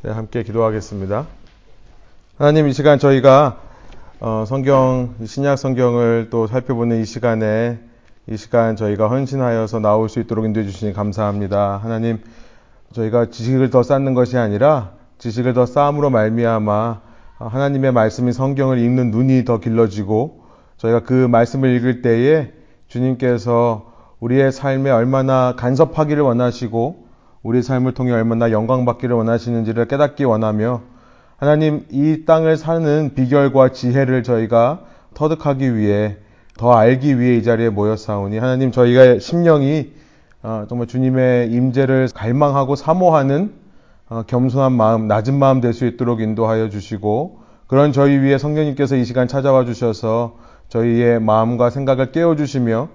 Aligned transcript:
네, 0.00 0.12
함께 0.12 0.44
기도하겠습니다. 0.44 1.26
하나님 2.36 2.68
이 2.68 2.72
시간 2.72 3.00
저희가 3.00 3.58
어, 4.20 4.44
성경 4.46 5.16
신약 5.24 5.58
성경을 5.58 6.28
또 6.30 6.46
살펴보는 6.46 7.00
이 7.00 7.04
시간에 7.04 7.80
이 8.28 8.36
시간 8.36 8.76
저희가 8.76 9.08
헌신하여서 9.08 9.80
나올 9.80 10.08
수 10.08 10.20
있도록 10.20 10.44
인도해 10.44 10.66
주시니 10.66 10.92
감사합니다. 10.92 11.80
하나님 11.82 12.20
저희가 12.92 13.30
지식을 13.30 13.70
더 13.70 13.82
쌓는 13.82 14.14
것이 14.14 14.38
아니라 14.38 14.92
지식을 15.18 15.52
더 15.52 15.66
쌓음으로 15.66 16.10
말미암아 16.10 17.00
하나님의 17.38 17.90
말씀인 17.90 18.32
성경을 18.32 18.78
읽는 18.78 19.10
눈이 19.10 19.44
더 19.44 19.58
길러지고 19.58 20.44
저희가 20.76 21.00
그 21.00 21.12
말씀을 21.12 21.74
읽을 21.74 22.02
때에 22.02 22.52
주님께서 22.86 23.92
우리의 24.20 24.52
삶에 24.52 24.90
얼마나 24.90 25.56
간섭하기를 25.56 26.22
원하시고 26.22 27.07
우리 27.42 27.62
삶을 27.62 27.94
통해 27.94 28.12
얼마나 28.12 28.50
영광받기를 28.50 29.14
원하시는지를 29.14 29.86
깨닫기 29.86 30.24
원하며 30.24 30.80
하나님 31.36 31.86
이 31.90 32.24
땅을 32.26 32.56
사는 32.56 33.12
비결과 33.14 33.70
지혜를 33.70 34.22
저희가 34.22 34.80
터득하기 35.14 35.76
위해 35.76 36.16
더 36.58 36.72
알기 36.72 37.20
위해 37.20 37.36
이 37.36 37.42
자리에 37.42 37.70
모였사오니 37.70 38.38
하나님 38.38 38.72
저희가 38.72 39.20
심령이 39.20 39.92
어, 40.42 40.66
정말 40.68 40.86
주님의 40.88 41.50
임재를 41.52 42.08
갈망하고 42.14 42.74
사모하는 42.76 43.52
어, 44.08 44.22
겸손한 44.26 44.72
마음, 44.72 45.06
낮은 45.06 45.34
마음 45.34 45.60
될 45.60 45.72
수 45.72 45.86
있도록 45.86 46.20
인도하여 46.20 46.68
주시고 46.70 47.40
그런 47.66 47.92
저희 47.92 48.16
위에 48.16 48.38
성령님께서 48.38 48.96
이 48.96 49.04
시간 49.04 49.28
찾아와 49.28 49.64
주셔서 49.64 50.36
저희의 50.68 51.20
마음과 51.20 51.70
생각을 51.70 52.12
깨워 52.12 52.34
주시며 52.34 52.88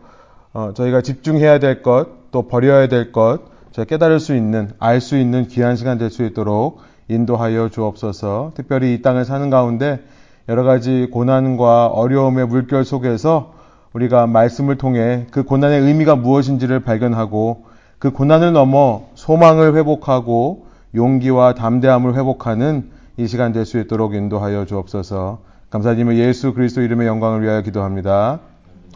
어, 0.54 0.72
저희가 0.76 1.02
집중해야 1.02 1.60
될 1.60 1.82
것, 1.82 2.32
또 2.32 2.48
버려야 2.48 2.88
될 2.88 3.12
것, 3.12 3.42
저희 3.74 3.88
깨달을 3.88 4.20
수 4.20 4.36
있는, 4.36 4.70
알 4.80 5.02
수 5.02 5.18
있는 5.18 5.48
귀한 5.48 5.76
시간 5.76 5.98
될 5.98 6.10
수 6.10 6.24
있도록 6.24 6.82
인도하여 7.10 7.70
주옵소서. 7.70 8.52
특별히 8.56 8.94
이 8.94 9.02
땅을 9.02 9.26
사는 9.26 9.50
가운데 9.50 10.00
여러 10.48 10.64
가지 10.64 11.08
고난과 11.12 11.88
어려움의 11.88 12.48
물결 12.48 12.86
속에서 12.86 13.54
우리가 13.94 14.28
말씀을 14.28 14.78
통해 14.78 15.26
그 15.32 15.44
고난의 15.44 15.82
의미가 15.82 16.16
무엇인지를 16.16 16.82
발견하고 16.82 17.66
그 18.00 18.12
고난을 18.12 18.54
넘어 18.54 19.08
소망을 19.16 19.76
회복하고 19.76 20.68
용기와 20.96 21.56
담대함을 21.56 22.16
회복하는 22.16 22.92
이 23.18 23.28
시간 23.28 23.54
될 23.54 23.66
수 23.66 23.80
있도록 23.80 24.14
인도하여 24.14 24.66
주옵소서. 24.66 25.40
감사드리며 25.72 26.16
예수 26.16 26.54
그리스도 26.54 26.82
이름의 26.82 27.08
영광을 27.08 27.42
위하여 27.42 27.62
기도합니다. 27.62 28.40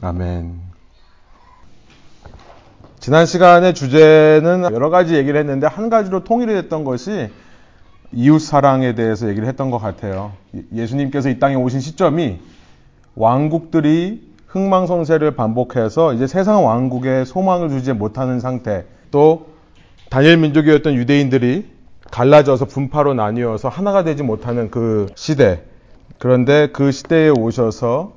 아멘. 0.01 0.66
지난 3.07 3.25
시간의 3.25 3.73
주제는 3.73 4.63
여러 4.73 4.89
가지 4.89 5.15
얘기를 5.15 5.39
했는데 5.39 5.65
한 5.65 5.89
가지로 5.89 6.25
통일이 6.25 6.53
됐던 6.55 6.83
것이 6.83 7.29
이웃 8.11 8.39
사랑에 8.39 8.95
대해서 8.95 9.29
얘기를 9.29 9.47
했던 9.47 9.71
것 9.71 9.77
같아요. 9.77 10.33
예수님께서 10.75 11.29
이 11.29 11.39
땅에 11.39 11.55
오신 11.55 11.79
시점이 11.79 12.41
왕국들이 13.15 14.29
흥망성쇠를 14.47 15.37
반복해서 15.37 16.15
이제 16.15 16.27
세상 16.27 16.65
왕국에 16.65 17.23
소망을 17.23 17.69
주지 17.69 17.93
못하는 17.93 18.41
상태, 18.41 18.83
또 19.09 19.51
단일 20.09 20.35
민족이었던 20.35 20.93
유대인들이 20.93 21.65
갈라져서 22.11 22.65
분파로 22.65 23.13
나뉘어서 23.13 23.69
하나가 23.69 24.03
되지 24.03 24.23
못하는 24.23 24.69
그 24.69 25.05
시대. 25.15 25.63
그런데 26.19 26.67
그 26.73 26.91
시대에 26.91 27.29
오셔서 27.29 28.11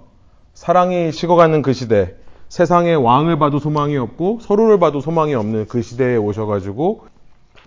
사랑이 0.53 1.13
식어가는 1.13 1.63
그 1.63 1.75
시대, 1.75 2.17
세상에 2.51 2.95
왕을 2.95 3.39
봐도 3.39 3.61
소망이 3.61 3.97
없고 3.97 4.41
서로를 4.43 4.81
봐도 4.81 5.01
소망이 5.01 5.35
없는 5.35 5.67
그 5.69 5.83
시대에 5.83 6.17
오셔가지고 6.17 7.07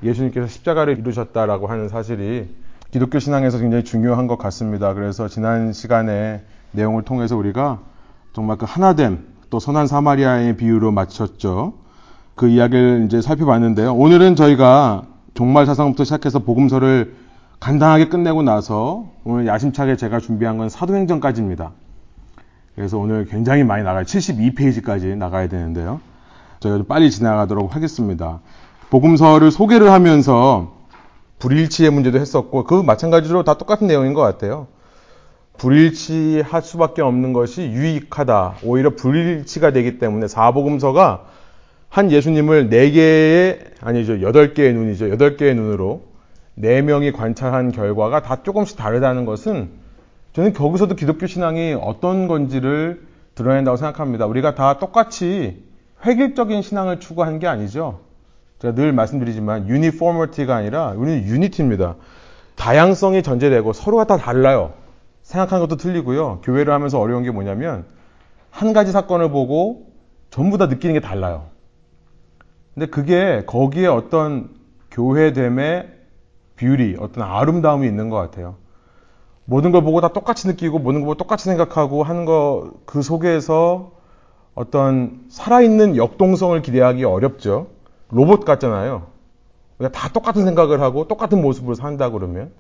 예수님께서 0.04 0.48
십자가를 0.48 1.00
이루셨다라고 1.00 1.68
하는 1.68 1.88
사실이 1.88 2.54
기독교 2.92 3.18
신앙에서 3.20 3.60
굉장히 3.60 3.86
중요한 3.86 4.28
것 4.28 4.38
같습니다. 4.38 4.94
그래서 4.94 5.30
지난 5.30 5.72
시간에 5.72 6.44
내용을 6.74 7.04
통해서 7.04 7.38
우리가 7.38 7.80
정말 8.34 8.58
그 8.58 8.66
하나됨 8.68 9.26
또 9.50 9.60
선한 9.62 9.88
사마리아의 9.88 10.58
비유로 10.58 10.92
마쳤죠. 10.92 11.76
그 12.36 12.50
이야기를 12.50 13.06
이제 13.06 13.22
살펴봤는데요. 13.22 13.94
오늘은 13.94 14.36
저희가 14.36 15.04
종말 15.34 15.66
사상부터 15.66 16.04
시작해서 16.04 16.40
복음서를 16.40 17.16
간단하게 17.62 18.10
끝내고 18.10 18.44
나서 18.44 19.06
오늘 19.24 19.48
야심차게 19.48 19.96
제가 19.96 20.20
준비한 20.20 20.58
건 20.58 20.68
사도행전까지입니다. 20.68 21.72
그래서 22.76 22.98
오늘 22.98 23.26
굉장히 23.26 23.64
많이 23.64 23.84
나가요. 23.84 24.04
72페이지까지 24.04 25.16
나가야 25.18 25.48
되는데요. 25.48 26.02
저희가 26.60 26.78
좀 26.80 26.88
빨리 26.88 27.12
지나가도록 27.12 27.76
하겠습니다. 27.76 28.40
복음서를 28.90 29.52
소개를 29.52 29.92
하면서 29.92 30.74
불일치의 31.40 31.92
문제도 31.92 32.18
했었고 32.18 32.64
그 32.64 32.76
마찬가지로 32.82 33.44
다 33.44 33.56
똑같은 33.56 33.88
내용인 33.88 34.14
것 34.14 34.22
같아요. 34.22 34.68
불일치할 35.58 36.62
수밖에 36.62 37.02
없는 37.02 37.34
것이 37.34 37.64
유익하다. 37.64 38.56
오히려 38.64 38.96
불일치가 38.96 39.72
되기 39.72 40.00
때문에 40.00 40.28
사복음서가 40.28 41.26
한 41.90 42.12
예수님을 42.12 42.70
네 42.70 42.90
개의 42.90 43.60
아니죠 43.82 44.22
여덟 44.22 44.56
개의 44.56 44.74
눈이죠 44.74 45.12
여덟 45.12 45.38
개의 45.38 45.54
눈으로 45.54 46.02
네 46.56 46.82
명이 46.82 47.12
관찰한 47.12 47.72
결과가 47.72 48.24
다 48.24 48.42
조금씩 48.42 48.78
다르다는 48.78 49.26
것은 49.26 49.70
저는 50.34 50.54
거기서도 50.54 50.96
기독교 50.96 51.28
신앙이 51.28 51.78
어떤 51.80 52.28
건지를 52.28 53.06
드러낸다고 53.36 53.78
생각합니다. 53.78 54.26
우리가 54.26 54.56
다 54.56 54.80
똑같이 54.80 55.64
획일적인 56.06 56.62
신앙을 56.62 57.00
추구하는 57.00 57.40
게 57.40 57.48
아니죠. 57.48 58.02
제가 58.60 58.74
늘 58.76 58.94
말씀드리지만 58.94 59.68
유니포머티가 59.68 60.56
아니라 60.56 60.92
우리는 60.92 61.24
유니티입니다. 61.24 61.96
다양성이 62.56 63.24
전제되고 63.24 63.74
서로가 63.74 64.06
다 64.06 64.18
달라요. 64.18 64.74
생각하는 65.22 65.66
것도 65.66 65.78
틀리고요. 65.78 66.42
교회를 66.44 66.74
하면서 66.74 67.00
어려운 67.00 67.24
게 67.24 67.32
뭐냐면 67.32 67.86
한 68.50 68.74
가지 68.74 68.92
사건을 68.92 69.30
보고 69.30 69.88
전부 70.30 70.58
다 70.58 70.66
느끼는 70.66 70.94
게 70.94 71.00
달라요. 71.00 71.46
근데 72.74 72.88
그게 72.88 73.44
거기에 73.46 73.86
어떤 73.86 74.50
교회됨의 74.92 75.90
뷰리, 76.56 76.98
어떤 77.00 77.24
아름다움이 77.24 77.88
있는 77.88 78.10
것 78.10 78.18
같아요. 78.18 78.63
모든 79.46 79.72
걸 79.72 79.84
보고 79.84 80.00
다 80.02 80.10
똑같이 80.10 80.48
느끼고 80.48 80.80
모든 80.80 81.02
걸 81.02 81.08
보고 81.08 81.16
똑같이 81.16 81.46
생각하고 81.46 82.04
하는 82.04 82.26
거 82.26 82.72
그 82.86 83.02
속에서 83.02 83.92
어떤 84.56 85.26
살아있는 85.30 85.98
역동성을 85.98 86.62
기대하기 86.62 87.04
어렵죠. 87.04 87.68
로봇 88.10 88.46
같잖아요. 88.46 89.08
다 89.92 90.10
똑같은 90.14 90.46
생각을 90.46 90.80
하고 90.80 91.08
똑같은 91.08 91.42
모습으로 91.42 91.74
산다 91.76 92.10
그러면. 92.12 92.52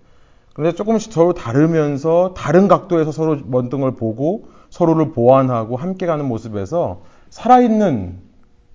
그런데 0.54 0.76
조금씩 0.76 1.14
서로 1.14 1.34
다르면서 1.34 2.34
다른 2.36 2.68
각도에서 2.68 3.12
서로 3.12 3.38
모든 3.46 3.82
걸 3.82 3.96
보고 3.96 4.46
서로를 4.70 5.12
보완하고 5.12 5.78
함께 5.78 6.06
가는 6.06 6.26
모습에서 6.26 7.02
살아있는 7.30 8.20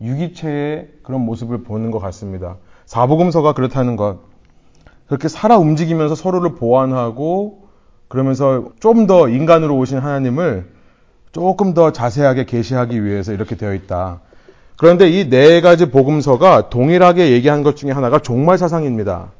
유기체의 0.00 0.88
그런 1.02 1.22
모습을 1.22 1.64
보는 1.64 1.90
것 1.90 1.98
같습니다. 1.98 2.56
사복음서가 2.86 3.52
그렇다는 3.52 3.96
것. 3.96 4.18
그렇게 5.06 5.28
살아 5.28 5.58
움직이면서 5.58 6.14
서로를 6.14 6.54
보완하고 6.54 7.67
그러면서 8.08 8.70
좀 8.80 9.06
더 9.06 9.28
인간으로 9.28 9.76
오신 9.76 9.98
하나님을 9.98 10.66
조금 11.32 11.74
더 11.74 11.92
자세하게 11.92 12.44
계시하기 12.46 13.04
위해서 13.04 13.32
이렇게 13.32 13.56
되어 13.56 13.74
있다. 13.74 14.20
그런데 14.76 15.08
이 15.08 15.28
네 15.28 15.60
가지 15.60 15.90
복음서가 15.90 16.70
동일하게 16.70 17.32
얘기한 17.32 17.62
것 17.62 17.76
중에 17.76 17.90
하나가 17.90 18.18
종말 18.18 18.58
사상입니다. 18.58 19.32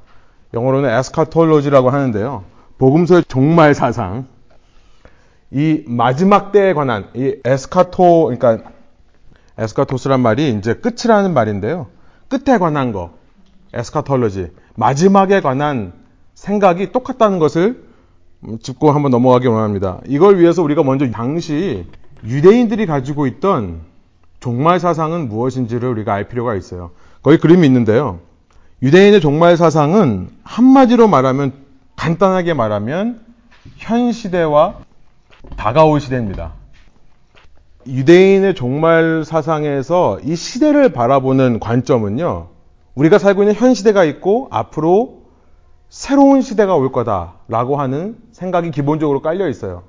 영어로는 0.55 0.91
에스카톨로지라고 0.91 1.91
하는데요. 1.91 2.45
복음서의 2.79 3.25
종말 3.29 3.75
사상. 3.75 4.27
이 5.51 5.83
마지막 5.87 6.53
때에 6.53 6.75
관한 6.75 7.09
이 7.15 7.37
에스카토 7.45 8.25
그러니까 8.37 8.71
에스카토스란 9.57 10.21
말이 10.21 10.51
이제 10.51 10.75
끝이라는 10.75 11.33
말인데요. 11.33 11.87
끝에 12.29 12.59
관한 12.59 12.93
거. 12.93 13.13
에스카톨로지. 13.73 14.53
마지막에 14.77 15.41
관한 15.41 15.93
생각이 16.35 16.93
똑같다는 16.93 17.39
것을 17.39 17.88
짚고 18.63 18.91
한번 18.93 19.11
넘어가기 19.11 19.47
원합니다. 19.49 20.01
이걸 20.07 20.39
위해서 20.39 20.63
우리가 20.63 20.83
먼저 20.83 21.11
당시 21.11 21.87
유대인들이 22.25 22.87
가지고 22.87 23.27
있던 23.27 23.81
종말 24.41 24.79
사상은 24.79 25.29
무엇인지를 25.29 25.89
우리가 25.89 26.15
알 26.15 26.29
필요가 26.29 26.55
있어요. 26.55 26.91
거기 27.23 27.39
그림이 27.39 27.67
있는데요. 27.67 28.21
유대인의 28.83 29.21
종말 29.21 29.57
사상은 29.57 30.29
한마디로 30.45 31.09
말하면 31.09 31.53
간단하게 31.97 32.55
말하면 32.55 33.21
현 33.77 34.13
시대와 34.13 34.77
다가올 35.57 36.01
시대입니다. 36.01 36.53
유대인의 37.87 38.55
종말 38.55 39.25
사상에서 39.25 40.21
이 40.23 40.37
시대를 40.37 40.93
바라보는 40.93 41.59
관점은요. 41.59 42.49
우리가 42.95 43.19
살고 43.19 43.43
있는 43.43 43.55
현 43.55 43.75
시대가 43.75 44.05
있고 44.05 44.49
앞으로 44.51 45.18
새로운 45.89 46.43
시대가 46.43 46.75
올 46.77 46.93
거다라고 46.93 47.77
하는 47.77 48.17
생각이 48.33 48.71
기본적으로 48.71 49.23
깔려 49.23 49.49
있어요. 49.49 49.85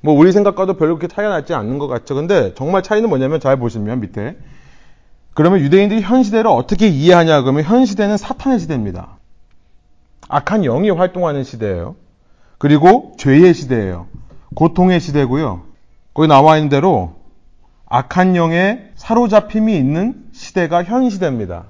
뭐 0.00 0.14
우리 0.14 0.32
생각과도 0.32 0.74
별로 0.74 0.96
그렇게 0.96 1.12
차이가 1.12 1.30
나지 1.30 1.54
않는 1.54 1.78
것 1.78 1.86
같죠. 1.86 2.14
근데 2.14 2.54
정말 2.54 2.82
차이는 2.82 3.08
뭐냐면 3.08 3.38
잘 3.38 3.56
보시면 3.56 4.00
밑에 4.00 4.36
그러면 5.34 5.60
유대인들이 5.60 6.02
현 6.02 6.22
시대를 6.22 6.48
어떻게 6.48 6.88
이해하냐 6.88 7.42
그러면 7.42 7.62
현 7.62 7.86
시대는 7.86 8.16
사탄의 8.16 8.58
시대입니다. 8.58 9.18
악한 10.28 10.62
영이 10.62 10.90
활동하는 10.90 11.44
시대예요. 11.44 11.94
그리고 12.58 13.14
죄의 13.18 13.54
시대예요. 13.54 14.08
고통의 14.54 15.00
시대고요. 15.00 15.62
거기 16.14 16.28
나와 16.28 16.56
있는 16.56 16.68
대로 16.68 17.14
악한 17.86 18.36
영의 18.36 18.90
사로잡힘이 18.96 19.76
있는 19.76 20.24
시대가 20.32 20.82
현 20.82 21.10
시대입니다. 21.10 21.66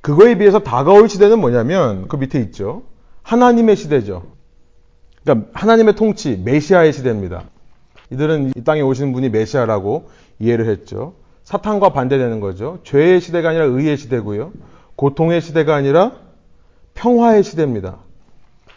그거에 0.00 0.38
비해서 0.38 0.60
다가올 0.60 1.08
시대는 1.08 1.38
뭐냐면 1.40 2.08
그 2.08 2.16
밑에 2.16 2.40
있죠. 2.40 2.82
하나님의 3.22 3.76
시대죠. 3.76 4.22
그러니까 5.22 5.48
하나님의 5.52 5.94
통치, 5.94 6.40
메시아의 6.42 6.92
시대입니다. 6.92 7.44
이들은 8.10 8.52
이 8.56 8.64
땅에 8.64 8.80
오시는 8.80 9.12
분이 9.12 9.28
메시아라고 9.28 10.08
이해를 10.38 10.68
했죠. 10.68 11.14
사탄과 11.44 11.92
반대되는 11.92 12.40
거죠. 12.40 12.78
죄의 12.84 13.20
시대가 13.20 13.50
아니라 13.50 13.64
의의 13.64 13.96
시대고요. 13.96 14.52
고통의 14.96 15.40
시대가 15.40 15.74
아니라 15.74 16.12
평화의 16.94 17.42
시대입니다. 17.42 17.98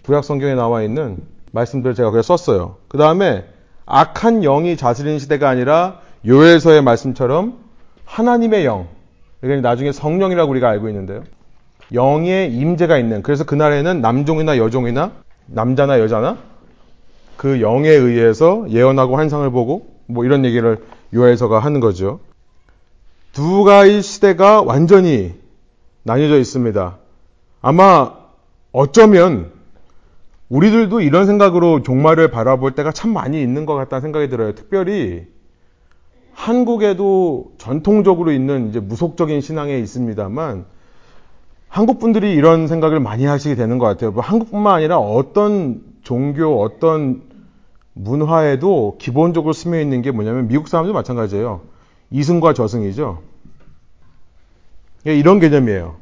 구약 0.06 0.24
성경에 0.24 0.56
나와 0.56 0.84
있는 0.84 1.18
말씀들을 1.52 1.96
제가 1.96 2.12
그래 2.12 2.22
썼어요. 2.22 2.78
그 2.88 2.98
다음에 2.98 3.46
악한 3.86 4.42
영이 4.42 4.78
자스리는 4.78 5.20
시대가 5.20 5.50
아니라 5.50 6.00
요엘서의 6.26 6.82
말씀처럼 6.82 7.60
하나님의 8.06 8.66
영, 8.66 8.88
그러니까 9.44 9.68
나중에 9.68 9.92
성령이라고 9.92 10.50
우리가 10.52 10.70
알고 10.70 10.88
있는데요. 10.88 11.24
영의 11.94 12.54
임재가 12.56 12.98
있는 12.98 13.22
그래서 13.22 13.44
그날에는 13.44 14.00
남종이나 14.00 14.58
여종이나 14.58 15.12
남자나 15.48 16.00
여자나 16.00 16.38
그 17.36 17.60
영에 17.60 17.90
의해서 17.90 18.66
예언하고 18.70 19.18
환상을 19.18 19.50
보고 19.52 19.98
뭐 20.06 20.24
이런 20.24 20.46
얘기를 20.46 20.78
요엘서가 21.14 21.60
하는 21.60 21.82
거죠. 21.82 22.22
두 23.34 23.66
가지 23.66 24.02
시대가 24.02 24.62
완전히 24.62 25.34
나뉘어져 26.04 26.40
있습니다. 26.40 26.98
아마 27.62 28.14
어쩌면 28.72 29.52
우리들도 30.48 31.02
이런 31.02 31.26
생각으로 31.26 31.84
종말을 31.84 32.32
바라볼 32.32 32.76
때가 32.76 32.94
참 32.94 33.12
많이 33.12 33.42
있는 33.42 33.66
것 33.66 33.76
같다는 33.76 34.02
생각이 34.04 34.30
들어요. 34.30 34.56
특별히 34.56 35.26
한국에도 36.34 37.52
전통적으로 37.58 38.32
있는 38.32 38.70
이제 38.70 38.80
무속적인 38.80 39.42
신앙에 39.42 39.78
있습니다만 39.80 40.66
한국 41.68 42.00
분들이 42.00 42.34
이런 42.34 42.68
생각을 42.68 43.00
많이 43.00 43.26
하시게 43.26 43.56
되는 43.56 43.78
것 43.80 43.86
같아요. 43.86 44.12
뭐 44.12 44.22
한국뿐만 44.22 44.76
아니라 44.76 45.00
어떤 45.00 45.82
종교, 46.04 46.62
어떤 46.62 47.24
문화에도 47.94 48.98
기본적으로 49.00 49.54
스며 49.54 49.80
있는 49.80 50.02
게 50.02 50.12
뭐냐면 50.12 50.48
미국 50.48 50.68
사람도 50.68 50.94
마찬가지예요. 50.94 51.62
이승과 52.12 52.54
저승이죠. 52.54 53.22
이런 55.06 55.40
개념이에요. 55.40 55.96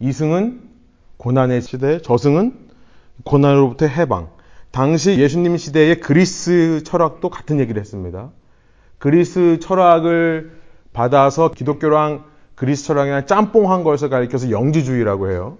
이승은 0.00 0.60
고난의 1.16 1.62
시대, 1.62 2.02
저승은 2.02 2.54
고난으로부터 3.24 3.86
해방. 3.86 4.28
당시 4.70 5.18
예수님 5.18 5.56
시대의 5.56 6.00
그리스 6.00 6.82
철학도 6.84 7.30
같은 7.30 7.60
얘기를 7.60 7.80
했습니다. 7.80 8.30
그리스 8.98 9.58
철학을 9.60 10.52
받아서 10.92 11.50
기독교랑 11.50 12.24
그리스 12.54 12.84
철학이나 12.84 13.26
짬뽕한 13.26 13.84
것을 13.84 14.08
가리켜서 14.08 14.50
영지주의라고 14.50 15.30
해요. 15.30 15.58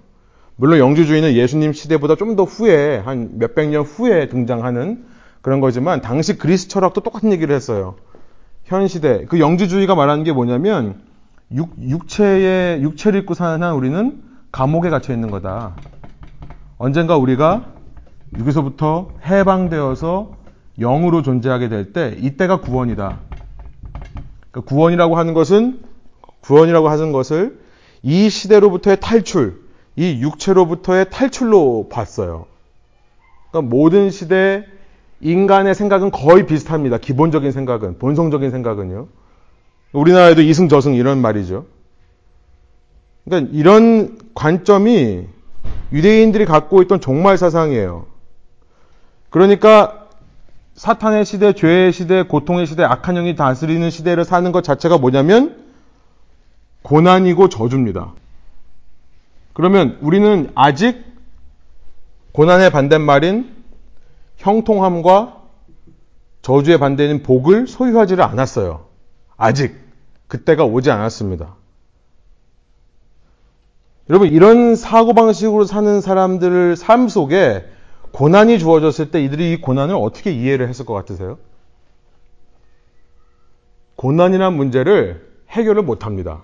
물론 0.56 0.78
영지주의는 0.78 1.34
예수님 1.34 1.72
시대보다 1.72 2.14
좀 2.14 2.36
더 2.36 2.44
후에 2.44 2.98
한 2.98 3.38
몇백 3.38 3.70
년 3.70 3.82
후에 3.82 4.28
등장하는 4.28 5.04
그런 5.42 5.60
거지만 5.60 6.00
당시 6.00 6.38
그리스 6.38 6.68
철학도 6.68 7.00
똑같은 7.02 7.32
얘기를 7.32 7.54
했어요. 7.54 7.96
현 8.64 8.86
시대 8.88 9.24
그 9.26 9.40
영지주의가 9.40 9.94
말하는 9.94 10.24
게 10.24 10.32
뭐냐면 10.32 11.02
육, 11.52 11.70
육체의 11.78 12.82
육체를 12.82 13.20
입고 13.20 13.34
사는 13.34 13.62
한 13.62 13.74
우리는 13.74 14.22
감옥에 14.52 14.88
갇혀 14.88 15.12
있는 15.12 15.30
거다. 15.30 15.76
언젠가 16.78 17.16
우리가 17.16 17.66
여기서부터 18.38 19.10
해방되어서 19.26 20.36
영으로 20.78 21.22
존재하게 21.22 21.68
될 21.68 21.92
때 21.92 22.16
이때가 22.18 22.60
구원이다. 22.60 23.20
그 24.50 24.60
구원이라고 24.60 25.16
하는 25.16 25.34
것은 25.34 25.80
구원이라고 26.40 26.88
하는 26.88 27.12
것을 27.12 27.58
이 28.02 28.28
시대로부터의 28.28 28.98
탈출, 29.00 29.62
이 29.96 30.20
육체로부터의 30.20 31.10
탈출로 31.10 31.88
봤어요. 31.90 32.46
그러니까 33.50 33.74
모든 33.74 34.10
시대 34.10 34.66
인간의 35.20 35.74
생각은 35.74 36.10
거의 36.10 36.46
비슷합니다. 36.46 36.98
기본적인 36.98 37.50
생각은, 37.50 37.98
본성적인 37.98 38.50
생각은요. 38.50 39.08
우리나라에도 39.92 40.42
이승 40.42 40.68
저승 40.68 40.94
이런 40.94 41.18
말이죠. 41.18 41.66
그러니까 43.24 43.50
이런 43.54 44.18
관점이 44.34 45.26
유대인들이 45.92 46.44
갖고 46.44 46.82
있던 46.82 47.00
종말 47.00 47.38
사상이에요. 47.38 48.06
그러니까 49.30 50.03
사탄의 50.74 51.24
시대, 51.24 51.52
죄의 51.52 51.92
시대, 51.92 52.24
고통의 52.24 52.66
시대, 52.66 52.82
악한 52.82 53.14
영이 53.14 53.36
다스리는 53.36 53.88
시대를 53.90 54.24
사는 54.24 54.50
것 54.52 54.64
자체가 54.64 54.98
뭐냐면 54.98 55.64
고난이고 56.82 57.48
저주입니다. 57.48 58.12
그러면 59.52 59.98
우리는 60.00 60.50
아직 60.54 61.04
고난의 62.32 62.70
반대말인 62.70 63.54
형통함과 64.36 65.40
저주의 66.42 66.78
반대인 66.78 67.22
복을 67.22 67.68
소유하지를 67.68 68.24
않았어요. 68.24 68.86
아직 69.36 69.76
그때가 70.26 70.64
오지 70.64 70.90
않았습니다. 70.90 71.54
여러분 74.10 74.28
이런 74.28 74.74
사고방식으로 74.74 75.64
사는 75.64 76.00
사람들 76.00 76.76
삶 76.76 77.08
속에 77.08 77.64
고난이 78.14 78.60
주어졌을 78.60 79.10
때 79.10 79.24
이들이 79.24 79.52
이 79.52 79.60
고난을 79.60 79.96
어떻게 79.96 80.30
이해를 80.30 80.68
했을 80.68 80.86
것 80.86 80.94
같으세요? 80.94 81.36
고난이란 83.96 84.54
문제를 84.54 85.28
해결을 85.48 85.82
못 85.82 86.06
합니다. 86.06 86.42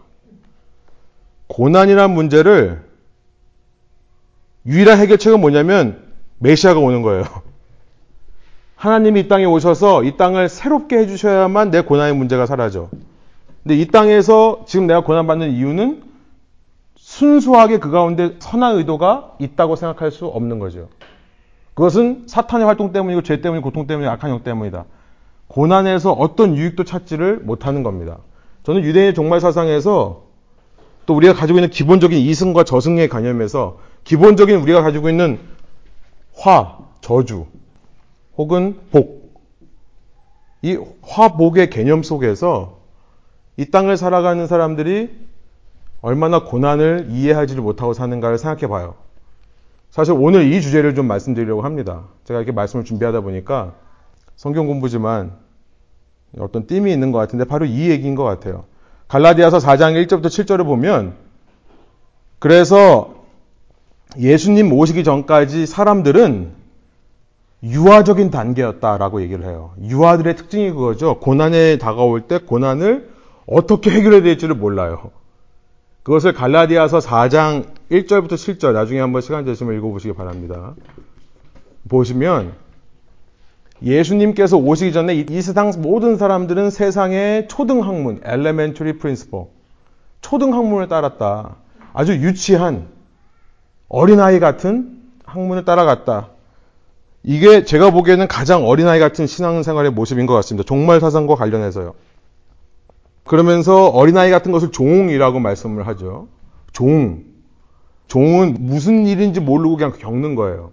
고난이란 1.46 2.10
문제를 2.10 2.82
유일한 4.66 4.98
해결책은 4.98 5.40
뭐냐면 5.40 6.12
메시아가 6.38 6.80
오는 6.80 7.02
거예요. 7.02 7.22
하나님이 8.74 9.20
이 9.20 9.28
땅에 9.28 9.44
오셔서 9.44 10.02
이 10.02 10.16
땅을 10.16 10.48
새롭게 10.48 10.98
해주셔야만 10.98 11.70
내 11.70 11.82
고난의 11.82 12.16
문제가 12.16 12.46
사라져. 12.46 12.88
근데 13.62 13.76
이 13.76 13.86
땅에서 13.86 14.64
지금 14.66 14.88
내가 14.88 15.04
고난받는 15.04 15.52
이유는 15.52 16.02
순수하게 16.96 17.78
그 17.78 17.92
가운데 17.92 18.34
선한 18.40 18.74
의도가 18.78 19.36
있다고 19.38 19.76
생각할 19.76 20.10
수 20.10 20.26
없는 20.26 20.58
거죠. 20.58 20.88
그것은 21.80 22.24
사탄의 22.26 22.66
활동 22.66 22.92
때문이고 22.92 23.22
죄 23.22 23.40
때문이고 23.40 23.64
고통 23.64 23.86
때문이고 23.86 24.12
악한 24.12 24.28
영 24.28 24.42
때문이다. 24.42 24.84
고난에서 25.46 26.12
어떤 26.12 26.54
유익도 26.54 26.84
찾지를 26.84 27.38
못하는 27.38 27.82
겁니다. 27.82 28.18
저는 28.64 28.82
유대인의 28.82 29.14
종말 29.14 29.40
사상에서 29.40 30.24
또 31.06 31.16
우리가 31.16 31.32
가지고 31.32 31.58
있는 31.58 31.70
기본적인 31.70 32.18
이승과 32.18 32.64
저승의 32.64 33.08
관념에서 33.08 33.78
기본적인 34.04 34.56
우리가 34.60 34.82
가지고 34.82 35.08
있는 35.08 35.38
화, 36.34 36.76
저주, 37.00 37.46
혹은 38.36 38.78
복. 38.90 39.32
이 40.60 40.78
화복의 41.00 41.70
개념 41.70 42.02
속에서 42.02 42.80
이 43.56 43.70
땅을 43.70 43.96
살아가는 43.96 44.46
사람들이 44.46 45.08
얼마나 46.02 46.44
고난을 46.44 47.06
이해하지를 47.08 47.62
못하고 47.62 47.94
사는가를 47.94 48.36
생각해 48.36 48.66
봐요. 48.66 48.96
사실 49.90 50.14
오늘 50.16 50.52
이 50.52 50.60
주제를 50.60 50.94
좀 50.94 51.06
말씀드리려고 51.06 51.62
합니다. 51.62 52.04
제가 52.24 52.38
이렇게 52.40 52.52
말씀을 52.52 52.84
준비하다 52.84 53.22
보니까 53.22 53.74
성경 54.36 54.66
공부지만 54.66 55.32
어떤 56.38 56.66
띠이 56.66 56.92
있는 56.92 57.10
것 57.12 57.18
같은데 57.18 57.44
바로 57.44 57.66
이 57.66 57.90
얘기인 57.90 58.14
것 58.14 58.22
같아요. 58.24 58.64
갈라디아서 59.08 59.58
4장 59.58 59.94
1절부터 60.06 60.26
7절을 60.26 60.64
보면 60.64 61.14
그래서 62.38 63.14
예수님 64.18 64.72
오시기 64.72 65.02
전까지 65.04 65.66
사람들은 65.66 66.52
유아적인 67.62 68.30
단계였다라고 68.30 69.22
얘기를 69.22 69.44
해요. 69.44 69.72
유아들의 69.82 70.36
특징이 70.36 70.70
그거죠. 70.70 71.18
고난에 71.18 71.78
다가올 71.78 72.22
때 72.22 72.38
고난을 72.38 73.10
어떻게 73.46 73.90
해결해야 73.90 74.22
될지를 74.22 74.54
몰라요. 74.54 75.10
그것을 76.02 76.32
갈라디아서 76.32 77.00
4장 77.00 77.79
1절부터 77.90 78.34
7절 78.34 78.72
나중에 78.72 79.00
한번 79.00 79.20
시간 79.20 79.44
되시면 79.44 79.76
읽어보시기 79.76 80.14
바랍니다. 80.14 80.74
보시면 81.88 82.52
예수님께서 83.82 84.56
오시기 84.56 84.92
전에 84.92 85.14
이 85.14 85.42
세상 85.42 85.72
모든 85.78 86.16
사람들은 86.16 86.70
세상의 86.70 87.48
초등 87.48 87.82
학문, 87.82 88.20
elementary 88.24 88.98
principle, 88.98 89.46
초등 90.20 90.54
학문을 90.54 90.88
따랐다. 90.88 91.56
아주 91.92 92.12
유치한 92.14 92.88
어린아이 93.88 94.38
같은 94.38 95.00
학문을 95.24 95.64
따라갔다. 95.64 96.28
이게 97.22 97.64
제가 97.64 97.90
보기에는 97.90 98.28
가장 98.28 98.66
어린아이 98.66 99.00
같은 99.00 99.26
신앙생활의 99.26 99.92
모습인 99.92 100.26
것 100.26 100.34
같습니다. 100.34 100.66
종말 100.66 101.00
사상과 101.00 101.34
관련해서요. 101.34 101.94
그러면서 103.24 103.88
어린아이 103.88 104.30
같은 104.30 104.52
것을 104.52 104.70
종이라고 104.70 105.40
말씀을 105.40 105.86
하죠. 105.88 106.28
종. 106.72 107.29
종은 108.10 108.56
무슨 108.58 109.06
일인지 109.06 109.40
모르고 109.40 109.76
그냥 109.76 109.92
겪는 109.96 110.34
거예요. 110.34 110.72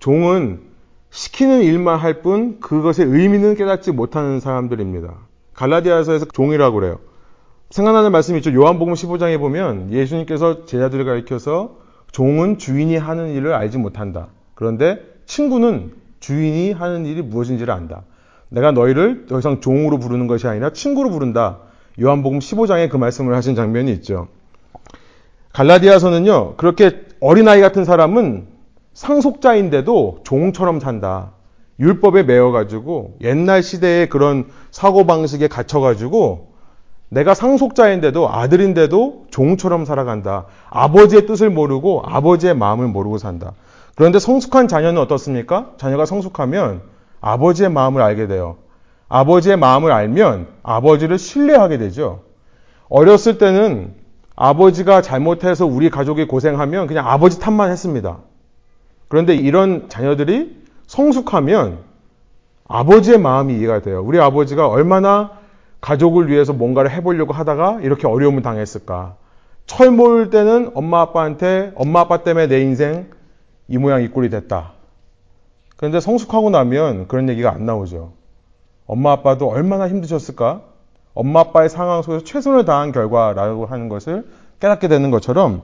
종은 0.00 0.60
시키는 1.08 1.62
일만 1.62 1.98
할 1.98 2.20
뿐 2.22 2.60
그것의 2.60 3.08
의미는 3.08 3.54
깨닫지 3.54 3.92
못하는 3.92 4.38
사람들입니다. 4.38 5.14
갈라디아서에서 5.54 6.26
종이라고 6.26 6.74
그래요. 6.74 6.98
생각나는 7.70 8.12
말씀이 8.12 8.38
있죠. 8.38 8.52
요한복음 8.52 8.92
15장에 8.92 9.38
보면 9.38 9.92
예수님께서 9.92 10.66
제자들을 10.66 11.06
가리켜서 11.06 11.78
종은 12.12 12.58
주인이 12.58 12.98
하는 12.98 13.30
일을 13.30 13.54
알지 13.54 13.78
못한다. 13.78 14.28
그런데 14.54 15.00
친구는 15.24 15.92
주인이 16.20 16.72
하는 16.72 17.06
일이 17.06 17.22
무엇인지를 17.22 17.72
안다. 17.72 18.02
내가 18.50 18.72
너희를 18.72 19.24
더 19.26 19.38
이상 19.38 19.62
종으로 19.62 19.98
부르는 19.98 20.26
것이 20.26 20.46
아니라 20.46 20.74
친구로 20.74 21.08
부른다. 21.08 21.60
요한복음 21.98 22.40
15장에 22.40 22.90
그 22.90 22.98
말씀을 22.98 23.34
하신 23.34 23.54
장면이 23.54 23.90
있죠. 23.92 24.28
갈라디아서는요, 25.52 26.54
그렇게 26.56 27.02
어린아이 27.20 27.60
같은 27.60 27.84
사람은 27.84 28.46
상속자인데도 28.94 30.20
종처럼 30.24 30.80
산다. 30.80 31.32
율법에 31.78 32.22
매여가지고 32.22 33.16
옛날 33.22 33.62
시대의 33.62 34.08
그런 34.08 34.46
사고방식에 34.70 35.48
갇혀가지고 35.48 36.52
내가 37.08 37.34
상속자인데도 37.34 38.30
아들인데도 38.30 39.26
종처럼 39.30 39.84
살아간다. 39.84 40.46
아버지의 40.70 41.26
뜻을 41.26 41.50
모르고 41.50 42.02
아버지의 42.04 42.54
마음을 42.54 42.86
모르고 42.88 43.18
산다. 43.18 43.52
그런데 43.94 44.18
성숙한 44.18 44.68
자녀는 44.68 45.00
어떻습니까? 45.02 45.72
자녀가 45.76 46.06
성숙하면 46.06 46.82
아버지의 47.20 47.70
마음을 47.70 48.00
알게 48.00 48.26
돼요. 48.28 48.56
아버지의 49.08 49.58
마음을 49.58 49.92
알면 49.92 50.46
아버지를 50.62 51.18
신뢰하게 51.18 51.76
되죠. 51.76 52.20
어렸을 52.88 53.36
때는 53.36 54.01
아버지가 54.34 55.02
잘못해서 55.02 55.66
우리 55.66 55.90
가족이 55.90 56.26
고생하면 56.26 56.86
그냥 56.86 57.08
아버지 57.08 57.38
탓만 57.40 57.70
했습니다. 57.70 58.18
그런데 59.08 59.34
이런 59.34 59.88
자녀들이 59.88 60.62
성숙하면 60.86 61.78
아버지의 62.66 63.18
마음이 63.18 63.54
이해가 63.58 63.82
돼요. 63.82 64.02
우리 64.02 64.18
아버지가 64.18 64.68
얼마나 64.68 65.32
가족을 65.80 66.28
위해서 66.28 66.52
뭔가를 66.52 66.90
해보려고 66.90 67.32
하다가 67.32 67.80
이렇게 67.82 68.06
어려움을 68.06 68.42
당했을까. 68.42 69.16
철모일 69.66 70.30
때는 70.30 70.70
엄마 70.74 71.00
아빠한테 71.00 71.72
엄마 71.74 72.00
아빠 72.00 72.22
때문에 72.22 72.46
내 72.46 72.60
인생 72.62 73.10
이 73.68 73.78
모양 73.78 74.02
이 74.02 74.08
꼴이 74.08 74.30
됐다. 74.30 74.72
그런데 75.76 76.00
성숙하고 76.00 76.50
나면 76.50 77.08
그런 77.08 77.28
얘기가 77.28 77.52
안 77.52 77.66
나오죠. 77.66 78.12
엄마 78.86 79.12
아빠도 79.12 79.48
얼마나 79.48 79.88
힘드셨을까? 79.88 80.62
엄마 81.14 81.40
아빠의 81.40 81.68
상황 81.68 82.02
속에서 82.02 82.24
최선을 82.24 82.64
다한 82.64 82.92
결과라고 82.92 83.66
하는 83.66 83.88
것을 83.88 84.26
깨닫게 84.60 84.88
되는 84.88 85.10
것처럼 85.10 85.62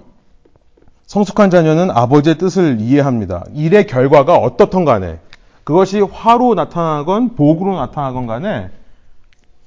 성숙한 1.07 1.51
자녀는 1.51 1.91
아버지의 1.91 2.37
뜻을 2.37 2.81
이해합니다. 2.81 3.45
일의 3.55 3.87
결과가 3.87 4.37
어떻든 4.37 4.85
간에 4.85 5.21
그것이 5.65 6.01
화로 6.01 6.55
나타나건 6.55 7.35
복으로 7.35 7.77
나타나건 7.77 8.27
간에 8.27 8.71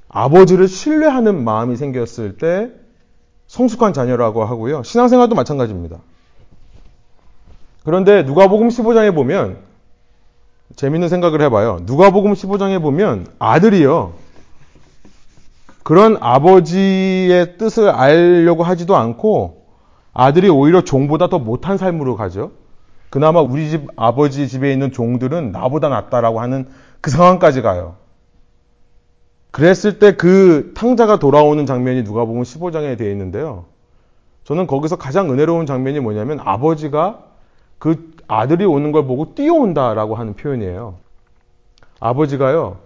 아버지를 0.09 0.67
신뢰하는 0.67 1.43
마음이 1.43 1.77
생겼을 1.77 2.37
때 2.37 2.69
성숙한 3.47 3.93
자녀라고 3.93 4.45
하고요. 4.45 4.83
신앙생활도 4.83 5.35
마찬가지입니다. 5.35 5.97
그런데 7.83 8.23
누가복음 8.23 8.67
15장에 8.67 9.13
보면 9.15 9.57
재밌는 10.75 11.09
생각을 11.09 11.41
해봐요. 11.41 11.79
누가복음 11.83 12.33
15장에 12.33 12.81
보면 12.81 13.27
아들이요. 13.39 14.13
그런 15.83 16.17
아버지의 16.19 17.57
뜻을 17.57 17.89
알려고 17.89 18.63
하지도 18.63 18.95
않고 18.95 19.65
아들이 20.13 20.49
오히려 20.49 20.81
종보다 20.81 21.27
더 21.27 21.39
못한 21.39 21.77
삶으로 21.77 22.15
가죠. 22.15 22.51
그나마 23.09 23.41
우리 23.41 23.69
집 23.69 23.87
아버지 23.95 24.47
집에 24.47 24.71
있는 24.71 24.91
종들은 24.91 25.51
나보다 25.51 25.89
낫다라고 25.89 26.39
하는 26.39 26.67
그 27.01 27.11
상황까지 27.11 27.61
가요. 27.61 27.95
그랬을 29.51 29.99
때 29.99 30.15
그 30.15 30.71
탕자가 30.75 31.19
돌아오는 31.19 31.65
장면이 31.65 32.03
누가복음 32.03 32.43
15장에 32.43 32.97
되어 32.97 33.09
있는데요. 33.11 33.65
저는 34.45 34.65
거기서 34.65 34.95
가장 34.95 35.29
은혜로운 35.29 35.65
장면이 35.65 35.99
뭐냐면 35.99 36.39
아버지가 36.41 37.23
그 37.77 38.11
아들이 38.27 38.63
오는 38.65 38.91
걸 38.91 39.05
보고 39.05 39.35
뛰어온다라고 39.35 40.15
하는 40.15 40.35
표현이에요. 40.35 40.95
아버지가요. 41.99 42.77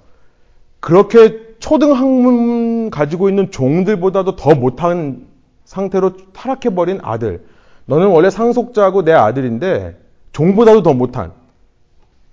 그렇게 0.80 1.45
초등학문 1.66 2.92
가지고 2.92 3.28
있는 3.28 3.50
종들보다도 3.50 4.36
더 4.36 4.54
못한 4.54 5.26
상태로 5.64 6.32
타락해버린 6.32 7.00
아들. 7.02 7.44
너는 7.86 8.10
원래 8.10 8.30
상속자고 8.30 9.04
내 9.04 9.14
아들인데 9.14 10.00
종보다도 10.32 10.84
더 10.84 10.94
못한 10.94 11.32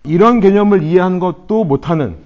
이런 0.04 0.40
개념을 0.40 0.82
이해한 0.82 1.18
것도 1.18 1.64
못하는 1.64 2.18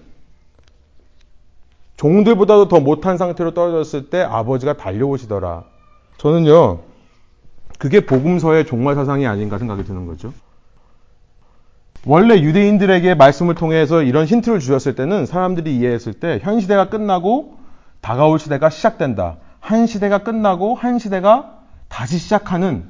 종들보다도 1.96 2.66
더 2.66 2.80
못한 2.80 3.16
상태로 3.16 3.54
떨어졌을 3.54 4.10
때 4.10 4.22
아버지가 4.22 4.76
달려오시더라. 4.76 5.62
저는요, 6.18 6.80
그게 7.78 8.04
복음서의 8.04 8.66
종말 8.66 8.96
사상이 8.96 9.28
아닌가 9.28 9.58
생각이 9.58 9.84
드는 9.84 10.06
거죠. 10.06 10.32
원래 12.06 12.40
유대인들에게 12.40 13.16
말씀을 13.16 13.56
통해서 13.56 14.00
이런 14.02 14.26
힌트를 14.26 14.60
주셨을 14.60 14.94
때는 14.94 15.26
사람들이 15.26 15.76
이해했을 15.76 16.14
때 16.14 16.38
현 16.40 16.60
시대가 16.60 16.88
끝나고 16.88 17.58
다가올 18.00 18.38
시대가 18.38 18.70
시작된다. 18.70 19.38
한 19.58 19.88
시대가 19.88 20.18
끝나고 20.18 20.76
한 20.76 21.00
시대가 21.00 21.58
다시 21.88 22.18
시작하는 22.18 22.84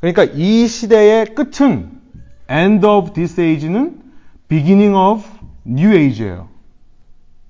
그러니까 0.00 0.24
이 0.24 0.66
시대의 0.66 1.34
끝은 1.34 1.90
end 2.50 2.86
of 2.86 3.14
this 3.14 3.40
age는 3.40 4.02
beginning 4.48 4.94
of 4.94 5.24
new 5.66 5.96
age예요. 5.96 6.48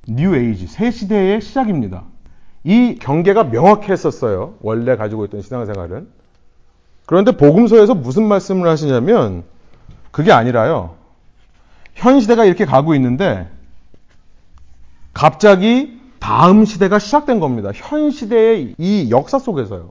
new 0.09 0.37
age, 0.37 0.69
새 0.69 0.93
시대의 0.93 1.41
시작입니다. 1.41 2.05
이 2.63 2.95
경계가 3.01 3.45
명확했었어요. 3.45 4.55
원래 4.61 4.95
가지고 4.95 5.25
있던 5.25 5.43
신앙생활은. 5.43 6.07
그런데 7.07 7.33
복음서에서 7.33 7.95
무슨 7.95 8.29
말씀을 8.29 8.69
하시냐면 8.69 9.43
그게 10.17 10.33
아니라요. 10.33 10.95
현 11.95 12.21
시대가 12.21 12.47
이렇게 12.47 12.65
가고 12.65 12.95
있는데 12.95 13.51
갑자기 15.13 16.01
다음 16.21 16.65
시대가 16.65 16.99
시작된 16.99 17.39
겁니다. 17.39 17.71
현 17.75 18.11
시대의 18.11 18.77
이 18.79 19.11
역사 19.11 19.39
속에서요. 19.39 19.91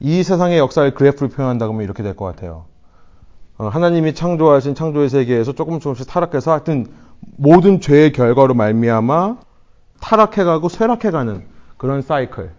이 0.00 0.22
세상의 0.22 0.58
역사를 0.58 0.92
그래프를 0.92 1.30
표현한다 1.30 1.66
그러면 1.66 1.82
이렇게 1.84 2.02
될 2.02 2.14
것 2.14 2.26
같아요. 2.26 2.66
어, 3.56 3.68
하나님이 3.68 4.14
창조하신 4.14 4.74
창조의 4.74 5.08
세계에서 5.08 5.54
조금 5.54 5.80
조금씩 5.80 6.06
타락해서 6.06 6.50
하여튼 6.50 6.88
모든 7.20 7.80
죄의 7.80 8.12
결과로 8.12 8.52
말미암아 8.52 9.38
타락해가고 9.98 10.68
쇠락해가는 10.68 11.46
그런 11.78 12.02
사이클. 12.02 12.50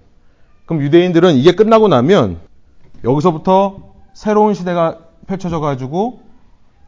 그럼 0.65 0.81
유대인들은 0.81 1.35
이게 1.35 1.51
끝나고 1.51 1.87
나면 1.87 2.39
여기서부터 3.03 3.93
새로운 4.15 4.55
시대가 4.55 5.02
펼쳐져 5.27 5.59
가지고 5.59 6.21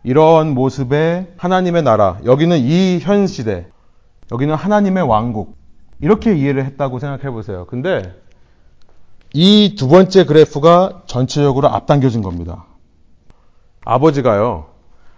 이런 0.03 0.53
모습의 0.53 1.33
하나님의 1.37 1.83
나라, 1.83 2.19
여기는 2.25 2.57
이 2.59 2.99
현 3.01 3.27
시대, 3.27 3.67
여기는 4.31 4.53
하나님의 4.53 5.03
왕국. 5.03 5.55
이렇게 5.99 6.35
이해를 6.35 6.65
했다고 6.65 6.99
생각해 6.99 7.31
보세요. 7.31 7.65
근데 7.65 8.13
이 9.33 9.75
두 9.77 9.87
번째 9.87 10.25
그래프가 10.25 11.03
전체적으로 11.07 11.69
앞당겨진 11.69 12.21
겁니다. 12.21 12.65
아버지가요, 13.83 14.67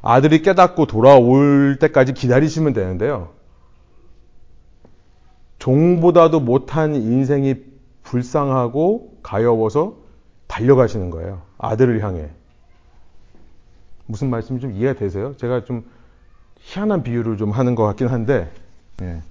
아들이 0.01 0.41
깨닫고 0.41 0.85
돌아올 0.85 1.77
때까지 1.79 2.13
기다리시면 2.13 2.73
되는데요. 2.73 3.29
종보다도 5.59 6.39
못한 6.39 6.95
인생이 6.95 7.55
불쌍하고 8.03 9.17
가여워서 9.23 9.95
달려가시는 10.47 11.09
거예요. 11.09 11.41
아들을 11.57 12.03
향해. 12.03 12.29
무슨 14.07 14.29
말씀이 14.29 14.59
좀 14.59 14.71
이해가 14.73 14.97
되세요? 14.97 15.35
제가 15.37 15.65
좀 15.65 15.85
희한한 16.61 17.03
비유를 17.03 17.37
좀 17.37 17.51
하는 17.51 17.75
것 17.75 17.83
같긴 17.83 18.07
한데, 18.07 18.51
예. 19.01 19.21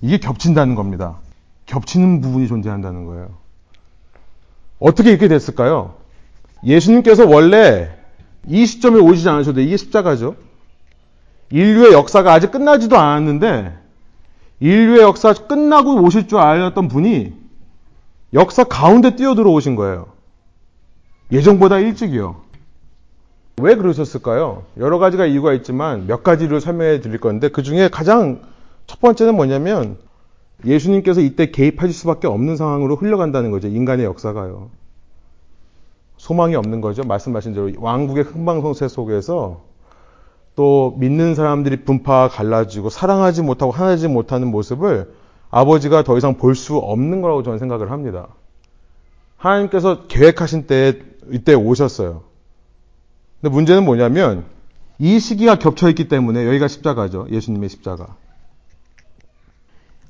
이게 0.00 0.18
겹친다는 0.18 0.74
겁니다. 0.74 1.18
겹치는 1.66 2.20
부분이 2.20 2.46
존재한다는 2.46 3.06
거예요. 3.06 3.30
어떻게 4.78 5.10
이렇게 5.10 5.28
됐을까요? 5.28 5.94
예수님께서 6.62 7.26
원래 7.26 7.90
이 8.46 8.66
시점에 8.66 9.00
오시지 9.00 9.28
않으셔도 9.28 9.60
이게 9.60 9.76
십자가죠. 9.76 10.36
인류의 11.50 11.92
역사가 11.92 12.32
아직 12.32 12.50
끝나지도 12.50 12.98
않았는데 12.98 13.78
인류의 14.60 15.00
역사 15.00 15.32
끝나고 15.32 16.02
오실 16.02 16.28
줄 16.28 16.38
알았던 16.38 16.88
분이 16.88 17.32
역사 18.34 18.64
가운데 18.64 19.16
뛰어들어 19.16 19.50
오신 19.50 19.76
거예요. 19.76 20.08
예정보다 21.32 21.78
일찍이요. 21.78 22.43
왜 23.60 23.76
그러셨을까요? 23.76 24.64
여러 24.78 24.98
가지가 24.98 25.26
이유가 25.26 25.52
있지만 25.52 26.06
몇 26.06 26.22
가지를 26.22 26.60
설명해 26.60 27.00
드릴 27.00 27.20
건데 27.20 27.48
그 27.48 27.62
중에 27.62 27.88
가장 27.88 28.42
첫 28.86 29.00
번째는 29.00 29.34
뭐냐면 29.36 29.96
예수님께서 30.64 31.20
이때 31.20 31.50
개입하실 31.50 31.92
수밖에 31.94 32.26
없는 32.26 32.56
상황으로 32.56 32.96
흘러간다는 32.96 33.50
거죠. 33.50 33.68
인간의 33.68 34.04
역사가요. 34.06 34.70
소망이 36.16 36.54
없는 36.56 36.80
거죠. 36.80 37.02
말씀하신 37.04 37.54
대로 37.54 37.70
왕국의 37.78 38.24
흥망성쇠 38.24 38.88
속에서 38.88 39.62
또 40.56 40.94
믿는 40.98 41.34
사람들이 41.34 41.84
분파 41.84 42.28
갈라지고 42.28 42.88
사랑하지 42.88 43.42
못하고 43.42 43.72
하나지 43.72 44.08
못하는 44.08 44.48
모습을 44.50 45.12
아버지가 45.50 46.02
더 46.02 46.16
이상 46.16 46.36
볼 46.36 46.54
수 46.54 46.76
없는 46.76 47.20
거라고 47.20 47.42
저는 47.42 47.58
생각을 47.58 47.90
합니다. 47.90 48.28
하나님께서 49.36 50.06
계획하신 50.06 50.66
때에 50.66 50.94
이때 51.30 51.54
오셨어요. 51.54 52.22
근데 53.44 53.52
문제는 53.52 53.84
뭐냐면 53.84 54.46
이 54.98 55.20
시기가 55.20 55.56
겹쳐 55.56 55.90
있기 55.90 56.08
때문에 56.08 56.46
여기가 56.46 56.66
십자가죠. 56.66 57.26
예수님의 57.30 57.68
십자가. 57.68 58.16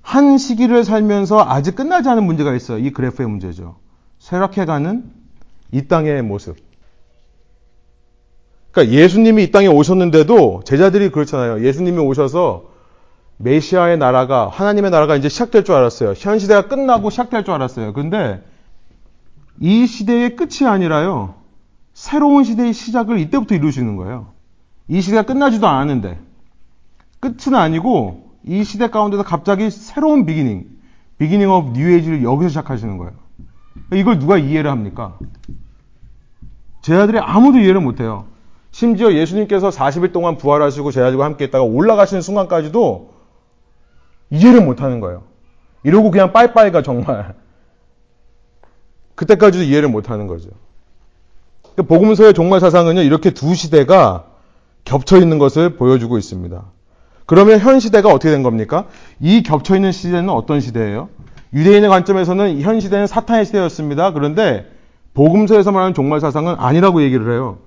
한 0.02 0.38
시기를 0.38 0.84
살면서 0.84 1.44
아직 1.44 1.74
끝나지 1.74 2.08
않은 2.08 2.22
문제가 2.22 2.54
있어요. 2.54 2.78
이 2.78 2.92
그래프의 2.92 3.28
문제죠. 3.28 3.74
쇠락해가는 4.20 5.10
이 5.72 5.88
땅의 5.88 6.22
모습. 6.22 6.58
그러니까 8.70 8.94
예수님이 8.94 9.42
이 9.42 9.50
땅에 9.50 9.66
오셨는데도 9.66 10.62
제자들이 10.64 11.10
그렇잖아요. 11.10 11.66
예수님이 11.66 11.98
오셔서 11.98 12.70
메시아의 13.38 13.98
나라가 13.98 14.46
하나님의 14.46 14.92
나라가 14.92 15.16
이제 15.16 15.28
시작될 15.28 15.64
줄 15.64 15.74
알았어요. 15.74 16.14
현 16.16 16.38
시대가 16.38 16.68
끝나고 16.68 17.10
시작될 17.10 17.44
줄 17.44 17.52
알았어요. 17.54 17.94
근데 17.94 18.44
이 19.58 19.88
시대의 19.88 20.36
끝이 20.36 20.68
아니라요. 20.68 21.42
새로운 21.94 22.44
시대의 22.44 22.72
시작을 22.72 23.18
이때부터 23.20 23.54
이루시는 23.54 23.96
거예요. 23.96 24.32
이 24.88 25.00
시대가 25.00 25.22
끝나지도 25.22 25.66
않았는데 25.66 26.18
끝은 27.20 27.54
아니고 27.54 28.32
이 28.44 28.64
시대 28.64 28.90
가운데서 28.90 29.22
갑자기 29.22 29.70
새로운 29.70 30.26
beginning, 30.26 30.68
beginning 31.18 31.50
of 31.50 31.72
new 31.72 31.90
age를 31.92 32.22
여기서 32.22 32.48
시작하시는 32.48 32.98
거예요. 32.98 33.12
이걸 33.94 34.18
누가 34.18 34.36
이해를 34.36 34.70
합니까? 34.70 35.18
제자들이 36.82 37.18
아무도 37.18 37.58
이해를 37.58 37.80
못해요. 37.80 38.26
심지어 38.72 39.12
예수님께서 39.12 39.70
40일 39.70 40.12
동안 40.12 40.36
부활하시고 40.36 40.90
제자들과 40.90 41.24
함께 41.24 41.44
있다가 41.44 41.64
올라가시는 41.64 42.20
순간까지도 42.20 43.14
이해를 44.30 44.64
못하는 44.64 45.00
거예요. 45.00 45.22
이러고 45.84 46.10
그냥 46.10 46.32
빠이빠이가 46.32 46.82
정말 46.82 47.34
그때까지도 49.14 49.64
이해를 49.64 49.88
못하는 49.88 50.26
거죠. 50.26 50.50
그러니까 51.74 51.94
복음서의 51.94 52.34
종말 52.34 52.60
사상은요 52.60 53.02
이렇게 53.02 53.30
두 53.30 53.54
시대가 53.54 54.24
겹쳐 54.84 55.18
있는 55.18 55.38
것을 55.38 55.76
보여주고 55.76 56.18
있습니다. 56.18 56.62
그러면 57.26 57.58
현 57.58 57.80
시대가 57.80 58.10
어떻게 58.10 58.30
된 58.30 58.42
겁니까? 58.42 58.86
이 59.20 59.42
겹쳐 59.42 59.74
있는 59.76 59.92
시대는 59.92 60.28
어떤 60.28 60.60
시대예요? 60.60 61.08
유대인의 61.52 61.88
관점에서는 61.88 62.60
현 62.60 62.80
시대는 62.80 63.06
사탄의 63.06 63.46
시대였습니다. 63.46 64.12
그런데 64.12 64.70
복음서에서 65.14 65.72
말하는 65.72 65.94
종말 65.94 66.20
사상은 66.20 66.54
아니라고 66.58 67.02
얘기를 67.02 67.32
해요. 67.32 67.58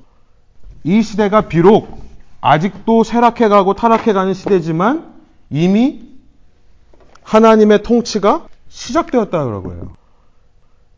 이 0.83 1.01
시대가 1.01 1.41
비록 1.41 1.99
아직도 2.41 3.03
쇠락해가고 3.03 3.73
타락해가는 3.73 4.33
시대지만 4.33 5.13
이미 5.49 6.03
하나님의 7.23 7.83
통치가 7.83 8.45
시작되었다 8.67 9.43
그러고 9.43 9.73
해요. 9.73 9.93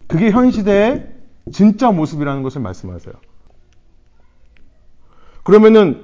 그게 0.07 0.31
현 0.31 0.51
시대의 0.51 1.18
진짜 1.51 1.91
모습이라는 1.91 2.43
것을 2.43 2.61
말씀하세요. 2.61 3.13
그러면은 5.43 6.03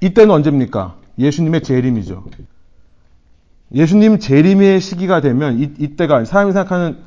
이때는 0.00 0.34
언제입니까? 0.34 0.96
예수님의 1.18 1.62
재림이죠. 1.62 2.24
예수님 3.72 4.18
재림의 4.18 4.80
시기가 4.80 5.20
되면 5.20 5.58
이, 5.58 5.72
이때가 5.78 6.24
사람이 6.24 6.52
생각하는 6.52 6.98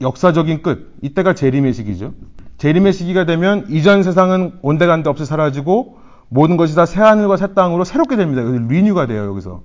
역사적인 0.00 0.62
끝, 0.62 0.94
이때가 1.02 1.34
재림의 1.34 1.72
시기죠. 1.72 2.14
재림의 2.58 2.92
시기가 2.92 3.26
되면 3.26 3.66
이전 3.70 4.02
세상은 4.02 4.52
온데간데 4.62 5.08
없이 5.08 5.24
사라지고 5.24 5.98
모든 6.28 6.56
것이 6.56 6.74
다 6.74 6.86
새하늘과 6.86 7.36
새 7.36 7.54
땅으로 7.54 7.84
새롭게 7.84 8.16
됩니다. 8.16 8.42
리뉴가 8.42 9.06
돼요, 9.06 9.26
여기서. 9.26 9.62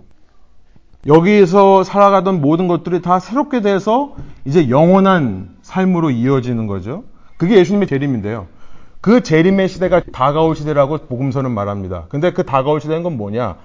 여기에서 1.07 1.83
살아가던 1.83 2.41
모든 2.41 2.67
것들이 2.67 3.01
다 3.01 3.19
새롭게 3.19 3.61
돼서 3.61 4.15
이제 4.45 4.69
영원한 4.69 5.55
삶으로 5.61 6.09
이어지는 6.11 6.67
거죠. 6.67 7.03
그게 7.39 7.55
예수님의 7.57 7.87
재림인데요. 7.87 8.47
그 9.01 9.23
재림의 9.23 9.69
시대가 9.69 10.01
다가올 10.11 10.57
시대라고 10.57 10.97
복음서는 11.07 11.51
말합니다. 11.51 12.07
근데 12.09 12.33
그 12.33 12.45
다가올 12.45 12.81
시대는 12.81 13.01
건 13.01 13.15
뭐냐? 13.15 13.55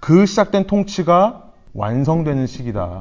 그 0.00 0.26
시작된 0.26 0.66
통치가 0.66 1.44
완성되는 1.72 2.46
시기다. 2.46 3.00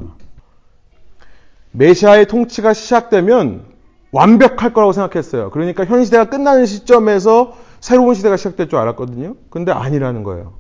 메시아의 1.72 2.28
통치가 2.28 2.72
시작되면 2.74 3.66
완벽할 4.14 4.72
거라고 4.74 4.94
생각했어요. 4.94 5.50
그러니까 5.52 5.84
현 5.84 6.06
시대가 6.06 6.24
끝나는 6.30 6.66
시점에서 6.66 7.58
새로운 7.82 8.16
시대가 8.16 8.38
시작될 8.38 8.70
줄 8.70 8.80
알았거든요. 8.80 9.36
근데 9.50 9.74
아니라는 9.74 10.24
거예요. 10.24 10.54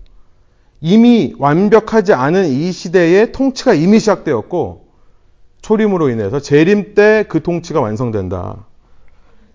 이미 0.81 1.33
완벽하지 1.39 2.13
않은 2.13 2.47
이 2.47 2.73
시대의 2.73 3.31
통치가 3.31 3.73
이미 3.73 3.99
시작되었고 3.99 4.85
초림으로 5.61 6.09
인해서 6.09 6.41
재림 6.41 6.93
때 6.93 7.23
그 7.29 7.41
통치가 7.41 7.79
완성된다. 7.79 8.65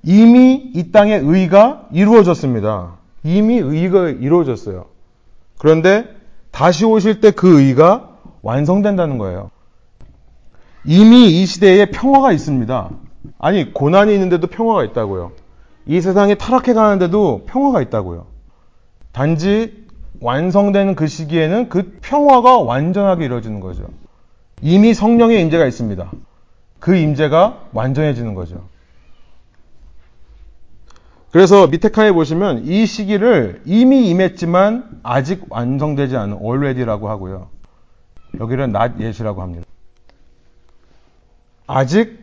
이미 0.02 0.70
이 0.74 0.90
땅의 0.92 1.20
의가 1.24 1.86
이루어졌습니다. 1.92 2.96
이미 3.22 3.56
의가 3.58 4.08
이루어졌어요. 4.08 4.86
그런데 5.58 6.06
다시 6.50 6.84
오실 6.84 7.20
때 7.20 7.30
그 7.30 7.60
의가 7.60 8.08
완성된다는 8.42 9.18
거예요. 9.18 9.50
이미 10.84 11.42
이 11.42 11.46
시대에 11.46 11.90
평화가 11.90 12.32
있습니다. 12.32 12.90
아니, 13.38 13.72
고난이 13.72 14.14
있는데도 14.14 14.46
평화가 14.46 14.84
있다고요. 14.84 15.32
이 15.86 16.00
세상이 16.00 16.36
타락해 16.38 16.72
가는데도 16.72 17.42
평화가 17.46 17.82
있다고요. 17.82 18.26
단지 19.12 19.84
완성되는 20.20 20.94
그 20.94 21.06
시기에는 21.06 21.68
그 21.68 21.98
평화가 22.00 22.58
완전하게 22.60 23.26
이루어지는 23.26 23.60
거죠. 23.60 23.84
이미 24.62 24.94
성령의 24.94 25.40
임재가 25.42 25.66
있습니다. 25.66 26.10
그 26.78 26.96
임재가 26.96 27.68
완전해지는 27.72 28.34
거죠. 28.34 28.62
그래서 31.32 31.68
밑에 31.68 31.90
칸에 31.90 32.12
보시면 32.12 32.64
이 32.66 32.86
시기를 32.86 33.62
이미 33.64 34.08
임했지만 34.08 35.00
아직 35.02 35.44
완성되지 35.48 36.16
않은 36.16 36.38
already라고 36.42 37.08
하고요. 37.08 37.48
여기는 38.40 38.74
not 38.74 39.02
yet이라고 39.02 39.42
합니다. 39.42 39.64
아직 41.66 42.18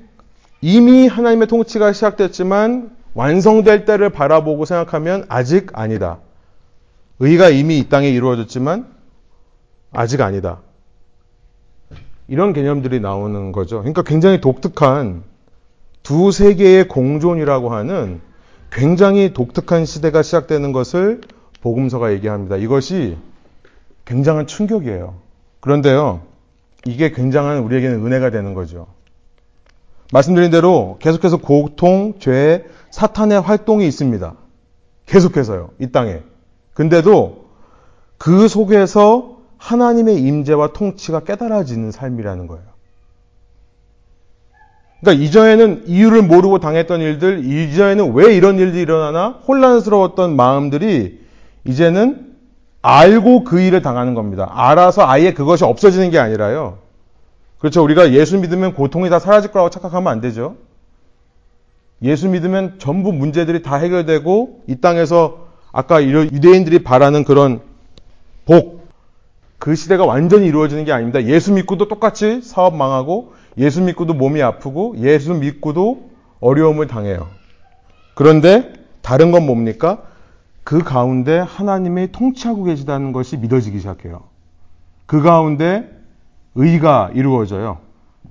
이미 0.61 1.07
하나님의 1.07 1.47
통치가 1.47 1.93
시작됐지만 1.93 2.95
완성될 3.13 3.85
때를 3.85 4.09
바라보고 4.09 4.65
생각하면 4.65 5.25
아직 5.29 5.69
아니다. 5.73 6.19
의가 7.19 7.49
이미 7.49 7.79
이 7.79 7.87
땅에 7.87 8.09
이루어졌지만 8.09 8.87
아직 9.91 10.21
아니다. 10.21 10.59
이런 12.27 12.51
개념들이 12.51 12.99
나오는 12.99 13.53
거죠. 13.53 13.79
그러니까 13.79 14.01
굉장히 14.01 14.41
독특한 14.41 15.23
두 16.03 16.31
세계의 16.31 16.89
공존이라고 16.89 17.69
하는 17.69 18.21
굉장히 18.71 19.33
독특한 19.33 19.85
시대가 19.85 20.21
시작되는 20.21 20.71
것을 20.71 21.21
복음서가 21.61 22.13
얘기합니다. 22.13 22.57
이것이 22.57 23.17
굉장한 24.05 24.47
충격이에요. 24.47 25.15
그런데요, 25.59 26.21
이게 26.85 27.11
굉장한 27.11 27.59
우리에게는 27.59 28.05
은혜가 28.05 28.29
되는 28.29 28.53
거죠. 28.53 28.87
말씀드린 30.13 30.51
대로 30.51 30.97
계속해서 30.99 31.37
고통, 31.37 32.19
죄, 32.19 32.65
사탄의 32.91 33.41
활동이 33.41 33.85
있습니다. 33.87 34.35
계속해서요, 35.05 35.71
이 35.79 35.91
땅에. 35.91 36.21
근데도 36.73 37.47
그 38.17 38.47
속에서 38.47 39.37
하나님의 39.57 40.21
임재와 40.21 40.73
통치가 40.73 41.21
깨달아지는 41.21 41.91
삶이라는 41.91 42.47
거예요. 42.47 42.76
그러니까 44.99 45.23
이전에는 45.23 45.83
이유를 45.87 46.23
모르고 46.23 46.59
당했던 46.59 47.01
일들, 47.01 47.45
이전에는 47.45 48.13
왜 48.13 48.35
이런 48.35 48.57
일들이 48.57 48.81
일어나나 48.81 49.39
혼란스러웠던 49.47 50.35
마음들이 50.35 51.19
이제는 51.65 52.35
알고 52.81 53.43
그 53.43 53.59
일을 53.59 53.81
당하는 53.81 54.13
겁니다. 54.13 54.49
알아서 54.51 55.07
아예 55.07 55.33
그것이 55.33 55.63
없어지는 55.63 56.09
게 56.09 56.19
아니라요. 56.19 56.79
그렇죠. 57.59 57.83
우리가 57.83 58.13
예수 58.13 58.37
믿으면 58.37 58.73
고통이 58.73 59.09
다 59.09 59.19
사라질 59.19 59.51
거라고 59.51 59.69
착각하면 59.69 60.11
안 60.11 60.21
되죠. 60.21 60.55
예수 62.01 62.29
믿으면 62.29 62.75
전부 62.77 63.11
문제들이 63.11 63.63
다 63.63 63.75
해결되고 63.77 64.63
이 64.67 64.75
땅에서 64.75 65.47
아까 65.71 66.03
유대인들이 66.03 66.83
바라는 66.83 67.23
그런 67.23 67.61
복, 68.45 68.87
그 69.59 69.75
시대가 69.75 70.05
완전히 70.05 70.47
이루어지는 70.47 70.85
게 70.85 70.91
아닙니다. 70.91 71.23
예수 71.25 71.51
믿고도 71.53 71.87
똑같이 71.87 72.41
사업 72.41 72.75
망하고, 72.75 73.33
예수 73.57 73.81
믿고도 73.81 74.13
몸이 74.13 74.41
아프고, 74.41 74.95
예수 74.99 75.33
믿고도 75.33 76.09
어려움을 76.39 76.87
당해요. 76.87 77.27
그런데 78.13 78.73
다른 79.01 79.31
건 79.31 79.45
뭡니까? 79.45 80.03
그 80.63 80.83
가운데 80.83 81.39
하나님이 81.39 82.11
통치하고 82.11 82.63
계시다는 82.65 83.13
것이 83.13 83.37
믿어지기 83.37 83.77
시작해요. 83.79 84.23
그 85.05 85.21
가운데 85.21 85.89
의가 86.55 87.11
이루어져요. 87.13 87.79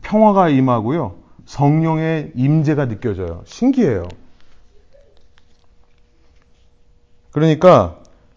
평화가 0.02 0.50
임하고요. 0.50 1.14
성령의 1.46 2.32
임재가 2.34 2.88
느껴져요. 2.88 3.42
신기해요. 3.46 4.06
그러니까 7.30 7.96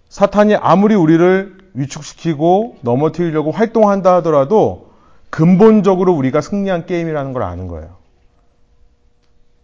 사탄이 0.10 0.56
아무리 0.56 0.96
우리를 0.96 1.58
위축시키고 1.74 2.78
넘어뜨리려고 2.82 3.52
활동한다 3.52 4.16
하더라도 4.18 4.89
근본적으로 5.30 6.14
우리가 6.14 6.42
승리한 6.42 6.86
게임이라는 6.86 7.34
걸 7.34 7.44
아는 7.44 7.68
거예요. 7.68 7.98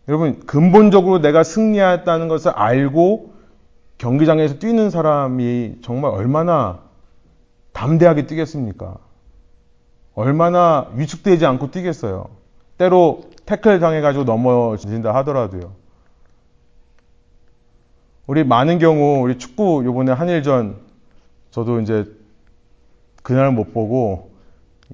여러분, 0.08 0.40
근본적으로 0.46 1.20
내가 1.20 1.44
승리했다는 1.44 2.28
것을 2.28 2.52
알고 2.52 3.34
경기장에서 3.98 4.60
뛰는 4.60 4.90
사람이 4.90 5.78
정말 5.82 6.12
얼마나 6.12 6.82
담대하게 7.74 8.28
뛰겠습니까? 8.28 8.98
얼마나 10.14 10.90
위축되지 10.94 11.46
않고 11.46 11.72
뛰겠어요. 11.72 12.30
때로 12.78 13.24
태클 13.46 13.80
당해가지고 13.80 14.24
넘어진다 14.24 15.14
하더라도요. 15.16 15.74
우리 18.28 18.44
많은 18.44 18.80
경우 18.80 19.22
우리 19.22 19.38
축구 19.38 19.84
요번에 19.86 20.12
한일전 20.12 20.78
저도 21.52 21.80
이제 21.80 22.06
그날 23.24 23.52
못 23.52 23.74
보고 23.74 24.32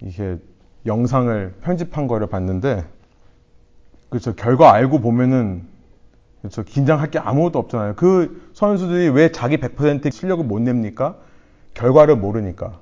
이게 0.02 0.38
영상을 0.86 1.54
편집한 1.62 2.08
거를 2.08 2.28
봤는데 2.28 2.86
그렇죠 4.10 4.34
결과 4.36 4.74
알고 4.74 5.00
보면은 5.00 5.68
그렇죠 6.42 6.64
긴장할 6.64 7.12
게 7.12 7.20
아무것도 7.20 7.60
없잖아요. 7.60 7.96
그 7.96 8.50
선수들이 8.54 9.10
왜 9.10 9.32
자기 9.32 9.58
100% 9.58 10.12
실력을 10.12 10.44
못 10.44 10.60
냅니까? 10.62 11.18
결과를 11.74 12.16
모르니까 12.18 12.80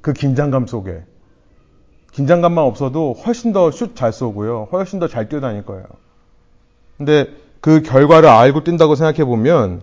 그 0.00 0.12
긴장감 0.12 0.66
속에 0.66 1.02
긴장감만 2.12 2.64
없어도 2.64 3.12
훨씬 3.14 3.52
더 3.52 3.70
슛 3.70 3.96
잘 3.96 4.12
쏘고요. 4.12 4.68
훨씬 4.72 5.00
더 5.00 5.08
잘 5.08 5.28
뛰어다닐 5.28 5.64
거예요. 5.64 5.84
근데 6.96 7.28
그 7.60 7.82
결과를 7.82 8.28
알고 8.28 8.62
뛴다고 8.62 8.94
생각해 8.94 9.24
보면 9.24 9.82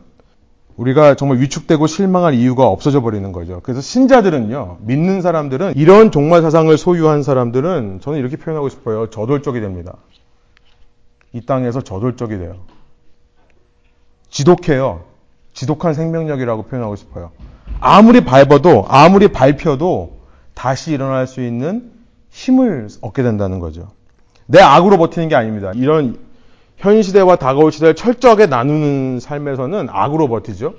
우리가 0.81 1.13
정말 1.13 1.39
위축되고 1.39 1.85
실망할 1.85 2.33
이유가 2.33 2.65
없어져 2.67 3.01
버리는 3.01 3.31
거죠. 3.31 3.59
그래서 3.61 3.81
신자들은요, 3.81 4.79
믿는 4.81 5.21
사람들은 5.21 5.73
이런 5.75 6.09
종말 6.09 6.41
사상을 6.41 6.75
소유한 6.75 7.21
사람들은 7.21 7.99
저는 8.01 8.17
이렇게 8.17 8.35
표현하고 8.35 8.69
싶어요. 8.69 9.07
저돌적이 9.11 9.61
됩니다. 9.61 9.93
이 11.33 11.41
땅에서 11.45 11.81
저돌적이 11.81 12.39
돼요. 12.39 12.55
지독해요. 14.29 15.03
지독한 15.53 15.93
생명력이라고 15.93 16.63
표현하고 16.63 16.95
싶어요. 16.95 17.31
아무리 17.79 18.25
밟아도, 18.25 18.85
아무리 18.87 19.27
밟혀도 19.27 20.17
다시 20.55 20.93
일어날 20.93 21.27
수 21.27 21.45
있는 21.45 21.91
힘을 22.31 22.87
얻게 23.01 23.21
된다는 23.21 23.59
거죠. 23.59 23.91
내 24.47 24.59
악으로 24.59 24.97
버티는 24.97 25.27
게 25.27 25.35
아닙니다. 25.35 25.73
이런 25.75 26.17
현 26.81 27.03
시대와 27.03 27.35
다가올 27.35 27.71
시대를 27.71 27.95
철저하게 27.95 28.47
나누는 28.47 29.19
삶에서는 29.19 29.87
악으로 29.89 30.27
버티죠. 30.27 30.73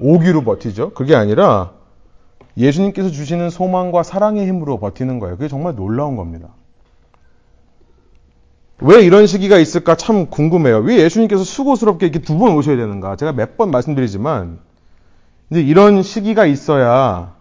오기로 0.00 0.42
버티죠. 0.44 0.92
그게 0.94 1.14
아니라 1.14 1.72
예수님께서 2.56 3.10
주시는 3.10 3.50
소망과 3.50 4.02
사랑의 4.02 4.46
힘으로 4.46 4.78
버티는 4.80 5.18
거예요. 5.18 5.36
그게 5.36 5.48
정말 5.48 5.76
놀라운 5.76 6.16
겁니다. 6.16 6.48
왜 8.78 9.02
이런 9.04 9.26
시기가 9.26 9.58
있을까 9.58 9.94
참 9.94 10.30
궁금해요. 10.30 10.78
왜 10.78 10.96
예수님께서 11.00 11.44
수고스럽게 11.44 12.06
이렇게 12.06 12.20
두 12.20 12.38
번 12.38 12.54
오셔야 12.54 12.76
되는가? 12.76 13.16
제가 13.16 13.32
몇 13.32 13.58
번 13.58 13.70
말씀드리지만, 13.70 14.58
이제 15.50 15.60
이런 15.60 16.02
시기가 16.02 16.46
있어야 16.46 17.34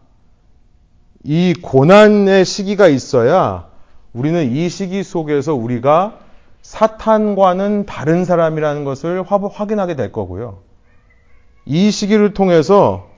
이 1.23 1.53
고난의 1.61 2.43
시기가 2.43 2.89
있어야 2.89 3.69
우리는 4.11 4.51
이 4.51 4.67
시기 4.67 5.03
속에서 5.03 5.55
우리가 5.55 6.19
사탄과는 6.69 7.87
다른 7.87 8.25
사람이라는 8.25 8.83
것을 8.83 9.23
확인하게 9.23 9.95
될 9.95 10.11
거고요. 10.11 10.59
이 11.65 11.89
시기를 11.89 12.35
통해서 12.35 13.09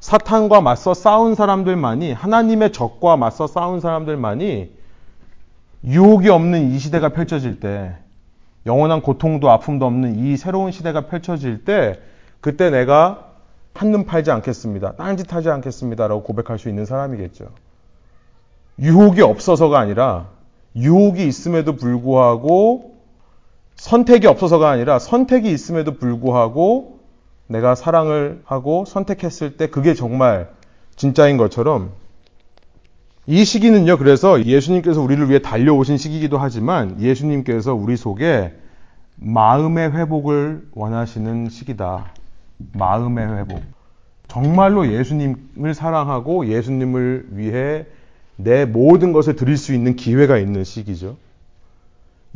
사탄과 0.00 0.60
맞서 0.60 0.92
싸운 0.92 1.36
사람들만이 1.36 2.12
하나님의 2.12 2.72
적과 2.72 3.16
맞서 3.16 3.46
싸운 3.46 3.78
사람들만이 3.78 4.72
유혹이 5.84 6.28
없는 6.30 6.72
이 6.72 6.80
시대가 6.80 7.10
펼쳐질 7.10 7.60
때 7.60 7.96
영원한 8.66 9.02
고통도 9.02 9.50
아픔도 9.50 9.86
없는 9.86 10.18
이 10.18 10.36
새로운 10.36 10.72
시대가 10.72 11.02
펼쳐질 11.02 11.64
때 11.64 12.00
그때 12.40 12.70
내가 12.70 13.34
한눈 13.72 14.04
팔지 14.04 14.32
않겠습니다. 14.32 14.96
딴짓 14.96 15.32
하지 15.32 15.48
않겠습니다. 15.48 16.08
라고 16.08 16.24
고백할 16.24 16.58
수 16.58 16.68
있는 16.68 16.84
사람이겠죠. 16.84 17.46
유혹이 18.80 19.22
없어서가 19.22 19.78
아니라 19.78 20.26
유혹이 20.74 21.24
있음에도 21.28 21.76
불구하고 21.76 22.95
선택이 23.76 24.26
없어서가 24.26 24.68
아니라 24.68 24.98
선택이 24.98 25.50
있음에도 25.50 25.94
불구하고 25.94 27.00
내가 27.46 27.74
사랑을 27.74 28.42
하고 28.44 28.84
선택했을 28.84 29.56
때 29.56 29.68
그게 29.68 29.94
정말 29.94 30.50
진짜인 30.96 31.36
것처럼 31.36 31.92
이 33.28 33.44
시기는요, 33.44 33.98
그래서 33.98 34.44
예수님께서 34.44 35.00
우리를 35.00 35.28
위해 35.28 35.40
달려오신 35.40 35.96
시기이기도 35.96 36.38
하지만 36.38 37.00
예수님께서 37.00 37.74
우리 37.74 37.96
속에 37.96 38.52
마음의 39.16 39.92
회복을 39.92 40.68
원하시는 40.72 41.48
시기다. 41.48 42.12
마음의 42.74 43.38
회복. 43.38 43.60
정말로 44.28 44.92
예수님을 44.92 45.74
사랑하고 45.74 46.46
예수님을 46.46 47.28
위해 47.32 47.86
내 48.36 48.64
모든 48.64 49.12
것을 49.12 49.34
드릴 49.34 49.56
수 49.56 49.74
있는 49.74 49.96
기회가 49.96 50.38
있는 50.38 50.62
시기죠. 50.62 51.16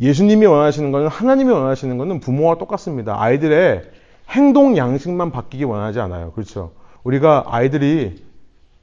예수님이 0.01 0.47
원하시는 0.47 0.93
것은 0.93 1.09
하나님이 1.09 1.53
원하시는 1.53 1.99
것은 1.99 2.21
부모와 2.21 2.57
똑같습니다. 2.57 3.21
아이들의 3.21 3.83
행동 4.31 4.77
양식만 4.77 5.31
바뀌기 5.31 5.65
원하지 5.65 6.01
않아요. 6.01 6.33
그렇죠? 6.33 6.73
우리가 7.05 7.45
아이들이 7.49 8.25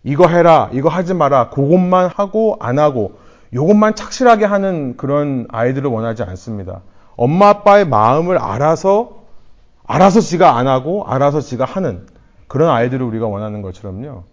이거 0.04 0.28
해라, 0.28 0.70
이거 0.74 0.90
하지 0.90 1.14
마라, 1.14 1.50
그것만 1.50 2.10
하고 2.14 2.58
안 2.60 2.80
하고 2.80 3.18
이것만 3.52 3.96
착실하게 3.96 4.46
하는 4.46 4.96
그런 4.98 5.48
아이들을 5.50 5.90
원하지 5.90 6.24
않습니다. 6.24 6.82
엄마 7.16 7.50
아빠의 7.50 7.88
마음을 7.88 8.38
알아서 8.38 9.24
알아서 9.86 10.20
지가 10.20 10.58
안 10.58 10.68
하고 10.68 11.06
알아서 11.08 11.42
지가 11.42 11.66
하는 11.66 12.06
그런 12.48 12.70
아이들을 12.70 13.06
우리가 13.06 13.28
원하는 13.28 13.62
것처럼요. 13.62 14.24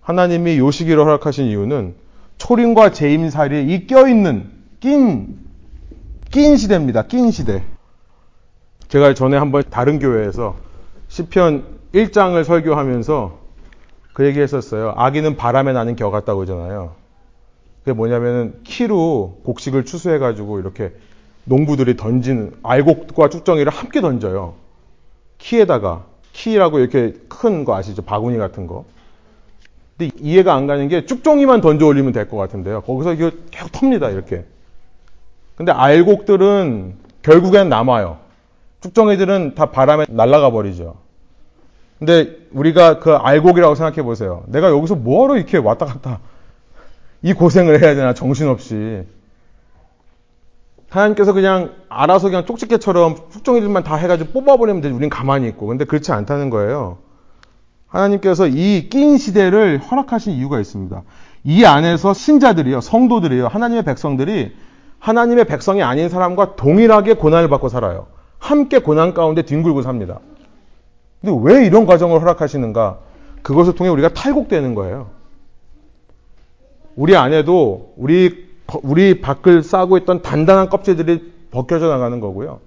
하나님이 0.00 0.58
요 0.58 0.70
시기를 0.70 1.02
허락하신 1.04 1.46
이유는 1.46 1.94
초림과 2.38 2.90
재임 2.90 3.30
사이에 3.30 3.62
이 3.62 3.86
껴있는 3.86 4.50
낀, 4.80 5.38
낀 6.32 6.56
시대입니다. 6.56 7.02
낀 7.02 7.30
시대. 7.30 7.62
제가 8.88 9.12
전에 9.14 9.36
한번 9.36 9.62
다른 9.70 9.98
교회에서 9.98 10.56
시편 11.08 11.64
1장을 11.94 12.42
설교하면서 12.42 13.38
그 14.14 14.24
얘기 14.26 14.40
했었어요. 14.40 14.94
아기는 14.96 15.36
바람에 15.36 15.72
나는 15.74 15.94
겨 15.94 16.10
같다고 16.10 16.40
그러잖아요. 16.40 16.94
그게 17.80 17.92
뭐냐면은 17.92 18.54
키로 18.64 19.40
곡식을 19.44 19.84
추수해가지고 19.84 20.58
이렇게 20.60 20.92
농부들이 21.44 21.96
던지는 21.96 22.52
알곡과 22.62 23.28
쭉정이를 23.28 23.70
함께 23.70 24.00
던져요. 24.00 24.54
키에다가 25.36 26.06
키라고 26.32 26.78
이렇게 26.78 27.14
큰 27.28 27.64
거 27.66 27.74
아시죠? 27.76 28.00
바구니 28.02 28.38
같은 28.38 28.66
거. 28.66 28.86
근데 29.98 30.14
이해가 30.18 30.54
안 30.54 30.66
가는 30.66 30.88
게 30.88 31.04
쭉정이만 31.04 31.60
던져 31.60 31.84
올리면 31.86 32.12
될 32.12 32.26
것 32.26 32.38
같은데요. 32.38 32.80
거기서 32.82 33.12
이거 33.14 33.30
계속 33.50 33.70
텁니다, 33.72 34.08
이렇게. 34.08 34.46
근데 35.56 35.72
알곡들은 35.72 36.96
결국엔 37.22 37.68
남아요. 37.68 38.18
쭉정이들은 38.80 39.54
다 39.54 39.66
바람에 39.66 40.06
날아가 40.08 40.50
버리죠. 40.50 40.96
근데 41.98 42.36
우리가 42.52 42.98
그 42.98 43.12
알곡이라고 43.14 43.74
생각해 43.76 44.02
보세요. 44.02 44.42
내가 44.48 44.70
여기서 44.70 44.96
뭐하러 44.96 45.36
이렇게 45.36 45.58
왔다 45.58 45.86
갔다 45.86 46.18
이 47.22 47.32
고생을 47.32 47.80
해야 47.80 47.94
되나 47.94 48.12
정신없이. 48.12 49.04
하나님께서 50.90 51.32
그냥 51.32 51.70
알아서 51.88 52.28
그냥 52.28 52.44
쪽집게처럼 52.44 53.16
숙종이들만 53.30 53.84
다 53.84 53.94
해가지고 53.94 54.32
뽑아버리면 54.32 54.82
되지. 54.82 54.94
우린 54.94 55.08
가만히 55.08 55.46
있고. 55.48 55.66
근데 55.66 55.84
그렇지 55.84 56.12
않다는 56.12 56.50
거예요. 56.50 56.98
하나님께서 57.86 58.46
이 58.48 58.88
낀 58.90 59.16
시대를 59.16 59.78
허락하신 59.78 60.32
이유가 60.32 60.58
있습니다. 60.60 61.02
이 61.44 61.64
안에서 61.64 62.12
신자들이요, 62.14 62.80
성도들이요, 62.80 63.46
하나님의 63.48 63.84
백성들이 63.84 64.54
하나님의 65.02 65.46
백성이 65.46 65.82
아닌 65.82 66.08
사람과 66.08 66.54
동일하게 66.54 67.14
고난을 67.14 67.48
받고 67.48 67.68
살아요. 67.68 68.06
함께 68.38 68.78
고난 68.78 69.14
가운데 69.14 69.42
뒹굴고 69.42 69.82
삽니다. 69.82 70.20
근데 71.20 71.36
왜 71.42 71.66
이런 71.66 71.86
과정을 71.86 72.20
허락하시는가? 72.20 72.98
그것을 73.42 73.74
통해 73.74 73.90
우리가 73.90 74.10
탈곡되는 74.10 74.76
거예요. 74.76 75.10
우리 76.94 77.16
안에도 77.16 77.92
우리 77.96 78.46
우리 78.84 79.20
밖을 79.20 79.64
싸고 79.64 79.98
있던 79.98 80.22
단단한 80.22 80.68
껍질들이 80.68 81.32
벗겨져 81.50 81.88
나가는 81.88 82.20
거고요. 82.20 82.60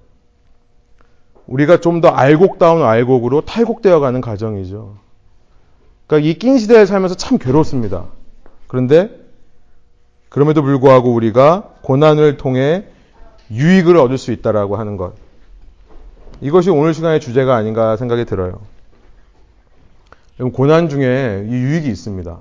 우리가 1.48 1.80
좀 1.80 2.02
더 2.02 2.10
알곡다운 2.10 2.84
알곡으로 2.84 3.42
탈곡되어 3.42 4.02
가는 4.02 4.20
과정이죠. 4.20 4.98
그러니까 6.06 6.30
이 6.30 6.34
낀 6.38 6.58
시대에 6.58 6.86
살면서 6.86 7.16
참 7.16 7.38
괴롭습니다. 7.38 8.06
그런데 8.68 9.25
그럼에도 10.36 10.64
불구하고 10.64 11.14
우리가 11.14 11.64
고난을 11.82 12.36
통해 12.36 12.84
유익을 13.52 13.96
얻을 13.96 14.18
수 14.18 14.34
있다라고 14.34 14.76
하는 14.76 14.98
것. 14.98 15.14
이것이 16.42 16.70
오늘 16.70 16.94
시간의 16.94 17.22
주제가 17.22 17.56
아닌가 17.56 17.96
생각이 17.96 18.26
들어요. 18.26 18.60
고난 20.52 20.90
중에 20.90 21.46
이 21.48 21.54
유익이 21.54 21.88
있습니다. 21.88 22.38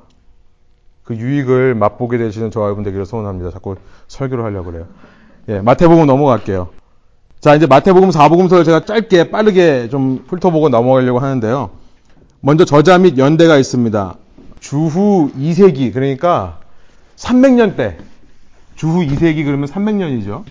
그 1.05 1.15
유익을 1.15 1.77
맛보게 1.77 2.19
되시는 2.19 2.51
저와 2.51 2.67
여러분 2.67 2.83
되기를 2.83 3.07
소원합니다. 3.07 3.53
자꾸 3.53 3.77
설교를 4.09 4.43
하려고 4.43 4.73
그래요. 4.73 4.87
예, 5.51 5.61
마태복음 5.61 6.05
넘어갈게요. 6.05 6.71
자, 7.39 7.55
이제 7.55 7.69
마태복음 7.69 8.11
4복음서를 8.11 8.65
제가 8.65 8.87
짧게 8.87 9.31
빠르게 9.31 9.89
좀 9.89 10.25
훑어보고 10.27 10.69
넘어가려고 10.69 11.21
하는데요. 11.21 11.71
먼저 12.41 12.65
저자 12.65 12.99
및 12.99 13.19
연대가 13.19 13.57
있습니다. 13.57 14.17
주후 14.59 15.31
2세기, 15.39 15.95
그러니까 15.95 16.59
300년 17.17 17.77
때, 17.77 17.97
주후 18.77 19.05
2세기 19.07 19.45
그러면 19.45 19.69
300년이죠. 19.69 20.45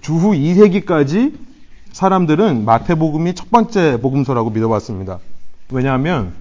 주후 0.00 0.32
2세기까지 0.32 1.34
사람들은 1.92 2.64
마태복음이 2.64 3.34
첫 3.34 3.50
번째 3.50 4.00
복음서라고 4.00 4.50
믿어봤습니다. 4.50 5.18
왜냐하면 5.70 6.32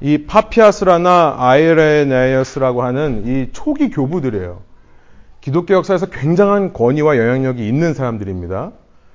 이 0.00 0.24
파피아스라나 0.26 1.36
아이레네이어스라고 1.38 2.82
하는 2.82 3.24
이 3.26 3.48
초기 3.52 3.90
교부들이에요. 3.90 4.62
기독교 5.40 5.74
역사에서 5.74 6.06
굉장한 6.06 6.72
권위와 6.72 7.16
영향력이 7.16 7.66
있는 7.66 7.94
사람들입니다. 7.94 8.72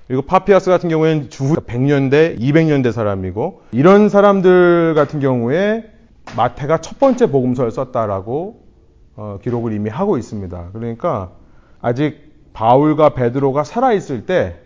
그리고 0.07 0.21
파피아스 0.21 0.69
같은 0.69 0.89
경우에는 0.89 1.29
주후 1.31 1.55
100년대, 1.55 2.39
200년대 2.39 2.91
사람이고 2.91 3.61
이런 3.71 4.09
사람들 4.09 4.93
같은 4.95 5.19
경우에 5.19 5.83
마태가 6.35 6.81
첫 6.81 6.99
번째 6.99 7.31
복음서를 7.31 7.71
썼다라고 7.71 8.64
어, 9.15 9.39
기록을 9.41 9.73
이미 9.73 9.89
하고 9.89 10.17
있습니다. 10.17 10.69
그러니까 10.73 11.31
아직 11.81 12.33
바울과 12.53 13.09
베드로가 13.09 13.63
살아 13.63 13.93
있을 13.93 14.25
때 14.25 14.59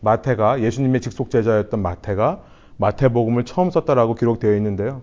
마태가 0.00 0.60
예수님의 0.60 1.00
직속 1.00 1.30
제자였던 1.30 1.80
마태가 1.80 2.42
마태복음을 2.76 3.44
처음 3.44 3.70
썼다라고 3.70 4.14
기록되어 4.14 4.54
있는데요. 4.56 5.02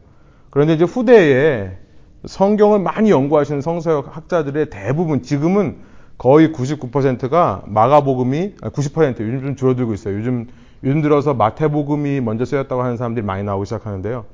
그런데 0.49 0.73
이제 0.73 0.83
후대에 0.83 1.77
성경을 2.25 2.79
많이 2.79 3.09
연구하시는 3.09 3.61
성서학 3.61 4.15
학자들의 4.15 4.69
대부분 4.69 5.23
지금은 5.23 5.77
거의 6.17 6.51
99%가 6.51 7.63
마가복음이 7.65 8.57
90% 8.57 9.21
요즘 9.21 9.41
좀 9.41 9.55
줄어들고 9.55 9.93
있어요. 9.93 10.15
요즘 10.17 10.47
요즘 10.83 11.01
들어서 11.01 11.33
마태복음이 11.33 12.21
먼저 12.21 12.45
쓰였다고 12.45 12.81
하는 12.83 12.97
사람들이 12.97 13.25
많이 13.25 13.43
나오기 13.43 13.65
시작하는데요. 13.65 14.25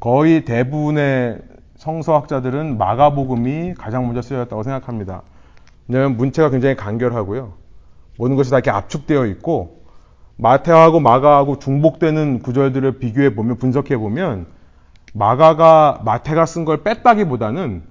거의 0.00 0.44
대부분의 0.44 1.40
성서학자들은 1.84 2.78
마가복음이 2.78 3.74
가장 3.74 4.06
먼저 4.06 4.22
쓰였다고 4.22 4.62
생각합니다. 4.62 5.20
왜냐하면 5.86 6.16
문체가 6.16 6.48
굉장히 6.48 6.76
간결하고요. 6.76 7.52
모든 8.16 8.36
것이 8.36 8.50
다 8.50 8.56
이렇게 8.56 8.70
압축되어 8.70 9.26
있고 9.26 9.82
마태하고 10.36 11.00
마가하고 11.00 11.58
중복되는 11.58 12.40
구절들을 12.40 12.98
비교해 12.98 13.34
보면 13.34 13.58
분석해 13.58 13.98
보면 13.98 14.46
마가가 15.12 16.00
마태가 16.04 16.46
쓴 16.46 16.64
걸 16.64 16.82
뺐다기보다는 16.82 17.82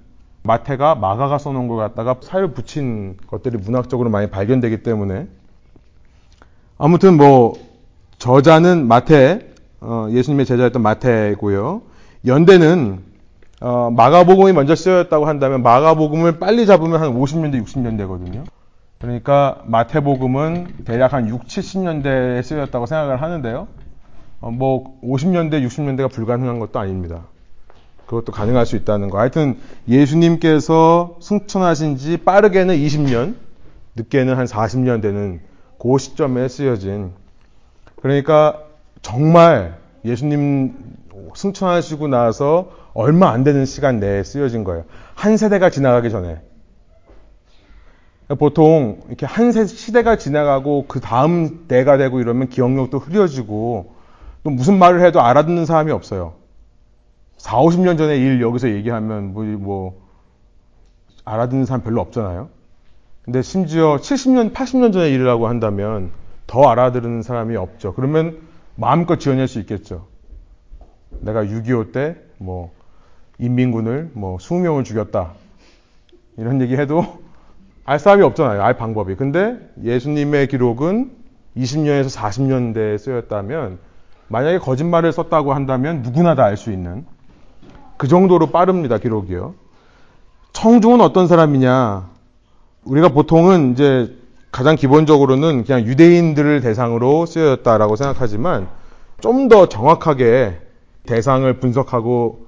마태가 0.42 0.96
마가가 0.96 1.38
써놓은 1.38 1.68
걸 1.68 1.78
갖다가 1.78 2.16
살을 2.20 2.52
붙인 2.52 3.16
것들이 3.28 3.58
문학적으로 3.58 4.10
많이 4.10 4.28
발견되기 4.28 4.82
때문에 4.82 5.28
아무튼 6.78 7.16
뭐 7.16 7.54
저자는 8.18 8.88
마태 8.88 9.50
어, 9.80 10.08
예수님의 10.10 10.46
제자였던 10.46 10.82
마태고요. 10.82 11.82
연대는 12.26 13.13
어, 13.64 13.90
마가복음이 13.90 14.52
먼저 14.52 14.74
쓰였다고 14.74 15.24
한다면 15.24 15.62
마가복음을 15.62 16.38
빨리 16.38 16.66
잡으면 16.66 17.00
한 17.00 17.18
50년대 17.18 17.64
60년대거든요. 17.64 18.44
그러니까 19.00 19.62
마태복음은 19.64 20.84
대략 20.84 21.14
한 21.14 21.28
6, 21.28 21.46
70년대에 21.46 22.42
쓰였다고 22.42 22.84
생각을 22.84 23.22
하는데요. 23.22 23.66
어, 24.42 24.50
뭐 24.50 25.00
50년대, 25.02 25.66
60년대가 25.66 26.12
불가능한 26.12 26.58
것도 26.58 26.78
아닙니다. 26.78 27.22
그것도 28.04 28.32
가능할 28.32 28.66
수 28.66 28.76
있다는 28.76 29.08
거. 29.08 29.18
하여튼 29.18 29.56
예수님께서 29.88 31.16
승천하신 31.22 31.96
지 31.96 32.18
빠르게는 32.18 32.76
20년, 32.76 33.34
늦게는 33.96 34.36
한 34.36 34.44
40년 34.44 35.00
되는 35.00 35.40
그 35.80 35.96
시점에 35.96 36.48
쓰여진 36.48 37.12
그러니까 37.96 38.60
정말 39.00 39.78
예수님 40.04 40.74
승천하시고 41.34 42.08
나서 42.08 42.83
얼마 42.94 43.30
안 43.30 43.44
되는 43.44 43.66
시간 43.66 43.98
내에 44.00 44.22
쓰여진 44.22 44.64
거예요. 44.64 44.84
한 45.14 45.36
세대가 45.36 45.68
지나가기 45.70 46.10
전에. 46.10 46.40
보통 48.38 49.02
이렇게 49.08 49.26
한 49.26 49.52
시대가 49.66 50.16
지나가고 50.16 50.86
그 50.88 51.00
다음 51.00 51.66
때가 51.68 51.98
되고 51.98 52.20
이러면 52.20 52.48
기억력도 52.48 52.98
흐려지고 52.98 53.94
또 54.44 54.50
무슨 54.50 54.78
말을 54.78 55.04
해도 55.04 55.20
알아듣는 55.20 55.66
사람이 55.66 55.92
없어요. 55.92 56.34
4, 57.36 57.58
50년 57.58 57.98
전에 57.98 58.16
일 58.16 58.40
여기서 58.40 58.70
얘기하면 58.70 59.34
뭐, 59.34 59.44
뭐 59.44 60.02
알아듣는 61.24 61.66
사람 61.66 61.82
별로 61.82 62.00
없잖아요. 62.00 62.48
근데 63.22 63.42
심지어 63.42 63.96
70년, 63.96 64.52
80년 64.52 64.92
전에 64.92 65.10
일이라고 65.10 65.48
한다면 65.48 66.10
더 66.46 66.68
알아들은 66.68 67.22
사람이 67.22 67.56
없죠. 67.56 67.94
그러면 67.94 68.38
마음껏 68.76 69.16
지어낼 69.16 69.48
수 69.48 69.58
있겠죠. 69.60 70.06
내가 71.20 71.44
6.25 71.44 71.92
때 71.92 72.24
뭐 72.38 72.72
인민군을 73.38 74.10
뭐 74.14 74.36
20명을 74.38 74.84
죽였다. 74.84 75.32
이런 76.36 76.60
얘기 76.60 76.76
해도 76.76 77.22
알 77.84 77.98
사람이 77.98 78.22
없잖아요. 78.22 78.62
알 78.62 78.76
방법이. 78.76 79.14
근데 79.16 79.56
예수님의 79.82 80.48
기록은 80.48 81.12
20년에서 81.56 82.14
40년대에 82.16 82.98
쓰였다면 82.98 83.78
만약에 84.28 84.58
거짓말을 84.58 85.12
썼다고 85.12 85.52
한다면 85.52 86.02
누구나 86.02 86.34
다 86.34 86.44
알 86.44 86.56
수 86.56 86.72
있는 86.72 87.04
그 87.96 88.08
정도로 88.08 88.46
빠릅니다, 88.50 88.98
기록이요. 88.98 89.54
청중은 90.52 91.00
어떤 91.00 91.26
사람이냐? 91.28 92.08
우리가 92.84 93.08
보통은 93.08 93.72
이제 93.72 94.16
가장 94.50 94.76
기본적으로는 94.76 95.64
그냥 95.64 95.82
유대인들을 95.82 96.60
대상으로 96.60 97.26
쓰였다라고 97.26 97.96
생각하지만 97.96 98.68
좀 99.20 99.48
더 99.48 99.68
정확하게 99.68 100.58
대상을 101.06 101.52
분석하고 101.60 102.43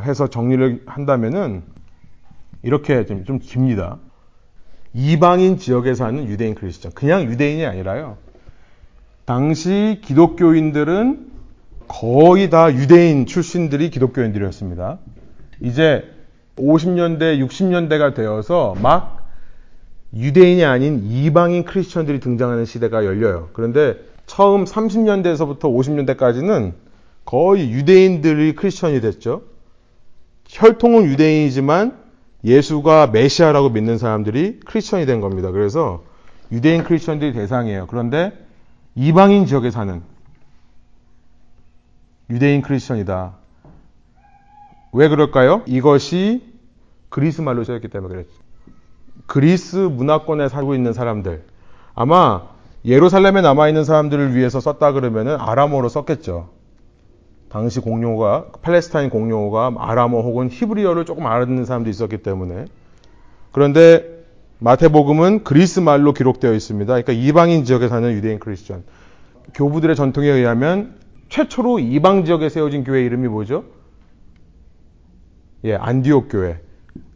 해서 0.00 0.28
정리를 0.28 0.82
한다면은 0.86 1.62
이렇게 2.62 3.04
좀, 3.04 3.24
좀 3.24 3.38
깁니다. 3.38 3.98
이방인 4.94 5.58
지역에 5.58 5.94
사는 5.94 6.26
유대인 6.26 6.54
크리스천. 6.54 6.92
그냥 6.92 7.24
유대인이 7.24 7.66
아니라요. 7.66 8.16
당시 9.24 10.00
기독교인들은 10.04 11.32
거의 11.88 12.50
다 12.50 12.72
유대인 12.72 13.26
출신들이 13.26 13.90
기독교인들이었습니다. 13.90 14.98
이제 15.60 16.04
50년대, 16.56 17.44
60년대가 17.44 18.14
되어서 18.14 18.74
막 18.80 19.26
유대인이 20.14 20.64
아닌 20.64 21.02
이방인 21.04 21.64
크리스천들이 21.64 22.20
등장하는 22.20 22.64
시대가 22.64 23.04
열려요. 23.04 23.48
그런데 23.52 23.96
처음 24.26 24.64
30년대에서부터 24.64 25.62
50년대까지는 25.62 26.72
거의 27.24 27.72
유대인들이 27.72 28.54
크리스천이 28.54 29.00
됐죠. 29.00 29.42
혈통은 30.54 31.06
유대인이지만 31.06 31.98
예수가 32.44 33.08
메시아라고 33.08 33.70
믿는 33.70 33.98
사람들이 33.98 34.60
크리스천이 34.60 35.04
된 35.04 35.20
겁니다. 35.20 35.50
그래서 35.50 36.04
유대인 36.52 36.84
크리스천들이 36.84 37.32
대상이에요. 37.32 37.88
그런데 37.88 38.32
이방인 38.94 39.46
지역에 39.46 39.72
사는 39.72 40.00
유대인 42.30 42.62
크리스천이다. 42.62 43.34
왜 44.92 45.08
그럴까요? 45.08 45.62
이것이 45.66 46.44
그리스 47.08 47.40
말로 47.40 47.64
쓰였기 47.64 47.88
때문에 47.88 48.14
그랬죠. 48.14 48.32
그리스 49.26 49.76
문화권에 49.76 50.48
살고 50.48 50.76
있는 50.76 50.92
사람들. 50.92 51.44
아마 51.96 52.42
예루살렘에 52.84 53.40
남아있는 53.40 53.82
사람들을 53.82 54.36
위해서 54.36 54.60
썼다 54.60 54.92
그러면은 54.92 55.36
아람어로 55.36 55.88
썼겠죠. 55.88 56.50
당시 57.54 57.78
공용어가, 57.78 58.46
팔레스타인 58.62 59.10
공용어가 59.10 59.72
아람어 59.78 60.22
혹은 60.22 60.48
히브리어를 60.50 61.04
조금 61.04 61.24
알아듣는 61.24 61.66
사람도 61.66 61.88
있었기 61.88 62.18
때문에. 62.18 62.64
그런데 63.52 64.24
마태복음은 64.58 65.44
그리스 65.44 65.78
말로 65.78 66.12
기록되어 66.12 66.52
있습니다. 66.52 66.92
그러니까 66.92 67.12
이방인 67.12 67.64
지역에 67.64 67.86
사는 67.86 68.10
유대인 68.12 68.40
크리스천. 68.40 68.82
교부들의 69.54 69.94
전통에 69.94 70.26
의하면 70.26 70.96
최초로 71.28 71.78
이방 71.78 72.24
지역에 72.24 72.48
세워진 72.48 72.82
교회 72.82 73.04
이름이 73.04 73.28
뭐죠? 73.28 73.66
예, 75.62 75.76
안디옥 75.76 76.30
교회. 76.32 76.58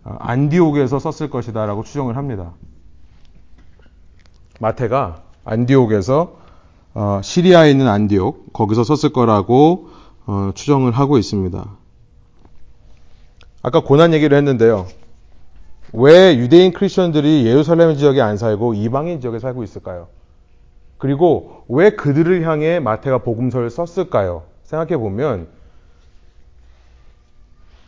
아, 0.04 0.18
안디옥에서 0.20 1.00
썼을 1.00 1.30
것이다라고 1.30 1.82
추정을 1.82 2.16
합니다. 2.16 2.52
마태가 4.60 5.20
안디옥에서 5.44 6.38
어, 6.94 7.20
시리아에 7.24 7.72
있는 7.72 7.88
안디옥 7.88 8.52
거기서 8.52 8.84
썼을 8.84 9.12
거라고 9.12 9.97
어, 10.28 10.52
추정을 10.54 10.92
하고 10.92 11.16
있습니다. 11.16 11.66
아까 13.62 13.80
고난 13.80 14.12
얘기를 14.12 14.36
했는데요. 14.36 14.86
왜 15.94 16.36
유대인 16.36 16.74
크리스천들이 16.74 17.46
예루살렘 17.46 17.96
지역에 17.96 18.20
안 18.20 18.36
살고 18.36 18.74
이방인 18.74 19.22
지역에 19.22 19.38
살고 19.38 19.64
있을까요? 19.64 20.08
그리고 20.98 21.64
왜 21.66 21.90
그들을 21.90 22.46
향해 22.46 22.78
마태가 22.78 23.18
복음서를 23.18 23.70
썼을까요? 23.70 24.42
생각해 24.64 24.98
보면 24.98 25.48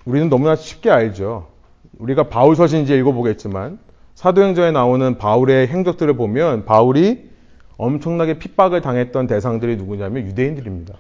우리는 0.06 0.30
너무나 0.30 0.56
쉽게 0.56 0.90
알죠. 0.90 1.46
우리가 1.98 2.30
바울 2.30 2.56
서신지 2.56 2.94
읽어보겠지만 2.96 3.78
사도행전에 4.14 4.70
나오는 4.70 5.18
바울의 5.18 5.68
행적들을 5.68 6.14
보면 6.14 6.64
바울이 6.64 7.28
엄청나게 7.76 8.38
핍박을 8.38 8.80
당했던 8.80 9.26
대상들이 9.26 9.76
누구냐면 9.76 10.24
유대인들입니다. 10.24 10.94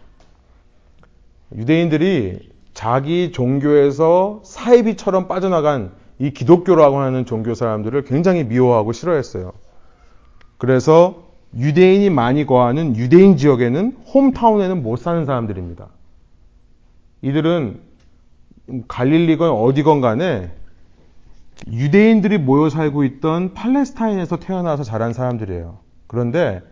유대인들이 1.56 2.50
자기 2.74 3.32
종교에서 3.32 4.40
사이비처럼 4.44 5.28
빠져나간 5.28 5.92
이 6.18 6.30
기독교라고 6.30 6.98
하는 6.98 7.24
종교 7.24 7.54
사람들을 7.54 8.04
굉장히 8.04 8.44
미워하고 8.44 8.92
싫어했어요. 8.92 9.52
그래서 10.58 11.30
유대인이 11.56 12.10
많이 12.10 12.46
거하는 12.46 12.94
유대인 12.96 13.36
지역에는 13.36 13.96
홈타운에는 14.14 14.82
못 14.82 14.96
사는 14.96 15.24
사람들입니다. 15.24 15.88
이들은 17.22 17.80
갈릴리건 18.86 19.50
어디건 19.50 20.00
간에 20.00 20.52
유대인들이 21.70 22.38
모여 22.38 22.70
살고 22.70 23.04
있던 23.04 23.54
팔레스타인에서 23.54 24.36
태어나서 24.36 24.84
자란 24.84 25.12
사람들이에요. 25.12 25.78
그런데 26.06 26.62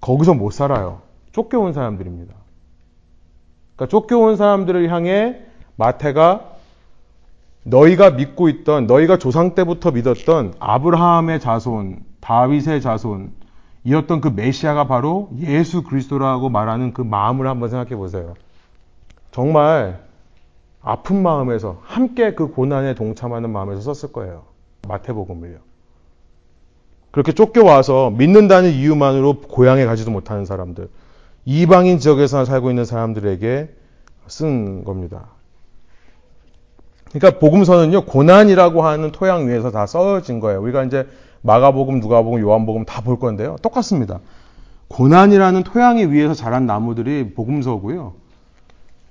거기서 0.00 0.34
못 0.34 0.50
살아요. 0.50 1.02
쫓겨온 1.32 1.72
사람들입니다. 1.72 2.34
그러니까 3.76 3.86
쫓겨온 3.88 4.36
사람들을 4.36 4.90
향해 4.90 5.42
마태가 5.76 6.56
너희가 7.62 8.10
믿고 8.12 8.48
있던 8.48 8.86
너희가 8.86 9.18
조상 9.18 9.54
때부터 9.54 9.90
믿었던 9.90 10.54
아브라함의 10.58 11.40
자손, 11.40 11.98
다윗의 12.20 12.80
자손 12.80 13.32
이었던 13.84 14.20
그 14.20 14.28
메시아가 14.28 14.86
바로 14.86 15.30
예수 15.38 15.82
그리스도라고 15.82 16.48
말하는 16.48 16.92
그 16.92 17.02
마음을 17.02 17.46
한번 17.46 17.68
생각해 17.68 17.96
보세요. 17.96 18.34
정말 19.30 20.00
아픈 20.80 21.22
마음에서 21.22 21.80
함께 21.82 22.34
그 22.34 22.48
고난에 22.48 22.94
동참하는 22.94 23.50
마음에서 23.50 23.92
썼을 23.92 24.12
거예요. 24.12 24.44
마태복음을요. 24.88 25.58
그렇게 27.10 27.32
쫓겨와서 27.32 28.10
믿는다는 28.10 28.70
이유만으로 28.70 29.40
고향에 29.40 29.84
가지도 29.84 30.10
못하는 30.10 30.44
사람들, 30.44 30.88
이방인 31.46 32.00
지역에서 32.00 32.44
살고 32.44 32.70
있는 32.70 32.84
사람들에게 32.84 33.68
쓴 34.26 34.84
겁니다. 34.84 35.28
그러니까 37.12 37.38
복음서는요, 37.38 38.04
고난이라고 38.04 38.82
하는 38.82 39.12
토양 39.12 39.46
위에서 39.48 39.70
다 39.70 39.86
써진 39.86 40.40
거예요. 40.40 40.60
우리가 40.60 40.82
이제 40.84 41.06
마가복음, 41.42 42.00
누가복음, 42.00 42.40
요한복음 42.40 42.84
다 42.84 43.00
볼 43.00 43.18
건데요. 43.20 43.56
똑같습니다. 43.62 44.18
고난이라는 44.88 45.62
토양 45.62 46.04
위에서 46.06 46.34
자란 46.34 46.66
나무들이 46.66 47.32
복음서고요. 47.32 48.14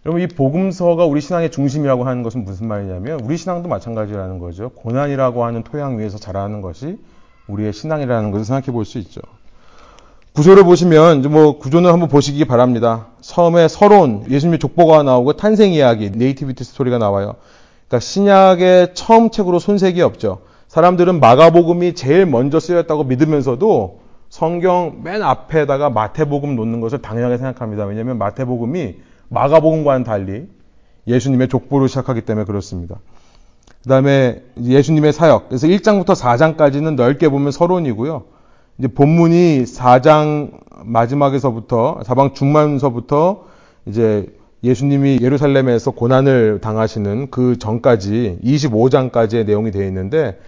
여러분, 0.06 0.21
이 0.21 0.28
복음서가 0.28 1.06
우리 1.06 1.21
신앙의 1.21 1.52
중심이라고 1.52 2.04
하는 2.04 2.21
것은 2.21 2.43
무슨 2.43 2.67
말이냐면, 2.67 3.21
우리 3.21 3.38
신앙도 3.38 3.69
마찬가지라는 3.69 4.39
거죠. 4.39 4.69
고난이라고 4.76 5.45
하는 5.45 5.63
토양 5.63 5.98
위에서 5.98 6.17
자라는 6.17 6.62
것이 6.62 7.00
우리의 7.48 7.71
신앙이라는 7.71 8.32
것을 8.32 8.43
생각해 8.45 8.74
볼 8.74 8.84
수 8.84 8.98
있죠. 9.00 9.21
구조를 10.36 10.65
보시면 10.65 11.21
뭐 11.32 11.58
구조는 11.58 11.89
한번 11.89 12.10
보시기 12.10 12.43
바랍니다. 12.43 13.08
처음에 13.21 13.69
서론, 13.69 14.26
예수님의 14.30 14.60
족보가 14.60 15.02
나오고 15.02 15.38
탄생 15.38 15.71
이야기, 15.71 16.10
nativity 16.10 16.62
story가 16.65 16.97
나와요. 16.98 17.36
그러니까 17.88 18.00
신약의 18.02 18.95
처음 18.95 19.30
책으로 19.30 19.60
손색이 19.60 20.02
없죠. 20.02 20.41
사람들은 20.67 21.21
마가복음이 21.21 21.95
제일 21.95 22.26
먼저 22.26 22.60
쓰였다고 22.60 23.06
믿으면서도 23.06 24.02
성경 24.28 25.04
맨 25.04 25.24
앞에다가 25.24 25.89
마태복음 25.89 26.58
놓는 26.58 26.82
것을 26.82 27.02
당연하게 27.02 27.38
생각합니다. 27.38 27.86
왜냐하면 27.86 28.17
마태복음이 28.17 28.95
마가복음과는 29.30 30.04
달리 30.04 30.48
예수님의 31.08 31.48
족보로 31.48 31.88
시작하기 31.88 32.21
때문에 32.21 32.45
그렇습니다. 32.45 32.98
그 33.84 33.88
다음에 33.88 34.41
예수님의 34.62 35.13
사역. 35.13 35.48
그래서 35.48 35.67
1장부터 35.67 36.13
4장까지는 36.13 36.95
넓게 36.95 37.30
보면 37.30 37.54
서론이고요. 37.54 38.35
이제 38.77 38.88
본문이 38.89 39.63
4장 39.63 40.51
마지막에서부터, 40.83 42.01
4방 42.03 42.33
중반서부터 42.33 43.45
이제 43.85 44.27
예수님이 44.63 45.19
예루살렘에서 45.21 45.91
고난을 45.91 46.59
당하시는 46.59 47.29
그 47.29 47.57
전까지 47.57 48.39
25장까지의 48.43 49.45
내용이 49.45 49.71
되어 49.71 49.85
있는데 49.88 50.39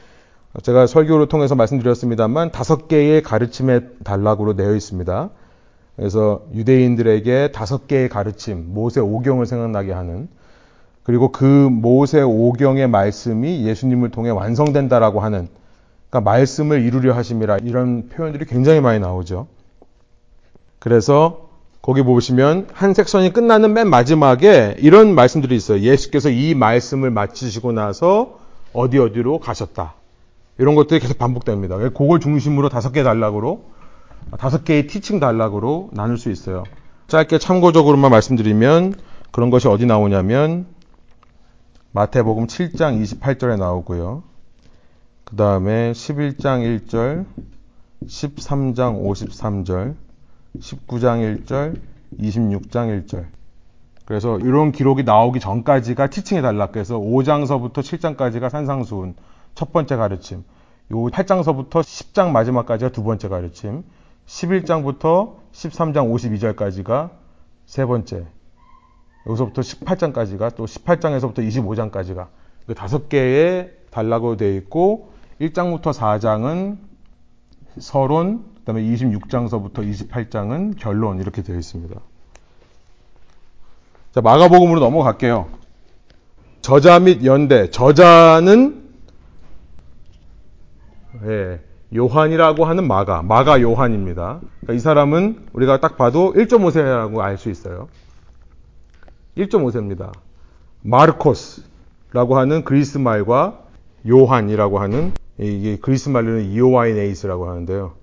제가 0.63 0.87
설교를 0.87 1.27
통해서 1.27 1.55
말씀드렸습니다만 1.55 2.51
다섯 2.51 2.87
개의 2.87 3.21
가르침의 3.21 3.81
단락으로 4.03 4.55
되어 4.55 4.75
있습니다. 4.75 5.29
그래서 5.95 6.41
유대인들에게 6.53 7.51
다섯 7.53 7.87
개의 7.87 8.09
가르침, 8.09 8.73
모세 8.73 8.99
오경을 8.99 9.45
생각나게 9.45 9.93
하는 9.93 10.27
그리고 11.03 11.31
그 11.31 11.45
모세 11.45 12.21
오경의 12.21 12.89
말씀이 12.89 13.65
예수님을 13.65 14.09
통해 14.09 14.29
완성된다라고 14.31 15.21
하는 15.21 15.47
그러니까 16.09 16.31
말씀을 16.31 16.81
이루려 16.81 17.13
하심이라 17.13 17.57
이런 17.63 18.09
표현들이 18.09 18.45
굉장히 18.45 18.81
많이 18.81 18.99
나오죠. 18.99 19.47
그래서 20.79 21.49
거기 21.81 22.01
보시면 22.01 22.67
한 22.73 22.93
섹션이 22.93 23.33
끝나는 23.33 23.73
맨 23.73 23.89
마지막에 23.89 24.75
이런 24.79 25.15
말씀들이 25.15 25.55
있어요. 25.55 25.79
예수께서 25.79 26.29
이 26.29 26.53
말씀을 26.53 27.11
마치시고 27.11 27.71
나서 27.71 28.39
어디 28.73 28.99
어디로 28.99 29.39
가셨다. 29.39 29.93
이런 30.57 30.75
것들이 30.75 30.99
계속 30.99 31.17
반복됩니다. 31.17 31.77
그걸 31.77 32.19
중심으로 32.19 32.69
다섯 32.69 32.91
개 32.91 33.03
단락으로 33.03 33.65
다섯 34.37 34.65
개의 34.65 34.87
티칭 34.87 35.19
단락으로 35.19 35.89
나눌 35.93 36.17
수 36.17 36.29
있어요. 36.29 36.63
짧게 37.07 37.37
참고적으로만 37.37 38.11
말씀드리면 38.11 38.95
그런 39.31 39.49
것이 39.49 39.67
어디 39.67 39.85
나오냐면 39.85 40.65
마태복음 41.91 42.47
7장 42.47 43.01
28절에 43.01 43.57
나오고요. 43.57 44.23
그 45.27 45.35
다음에 45.35 45.91
11장 45.91 46.87
1절, 46.87 47.25
13장 48.05 49.03
53절, 49.03 49.95
19장 50.57 51.43
1절, 51.43 51.81
26장 52.17 53.05
1절. 53.05 53.25
그래서 54.05 54.39
이런 54.39 54.71
기록이 54.71 55.03
나오기 55.03 55.41
전까지가 55.41 56.07
달라. 56.41 56.67
그래서 56.67 56.97
5장서부터 56.97 57.73
7장까지가 57.73 58.49
산상수훈 58.49 59.15
첫 59.53 59.73
번째 59.73 59.97
가르침. 59.97 60.45
요 60.91 60.95
8장서부터 60.95 61.71
10장 61.71 62.31
마지막까지가 62.31 62.93
두 62.93 63.03
번째 63.03 63.27
가르침. 63.27 63.83
11장부터 64.27 65.35
13장 65.51 66.09
52절까지가 66.55 67.09
세 67.65 67.85
번째. 67.85 68.27
여기서부터 69.25 69.61
18장까지가 69.61 70.55
또 70.55 70.63
18장에서부터 70.63 71.39
25장까지가 71.39 72.27
그 72.65 72.73
다섯 72.75 73.09
개의 73.09 73.73
단락으로 73.89 74.37
되어 74.37 74.53
있고 74.53 75.16
1장부터 75.41 75.93
4장은 75.93 76.77
서론, 77.79 78.45
그다음에 78.59 78.81
26장서부터 78.81 80.09
28장은 80.09 80.77
결론 80.77 81.19
이렇게 81.19 81.43
되어 81.43 81.57
있습니다. 81.57 81.95
자, 84.13 84.21
마가복음으로 84.21 84.79
넘어갈게요. 84.79 85.49
저자 86.61 86.99
및 86.99 87.23
연대. 87.23 87.69
저자는 87.69 88.87
예, 91.23 91.61
요한이라고 91.95 92.65
하는 92.65 92.87
마가, 92.87 93.21
마가 93.21 93.61
요한입니다. 93.61 94.39
그러니까 94.61 94.73
이 94.73 94.79
사람은 94.79 95.47
우리가 95.53 95.79
딱 95.79 95.97
봐도 95.97 96.33
1.5세라고 96.33 97.19
알 97.19 97.37
수 97.37 97.49
있어요. 97.49 97.87
1.5세입니다. 99.37 100.11
마르코스라고 100.81 102.37
하는 102.37 102.63
그리스 102.63 102.97
말과 102.97 103.66
요한이라고 104.07 104.79
하는 104.79 105.11
이게 105.39 105.77
그리스 105.77 106.09
말로는 106.09 106.45
이오와이네이스라고 106.51 107.49
하는데요. 107.49 107.93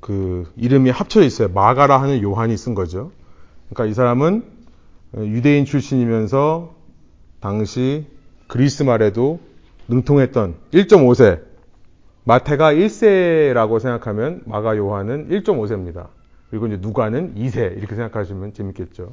그 0.00 0.50
이름이 0.56 0.90
합쳐져 0.90 1.24
있어요. 1.24 1.48
마가라 1.48 2.00
하는 2.00 2.22
요한이 2.22 2.56
쓴 2.56 2.74
거죠. 2.74 3.12
그러니까 3.68 3.90
이 3.90 3.94
사람은 3.94 4.44
유대인 5.16 5.64
출신이면서 5.64 6.74
당시 7.40 8.06
그리스 8.48 8.82
말에도 8.82 9.40
능통했던 9.88 10.54
1.5세. 10.72 11.40
마태가 12.24 12.72
1세라고 12.72 13.80
생각하면 13.80 14.42
마가 14.46 14.76
요한은 14.76 15.28
1.5세입니다. 15.28 16.06
그리고 16.50 16.66
이제 16.66 16.78
누가는 16.80 17.34
2세 17.34 17.76
이렇게 17.78 17.94
생각하시면 17.94 18.54
재밌겠죠. 18.54 19.12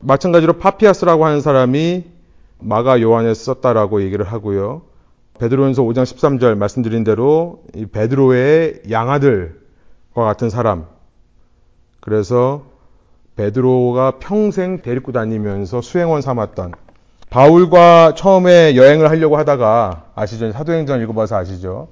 마찬가지로 0.00 0.54
파피아스라고 0.54 1.24
하는 1.24 1.40
사람이 1.40 2.04
마가 2.64 3.00
요한에 3.02 3.34
썼다라고 3.34 4.02
얘기를 4.02 4.24
하고요. 4.24 4.82
베드로전서 5.38 5.82
5장 5.82 6.04
13절 6.04 6.56
말씀드린 6.56 7.04
대로 7.04 7.62
이 7.74 7.86
베드로의 7.86 8.82
양아들과 8.90 10.24
같은 10.24 10.48
사람. 10.48 10.86
그래서 12.00 12.64
베드로가 13.36 14.18
평생 14.18 14.80
데리고 14.80 15.12
다니면서 15.12 15.80
수행원 15.80 16.22
삼았던 16.22 16.72
바울과 17.30 18.14
처음에 18.14 18.76
여행을 18.76 19.10
하려고 19.10 19.36
하다가 19.36 20.04
아시죠? 20.14 20.52
사도행전 20.52 21.02
읽어봐서 21.02 21.36
아시죠? 21.36 21.88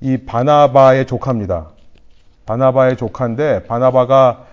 이 0.00 0.16
바나바의 0.16 1.06
조카입니다. 1.06 1.68
바나바의 2.46 2.96
조카인데 2.96 3.64
바나바가 3.64 4.46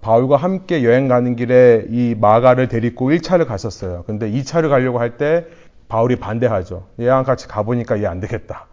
바울과 0.00 0.36
함께 0.36 0.84
여행 0.84 1.08
가는 1.08 1.36
길에 1.36 1.84
이 1.90 2.14
마가를 2.18 2.68
데리고 2.68 3.10
1차를 3.10 3.46
갔었어요. 3.46 4.04
근데 4.06 4.30
2차를 4.30 4.68
가려고 4.68 4.98
할 4.98 5.16
때 5.16 5.46
바울이 5.88 6.16
반대하죠. 6.16 6.86
얘랑 6.98 7.24
같이 7.24 7.46
가보니까 7.46 8.00
얘 8.02 8.06
안 8.06 8.20
되겠다. 8.20 8.66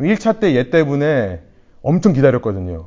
1차 0.00 0.40
때 0.40 0.54
얘 0.54 0.70
때문에 0.70 1.40
엄청 1.82 2.12
기다렸거든요. 2.12 2.86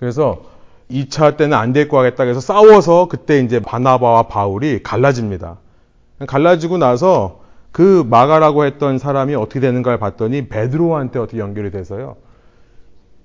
그래서 0.00 0.42
2차 0.90 1.36
때는 1.36 1.56
안 1.56 1.72
될 1.72 1.88
거 1.88 1.98
하겠다. 1.98 2.24
그래서 2.24 2.40
싸워서 2.40 3.08
그때 3.08 3.40
이제 3.40 3.60
바나바와 3.60 4.24
바울이 4.24 4.82
갈라집니다. 4.82 5.58
갈라지고 6.26 6.78
나서 6.78 7.40
그 7.70 8.04
마가라고 8.08 8.64
했던 8.64 8.98
사람이 8.98 9.34
어떻게 9.34 9.60
되는가를 9.60 9.98
봤더니 9.98 10.48
베드로한테 10.48 11.18
어떻게 11.18 11.38
연결이 11.38 11.70
돼서요. 11.70 12.16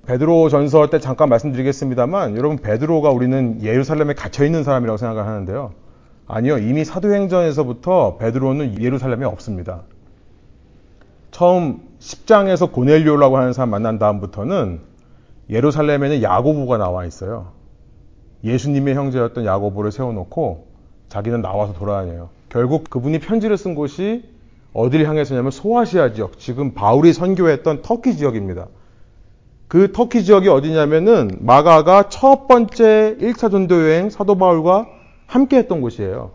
베드로 0.06 0.50
전서 0.50 0.90
때 0.90 1.00
잠깐 1.00 1.30
말씀드리겠습니다만 1.30 2.36
여러분 2.36 2.58
베드로가 2.58 3.12
우리는 3.12 3.62
예루살렘에 3.64 4.14
갇혀 4.14 4.44
있는 4.46 4.64
사람이라고 4.64 4.98
생각을 4.98 5.26
하는데요. 5.26 5.72
아니요. 6.28 6.58
이미 6.58 6.84
사도행전에서부터 6.84 8.18
베드로는 8.18 8.82
예루살렘에 8.82 9.26
없습니다. 9.26 9.84
처음 11.32 11.82
10장에서 12.00 12.72
고넬료라고 12.72 13.38
하는 13.38 13.54
사람 13.54 13.70
만난 13.70 13.98
다음부터는 13.98 14.82
예루살렘에는 15.50 16.22
야고보가 16.22 16.78
나와 16.78 17.06
있어요. 17.06 17.52
예수님의 18.44 18.96
형제였던 18.96 19.46
야고보를 19.46 19.92
세워놓고 19.92 20.68
자기는 21.08 21.42
나와서 21.42 21.74
돌아다녀요. 21.74 22.30
결국 22.50 22.90
그분이 22.90 23.20
편지를 23.20 23.58
쓴 23.58 23.74
곳이 23.74 24.24
어디를 24.74 25.08
향해서냐면 25.08 25.52
소아시아 25.52 26.14
지역, 26.14 26.40
지금 26.40 26.74
바울이 26.74 27.14
선교했던 27.14 27.84
터키 27.84 28.18
지역입니다. 28.18 28.68
그 29.74 29.92
터키 29.92 30.24
지역이 30.24 30.50
어디냐면은 30.50 31.32
마가가 31.40 32.10
첫 32.10 32.48
번째 32.48 33.18
1차 33.20 33.50
전도 33.50 33.82
여행 33.82 34.12
사도 34.12 34.36
바울과 34.36 34.86
함께 35.26 35.58
했던 35.58 35.82
곳이에요. 35.82 36.30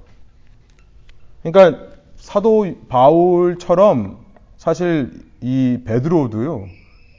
그러니까 1.44 1.84
사도 2.16 2.66
바울처럼 2.88 4.16
사실 4.56 5.12
이 5.40 5.78
베드로도요. 5.84 6.64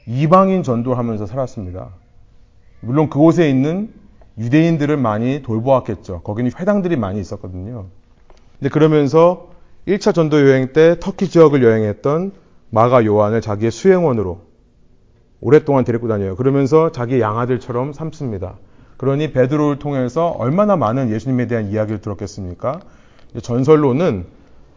이방인 0.08 0.62
전도를 0.62 0.98
하면서 0.98 1.24
살았습니다. 1.24 1.88
물론 2.80 3.08
그곳에 3.08 3.48
있는 3.48 3.90
유대인들을 4.36 4.98
많이 4.98 5.40
돌보았겠죠. 5.40 6.20
거기는 6.20 6.50
회당들이 6.54 6.96
많이 6.96 7.18
있었거든요. 7.18 7.86
근데 8.58 8.68
그러면서 8.68 9.48
1차 9.88 10.14
전도 10.14 10.46
여행 10.46 10.74
때 10.74 10.96
터키 11.00 11.30
지역을 11.30 11.64
여행했던 11.64 12.32
마가 12.68 13.06
요한을 13.06 13.40
자기의 13.40 13.70
수행원으로 13.70 14.49
오랫동안 15.40 15.84
데리고 15.84 16.08
다녀요. 16.08 16.36
그러면서 16.36 16.92
자기 16.92 17.20
양아들처럼 17.20 17.92
삼습니다. 17.92 18.56
그러니 18.96 19.32
베드로를 19.32 19.78
통해서 19.78 20.28
얼마나 20.28 20.76
많은 20.76 21.10
예수님에 21.10 21.46
대한 21.46 21.68
이야기를 21.68 22.00
들었겠습니까? 22.00 22.80
전설로는 23.42 24.26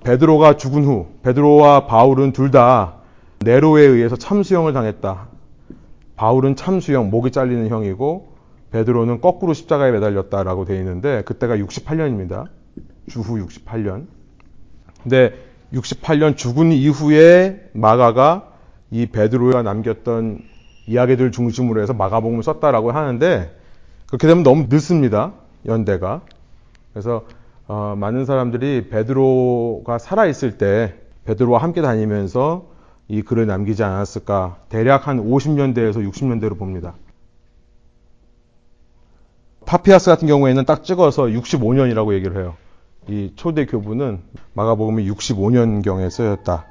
베드로가 0.03 0.57
죽은 0.57 0.85
후 0.85 1.07
베드로와 1.23 1.87
바울은 1.87 2.31
둘 2.31 2.51
다 2.51 2.95
네로에 3.43 3.83
의해서 3.83 4.15
참수형을 4.15 4.71
당했다. 4.71 5.27
바울은 6.15 6.55
참수형, 6.55 7.09
목이 7.09 7.31
잘리는 7.31 7.67
형이고 7.67 8.33
베드로는 8.71 9.19
거꾸로 9.19 9.53
십자가에 9.53 9.91
매달렸다라고 9.91 10.65
되어 10.65 10.77
있는데 10.79 11.23
그때가 11.23 11.57
68년입니다. 11.57 12.47
주후 13.09 13.45
68년. 13.45 14.07
근데 15.01 15.33
68년 15.73 16.37
죽은 16.37 16.71
이후에 16.71 17.69
마가가 17.73 18.49
이 18.91 19.07
베드로가 19.07 19.63
남겼던 19.63 20.52
이야기들 20.87 21.31
중심으로 21.31 21.81
해서 21.81 21.93
마가복음을 21.93 22.43
썼다라고 22.43 22.91
하는데 22.91 23.55
그렇게 24.07 24.27
되면 24.27 24.43
너무 24.43 24.67
늦습니다. 24.69 25.33
연대가. 25.65 26.21
그래서 26.91 27.25
어, 27.67 27.95
많은 27.97 28.25
사람들이 28.25 28.89
베드로가 28.89 29.97
살아 29.97 30.25
있을 30.25 30.57
때 30.57 30.95
베드로와 31.25 31.59
함께 31.59 31.81
다니면서 31.81 32.67
이 33.07 33.21
글을 33.21 33.47
남기지 33.47 33.83
않았을까? 33.83 34.57
대략 34.69 35.07
한 35.07 35.23
50년대에서 35.23 36.09
60년대로 36.09 36.57
봅니다. 36.57 36.95
파피아스 39.65 40.09
같은 40.09 40.27
경우에는 40.27 40.65
딱 40.65 40.83
찍어서 40.83 41.23
65년이라고 41.23 42.13
얘기를 42.13 42.37
해요. 42.37 42.55
이 43.07 43.33
초대 43.35 43.65
교부는 43.65 44.21
마가복음이 44.53 45.09
65년경에 45.09 46.09
쓰였다. 46.09 46.65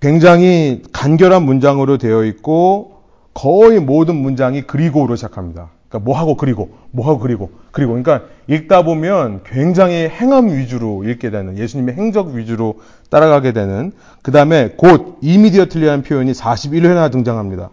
굉장히 0.00 0.82
간결한 0.92 1.42
문장으로 1.42 1.98
되어 1.98 2.24
있고 2.24 2.98
거의 3.34 3.80
모든 3.80 4.16
문장이 4.16 4.62
그리고로 4.62 5.16
시작합니다. 5.16 5.70
그러니까 5.88 6.04
뭐하고 6.04 6.36
그리고 6.36 6.70
뭐하고 6.90 7.18
그리고 7.18 7.50
그리고 7.72 7.92
그러니까 7.92 8.26
읽다 8.46 8.82
보면 8.82 9.42
굉장히 9.44 10.08
행함 10.08 10.48
위주로 10.48 11.04
읽게 11.04 11.30
되는 11.30 11.56
예수님의 11.56 11.94
행적 11.94 12.28
위주로 12.28 12.80
따라가게 13.10 13.52
되는 13.52 13.92
그 14.22 14.30
다음에 14.30 14.74
곧 14.76 15.18
이미디어틀리한 15.22 16.02
표현이 16.02 16.32
41회나 16.32 17.10
등장합니다. 17.10 17.70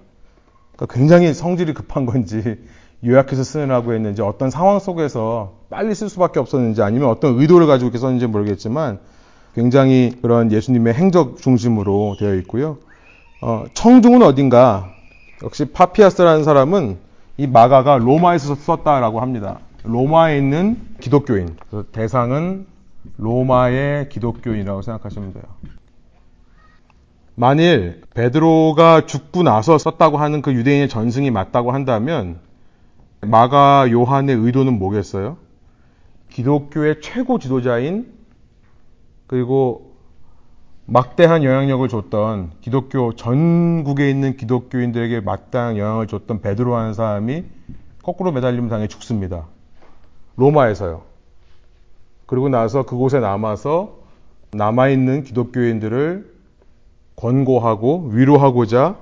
그러니까 0.76 0.94
굉장히 0.94 1.34
성질이 1.34 1.74
급한 1.74 2.06
건지 2.06 2.58
요약해서 3.06 3.44
쓰느라고 3.44 3.94
했는지 3.94 4.22
어떤 4.22 4.50
상황 4.50 4.80
속에서 4.80 5.54
빨리 5.70 5.94
쓸 5.94 6.10
수밖에 6.10 6.40
없었는지 6.40 6.82
아니면 6.82 7.10
어떤 7.10 7.40
의도를 7.40 7.68
가지고 7.68 7.88
이렇게 7.90 8.00
썼는지 8.00 8.28
모르겠지만 8.28 9.00
굉장히 9.56 10.12
그런 10.22 10.52
예수님의 10.52 10.94
행적 10.94 11.38
중심으로 11.38 12.18
되어 12.20 12.36
있고요. 12.36 12.78
어, 13.42 13.64
청중은 13.74 14.22
어딘가 14.22 14.92
역시 15.44 15.66
파피아스라는 15.66 16.44
사람은 16.44 16.98
이 17.38 17.48
마가가 17.48 17.98
로마에서 17.98 18.56
썼다라고 18.56 19.22
합니다. 19.22 19.60
로마에 19.84 20.38
있는 20.38 20.78
기독교인. 21.00 21.56
대상은 21.92 22.66
로마의 23.18 24.10
기독교인이라고 24.10 24.82
생각하시면 24.82 25.34
돼요. 25.34 25.44
만일 27.36 28.02
베드로가 28.14 29.06
죽고 29.06 29.44
나서 29.44 29.78
썼다고 29.78 30.18
하는 30.18 30.42
그 30.42 30.54
유대인의 30.54 30.88
전승이 30.90 31.32
맞다고 31.32 31.72
한다면 31.72 32.40
마가 33.22 33.92
요한의 33.92 34.38
의도는 34.38 34.80
뭐겠어요? 34.80 35.38
기독교의 36.30 37.02
최고 37.02 37.38
지도자인 37.40 38.16
그리고 39.28 39.96
막대한 40.86 41.44
영향력을 41.44 41.88
줬던 41.88 42.52
기독교 42.62 43.16
전국에 43.16 44.10
있는 44.10 44.38
기독교인들에게 44.38 45.22
마땅한 45.22 45.78
영향을 45.78 46.08
줬던 46.08 46.42
베드로라는 46.42 46.94
사람이 46.94 47.44
거꾸로 48.04 48.32
매달림 48.32 48.70
당해 48.70 48.88
죽습니다. 48.88 49.48
로마에서요. 50.36 51.02
그리고 52.28 52.50
나서 52.50 52.84
그곳에 52.84 53.20
남아서 53.20 53.98
남아있는 54.52 55.24
기독교인들을 55.24 56.34
권고하고 57.16 58.10
위로하고자 58.12 58.98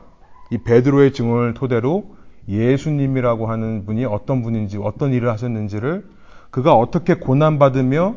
이 0.52 0.58
베드로의 0.60 1.14
증언을 1.14 1.54
토대로 1.54 2.16
예수님이라고 2.48 3.48
하는 3.48 3.86
분이 3.86 4.06
어떤 4.06 4.42
분인지 4.42 4.78
어떤 4.78 5.14
일을 5.14 5.30
하셨는지를 5.30 6.08
그가 6.50 6.76
어떻게 6.76 7.16
고난받으며 7.16 8.16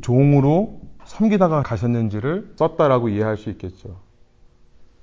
종으로 0.00 0.79
섬기다가 1.20 1.62
가셨는지를 1.62 2.54
썼다라고 2.56 3.10
이해할 3.10 3.36
수 3.36 3.50
있겠죠. 3.50 3.96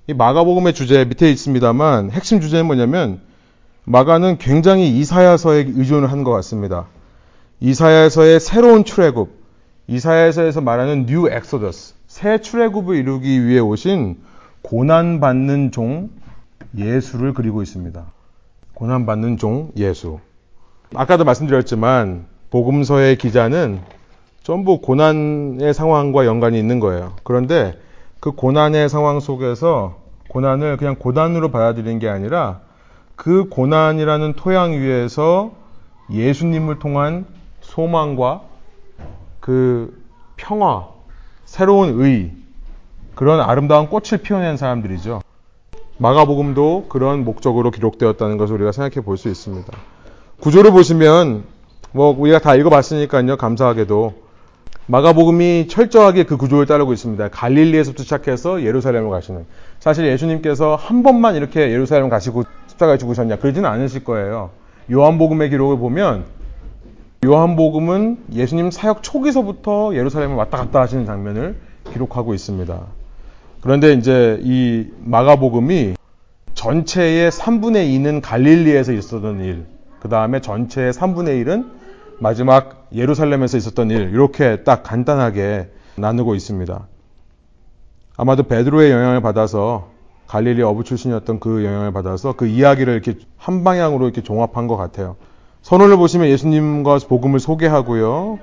이 0.07 0.13
마가복음의 0.13 0.73
주제 0.73 1.05
밑에 1.05 1.29
있습니다만 1.31 2.09
핵심 2.11 2.41
주제는 2.41 2.65
뭐냐면 2.65 3.21
마가는 3.83 4.37
굉장히 4.39 4.89
이사야서에 4.97 5.65
의존을 5.67 6.11
한 6.11 6.23
것 6.23 6.31
같습니다. 6.31 6.87
이사야서의 7.59 8.39
새로운 8.39 8.83
출애굽, 8.83 9.29
이사야서에서 9.87 10.61
말하는 10.61 11.05
new 11.05 11.29
exodus, 11.29 11.93
새 12.07 12.41
출애굽을 12.41 12.95
이루기 12.95 13.45
위해 13.45 13.59
오신 13.59 14.17
고난받는 14.63 15.71
종 15.71 16.09
예수를 16.75 17.33
그리고 17.33 17.61
있습니다. 17.61 18.03
고난받는 18.73 19.37
종 19.37 19.71
예수. 19.77 20.19
아까도 20.95 21.23
말씀드렸지만 21.25 22.25
복음서의 22.49 23.17
기자는 23.17 23.79
전부 24.47 24.79
고난의 24.79 25.73
상황과 25.73 26.25
연관이 26.25 26.57
있는 26.57 26.79
거예요. 26.79 27.11
그런데 27.25 27.77
그 28.21 28.31
고난의 28.31 28.87
상황 28.87 29.19
속에서 29.19 29.97
고난을 30.29 30.77
그냥 30.77 30.95
고난으로 30.95 31.51
받아들이는 31.51 31.99
게 31.99 32.07
아니라 32.07 32.61
그 33.17 33.49
고난이라는 33.49 34.35
토양 34.37 34.71
위에서 34.71 35.51
예수님을 36.09 36.79
통한 36.79 37.25
소망과 37.59 38.43
그 39.41 40.01
평화, 40.37 40.87
새로운 41.43 41.99
의, 41.99 42.31
그런 43.15 43.41
아름다운 43.41 43.89
꽃을 43.89 44.21
피워낸 44.23 44.55
사람들이죠. 44.55 45.23
마가복음도 45.97 46.85
그런 46.87 47.25
목적으로 47.25 47.69
기록되었다는 47.69 48.37
것을 48.37 48.55
우리가 48.55 48.71
생각해 48.71 49.03
볼 49.03 49.17
수 49.17 49.27
있습니다. 49.27 49.73
구조를 50.39 50.71
보시면 50.71 51.43
뭐 51.91 52.15
우리가 52.17 52.39
다 52.39 52.55
읽어봤으니까요. 52.55 53.35
감사하게도 53.35 54.26
마가복음이 54.87 55.67
철저하게 55.67 56.23
그 56.23 56.37
구조를 56.37 56.65
따르고 56.65 56.93
있습니다. 56.93 57.27
갈릴리에서부터 57.27 58.03
시작해서 58.03 58.63
예루살렘을 58.63 59.09
가시는. 59.09 59.45
사실 59.79 60.07
예수님께서 60.07 60.75
한 60.75 61.03
번만 61.03 61.35
이렇게 61.35 61.71
예루살렘 61.71 62.09
가시고 62.09 62.43
십자가에 62.67 62.97
죽으셨냐? 62.97 63.37
그러지는 63.37 63.69
않으실 63.69 64.05
거예요. 64.05 64.51
요한복음의 64.89 65.49
기록을 65.49 65.77
보면 65.77 66.23
요한복음은 67.25 68.17
예수님 68.31 68.71
사역 68.71 69.03
초기서부터 69.03 69.93
예루살렘을 69.93 70.35
왔다 70.35 70.57
갔다 70.57 70.79
하시는 70.79 71.05
장면을 71.05 71.57
기록하고 71.91 72.33
있습니다. 72.33 72.79
그런데 73.59 73.91
이제 73.91 74.39
이 74.43 74.87
마가복음이 75.03 75.95
전체의 76.53 77.31
3분의 77.31 77.89
2는 77.89 78.21
갈릴리에서 78.21 78.93
있었던 78.93 79.41
일, 79.41 79.65
그 79.99 80.07
다음에 80.07 80.39
전체의 80.39 80.93
3분의 80.93 81.43
1은 81.43 81.76
마지막 82.19 82.87
예루살렘에서 82.93 83.57
있었던 83.57 83.91
일, 83.91 84.09
이렇게 84.13 84.63
딱 84.63 84.83
간단하게 84.83 85.69
나누고 85.95 86.35
있습니다. 86.35 86.87
아마도 88.17 88.43
베드로의 88.43 88.91
영향을 88.91 89.21
받아서 89.21 89.89
갈릴리 90.27 90.61
어부 90.63 90.83
출신이었던 90.83 91.39
그 91.39 91.63
영향을 91.63 91.93
받아서 91.93 92.33
그 92.33 92.47
이야기를 92.47 92.93
이렇게 92.93 93.19
한 93.37 93.63
방향으로 93.63 94.05
이렇게 94.05 94.23
종합한 94.23 94.67
것 94.67 94.75
같아요. 94.75 95.15
선언을 95.61 95.97
보시면 95.97 96.27
예수님과 96.27 96.99
복음을 97.07 97.39
소개하고요. 97.39 98.39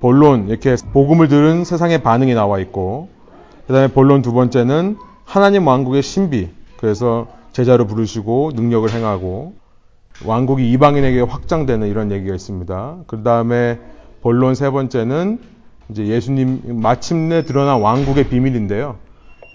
본론 0.00 0.48
이렇게 0.48 0.76
복음을 0.92 1.28
들은 1.28 1.64
세상의 1.64 2.02
반응이 2.02 2.34
나와 2.34 2.58
있고 2.60 3.10
그다음에 3.66 3.88
본론 3.88 4.22
두 4.22 4.32
번째는 4.32 4.96
하나님 5.24 5.66
왕국의 5.66 6.02
신비. 6.02 6.48
그래서 6.78 7.28
제자로 7.52 7.86
부르시고 7.86 8.52
능력을 8.54 8.90
행하고 8.90 9.54
왕국이 10.24 10.70
이방인에게 10.72 11.22
확장되는 11.22 11.88
이런 11.88 12.12
얘기가 12.12 12.34
있습니다. 12.34 12.96
그 13.06 13.22
다음에 13.22 13.78
본론 14.20 14.54
세 14.54 14.70
번째는 14.70 15.38
이제 15.90 16.06
예수님 16.06 16.80
마침내 16.80 17.44
드러난 17.44 17.80
왕국의 17.80 18.28
비밀인데요. 18.28 18.96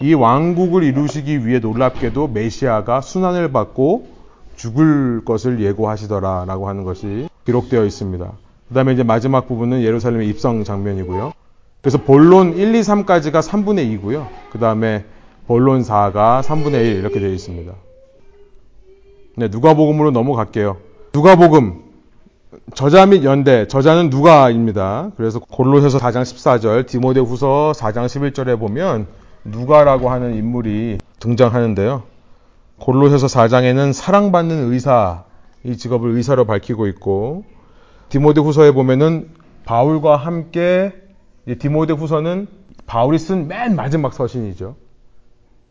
이 0.00 0.12
왕국을 0.12 0.82
이루시기 0.82 1.46
위해 1.46 1.58
놀랍게도 1.58 2.28
메시아가 2.28 3.00
순환을 3.00 3.52
받고 3.52 4.08
죽을 4.56 5.24
것을 5.24 5.60
예고하시더라라고 5.60 6.68
하는 6.68 6.84
것이 6.84 7.28
기록되어 7.44 7.84
있습니다. 7.84 8.32
그 8.68 8.74
다음에 8.74 8.92
이제 8.92 9.02
마지막 9.02 9.46
부분은 9.46 9.82
예루살렘의 9.82 10.28
입성 10.28 10.64
장면이고요. 10.64 11.32
그래서 11.80 11.98
본론 11.98 12.56
1, 12.56 12.74
2, 12.74 12.80
3까지가 12.80 13.40
3분의 13.40 14.00
2고요. 14.00 14.26
그 14.50 14.58
다음에 14.58 15.04
본론 15.46 15.82
4가 15.82 16.42
3분의 16.42 16.74
1 16.74 16.96
이렇게 16.96 17.20
되어 17.20 17.30
있습니다. 17.30 17.72
네, 19.38 19.48
누가복음으로 19.48 20.12
넘어갈게요. 20.12 20.78
누가복음 21.12 21.82
저자 22.74 23.04
및 23.04 23.22
연대 23.24 23.68
저자는 23.68 24.08
누가입니다. 24.08 25.10
그래서 25.18 25.40
골로새서 25.40 25.98
4장 25.98 26.22
14절, 26.22 26.86
디모데후서 26.86 27.72
4장 27.76 28.06
11절에 28.06 28.58
보면 28.58 29.06
누가라고 29.44 30.08
하는 30.08 30.34
인물이 30.36 30.98
등장하는데요. 31.20 32.02
골로새서 32.78 33.26
4장에는 33.26 33.92
사랑받는 33.92 34.72
의사 34.72 35.24
이 35.64 35.76
직업을 35.76 36.12
의사로 36.12 36.46
밝히고 36.46 36.86
있고 36.86 37.44
디모데 38.08 38.40
후서에 38.40 38.72
보면은 38.72 39.30
바울과 39.66 40.16
함께 40.16 40.94
디모데 41.58 41.92
후서는 41.92 42.46
바울이 42.86 43.18
쓴 43.18 43.48
맨 43.48 43.76
마지막 43.76 44.14
서신이죠. 44.14 44.76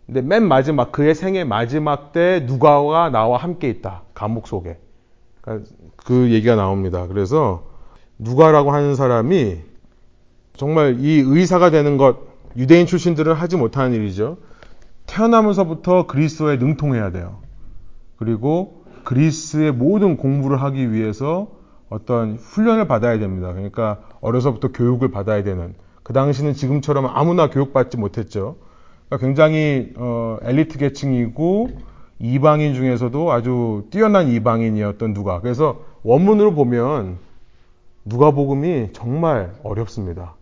근데 0.05 0.21
맨 0.21 0.47
마지막 0.47 0.91
그의 0.91 1.15
생의 1.15 1.45
마지막 1.45 2.11
때 2.11 2.43
누가가 2.45 3.09
나와 3.09 3.37
함께 3.37 3.69
있다 3.69 4.03
감옥 4.13 4.47
속에 4.47 4.77
그러니까 5.41 5.69
그 5.95 6.31
얘기가 6.31 6.55
나옵니다. 6.55 7.07
그래서 7.07 7.63
누가라고 8.17 8.71
하는 8.71 8.95
사람이 8.95 9.59
정말 10.55 10.97
이 10.99 11.19
의사가 11.25 11.69
되는 11.69 11.97
것 11.97 12.17
유대인 12.55 12.85
출신들은 12.85 13.33
하지 13.33 13.57
못하는 13.57 13.93
일이죠. 13.93 14.37
태어나면서부터 15.07 16.07
그리스도에 16.07 16.57
능통해야 16.57 17.11
돼요. 17.11 17.39
그리고 18.17 18.85
그리스의 19.03 19.71
모든 19.71 20.17
공부를 20.17 20.61
하기 20.61 20.91
위해서 20.91 21.47
어떤 21.89 22.37
훈련을 22.37 22.87
받아야 22.87 23.19
됩니다. 23.19 23.51
그러니까 23.53 23.99
어려서부터 24.21 24.69
교육을 24.71 25.11
받아야 25.11 25.43
되는. 25.43 25.75
그 26.03 26.13
당시는 26.13 26.53
지금처럼 26.53 27.05
아무나 27.07 27.49
교육받지 27.49 27.97
못했죠. 27.97 28.57
그러니까 29.07 29.25
굉장히 29.25 29.93
어, 29.97 30.37
엘리트 30.41 30.77
계층이고 30.77 31.69
이방인 32.19 32.73
중에서도 32.73 33.31
아주 33.31 33.85
뛰어난 33.89 34.27
이방인이었던 34.27 35.13
누가. 35.13 35.41
그래서 35.41 35.81
원문으로 36.03 36.53
보면 36.53 37.17
누가복음이 38.05 38.89
정말 38.93 39.53
어렵습니다. 39.63 40.35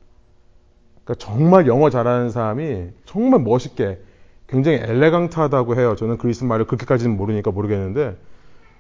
그러니까 1.04 1.26
정말 1.26 1.68
영어 1.68 1.90
잘하는 1.90 2.30
사람이 2.30 2.90
정말 3.06 3.42
멋있게 3.42 4.00
굉장히 4.48 4.78
엘레강트하다고 4.78 5.78
해요. 5.78 5.96
저는 5.96 6.18
그리스 6.18 6.44
말을 6.44 6.66
그렇게까지는 6.68 7.18
모르니까 7.18 7.52
모르겠는데 7.52 8.18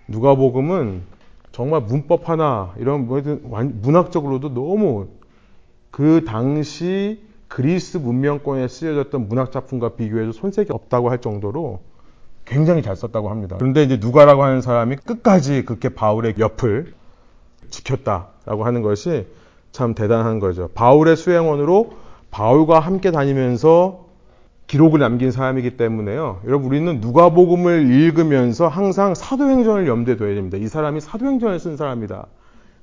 누가복음은 0.08 1.02
정말 1.52 1.82
문법 1.82 2.30
하나 2.30 2.74
이런 2.78 3.08
문학적으로도 3.08 4.54
너무 4.54 5.08
그 5.92 6.26
당시 6.26 7.22
그리스 7.54 7.98
문명권에 7.98 8.68
쓰여졌던 8.68 9.30
문학 9.30 9.52
작품과 9.52 9.90
비교해도 9.90 10.32
손색이 10.32 10.72
없다고 10.72 11.12
할 11.12 11.22
정도로 11.22 11.82
굉장히 12.46 12.82
잘 12.82 12.96
썼다고 12.96 13.30
합니다. 13.30 13.58
그런데 13.60 13.84
이제 13.84 13.98
누가라고 13.98 14.42
하는 14.44 14.60
사람이 14.60 14.96
끝까지 14.96 15.64
그렇게 15.64 15.90
바울의 15.90 16.34
옆을 16.40 16.96
지켰다라고 17.70 18.66
하는 18.66 18.82
것이 18.82 19.28
참 19.72 19.94
대단한 19.94 20.40
거죠. 20.40 20.70
바울의 20.74 21.16
수행원으로 21.16 21.94
바울과 22.32 22.80
함께 22.80 23.12
다니면서 23.12 24.08
기록을 24.66 25.00
남긴 25.00 25.30
사람이기 25.30 25.78
때문에요. 25.78 26.40
여러분 26.48 26.70
우리는 26.70 27.02
누가복음을 27.02 27.88
읽으면서 27.88 28.68
항상 28.68 29.14
사도행전을 29.14 29.88
염두에 29.88 30.18
둬야 30.18 30.34
됩니다. 30.34 30.58
이 30.58 30.68
사람이 30.68 31.02
사도행전을 31.02 31.60
쓴 31.60 31.78
사람이다. 31.78 32.26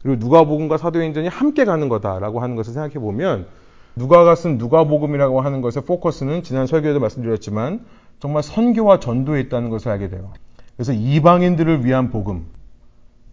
그리고 0.02 0.24
누가복음과 0.24 0.78
사도행전이 0.78 1.26
함께 1.26 1.64
가는 1.64 1.88
거다라고 1.88 2.38
하는 2.38 2.54
것을 2.54 2.72
생각해 2.72 3.00
보면 3.00 3.48
누가가 3.96 4.34
쓴 4.34 4.58
누가복음이라고 4.58 5.40
하는 5.40 5.60
것의 5.60 5.84
포커스는 5.86 6.42
지난 6.42 6.66
설교에도 6.66 7.00
말씀드렸지만 7.00 7.84
정말 8.20 8.42
선교와 8.42 9.00
전도에 9.00 9.40
있다는 9.40 9.70
것을 9.70 9.90
알게 9.90 10.08
돼요. 10.08 10.30
그래서 10.76 10.92
이방인들을 10.92 11.84
위한 11.84 12.10
복음, 12.10 12.46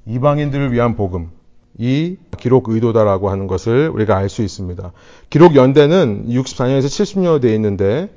이방인들을 0.06 0.72
위한 0.74 0.96
복음, 0.96 1.30
이 1.78 2.18
기록 2.38 2.70
의도다라고 2.70 3.30
하는 3.30 3.48
것을 3.48 3.90
우리가 3.90 4.18
알 4.18 4.30
수 4.30 4.42
있습니다. 4.42 4.92
기록 5.30 5.56
연대는 5.56 6.28
64년에서 6.28 6.86
70년으로 6.86 7.42
되어 7.42 7.54
있는데 7.54 8.10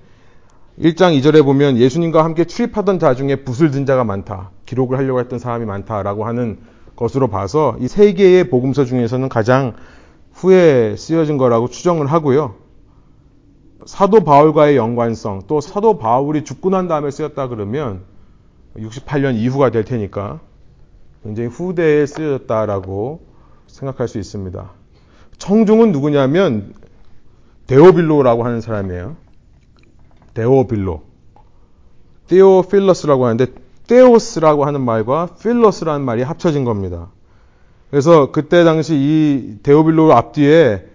1장 0.79 1.19
2절에 1.21 1.45
보면 1.45 1.77
예수님과 1.77 2.25
함께 2.25 2.45
출입하던 2.45 2.99
자 2.99 3.15
중에 3.15 3.37
붓을 3.45 3.71
든 3.71 3.85
자가 3.85 4.05
많다. 4.05 4.51
기록을 4.65 4.97
하려고 4.97 5.21
했던 5.21 5.39
사람이 5.39 5.67
많다라고 5.67 6.25
하는 6.25 6.59
것으로 6.97 7.29
봐서 7.29 7.77
이 7.81 7.87
세 7.89 8.13
개의 8.15 8.49
복음서 8.49 8.85
중에서는 8.85 9.29
가장 9.29 9.75
후에 10.41 10.97
쓰여진 10.97 11.37
거라고 11.37 11.69
추정을 11.69 12.07
하고요. 12.07 12.55
사도 13.85 14.21
바울과의 14.21 14.77
연관성, 14.77 15.43
또 15.47 15.61
사도 15.61 15.99
바울이 15.99 16.45
죽고 16.45 16.71
난 16.71 16.89
다음에 16.89 17.11
쓰였다 17.11 17.49
그러면 17.49 18.05
68년 18.77 19.37
이후가 19.37 19.71
될 19.71 19.85
테니까 19.85 20.41
굉장히 21.23 21.49
후대에 21.51 22.07
쓰여졌다라고 22.07 23.27
생각할 23.67 24.09
수 24.09 24.19
있습니다. 24.19 24.71
청중은 25.39 25.93
누구냐면 25.93 26.75
데오빌로라고 27.67 28.45
하는 28.45 28.61
사람이에요. 28.61 29.17
데오빌로. 30.35 31.03
테오필러스라고 32.29 33.27
하는데 33.27 33.47
테오스라고 33.87 34.65
하는 34.65 34.81
말과 34.81 35.27
필러스라는 35.41 36.05
말이 36.05 36.23
합쳐진 36.23 36.65
겁니다. 36.65 37.11
그래서 37.91 38.31
그때 38.31 38.65
당시 38.65 38.95
이 38.95 39.59
데오빌로 39.63 40.15
앞뒤에 40.15 40.87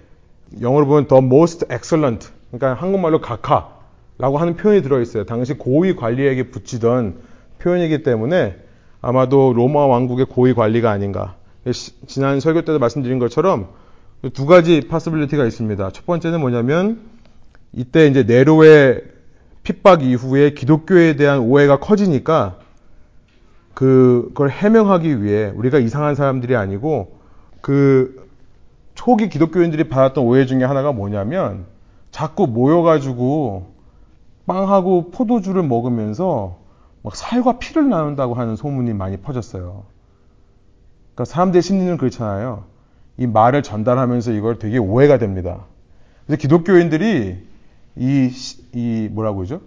영어로 0.61 0.85
보면 0.85 1.07
the 1.07 1.23
most 1.23 1.65
excellent 1.71 2.29
그러니까 2.51 2.81
한국말로 2.81 3.19
각하라고 3.19 4.37
하는 4.37 4.55
표현이 4.55 4.81
들어있어요. 4.81 5.25
당시 5.25 5.53
고위 5.53 5.95
관리에게 5.95 6.51
붙이던 6.51 7.17
표현이기 7.59 8.03
때문에 8.03 8.55
아마도 9.01 9.53
로마 9.53 9.85
왕국의 9.85 10.27
고위 10.27 10.53
관리가 10.53 10.89
아닌가. 10.89 11.35
지난 12.07 12.39
설교 12.39 12.61
때도 12.61 12.79
말씀드린 12.79 13.19
것처럼 13.19 13.67
두 14.33 14.45
가지 14.45 14.81
파스빌리티가 14.87 15.45
있습니다. 15.45 15.91
첫 15.91 16.05
번째는 16.05 16.39
뭐냐면 16.39 17.01
이때 17.73 18.07
이제 18.07 18.23
네로의 18.23 19.03
핍박 19.63 20.03
이후에 20.03 20.51
기독교에 20.51 21.15
대한 21.15 21.39
오해가 21.39 21.79
커지니까 21.79 22.59
그걸 23.75 24.49
해명하기 24.49 25.21
위해 25.21 25.51
우리가 25.53 25.77
이상한 25.79 26.15
사람들이 26.15 26.55
아니고 26.55 27.19
그 27.61 28.27
초기 28.95 29.29
기독교인들이 29.29 29.89
받았던 29.89 30.23
오해 30.23 30.45
중에 30.45 30.63
하나가 30.63 30.93
뭐냐면 30.93 31.65
자꾸 32.09 32.47
모여가지고 32.47 33.73
빵하고 34.47 35.11
포도주를 35.11 35.61
먹으면서 35.63 36.57
막 37.03 37.15
살과 37.15 37.59
피를 37.59 37.89
나눈다고 37.89 38.33
하는 38.35 38.55
소문이 38.55 38.93
많이 38.93 39.17
퍼졌어요. 39.17 39.83
그러니까 41.13 41.25
사람들의 41.25 41.61
심리는 41.61 41.97
그렇잖아요. 41.97 42.63
이 43.17 43.27
말을 43.27 43.61
전달하면서 43.61 44.31
이걸 44.31 44.57
되게 44.57 44.77
오해가 44.77 45.17
됩니다. 45.17 45.65
그래서 46.25 46.39
기독교인들이 46.39 47.45
이, 47.97 48.31
이 48.73 49.09
뭐라고 49.11 49.37
그러죠? 49.37 49.61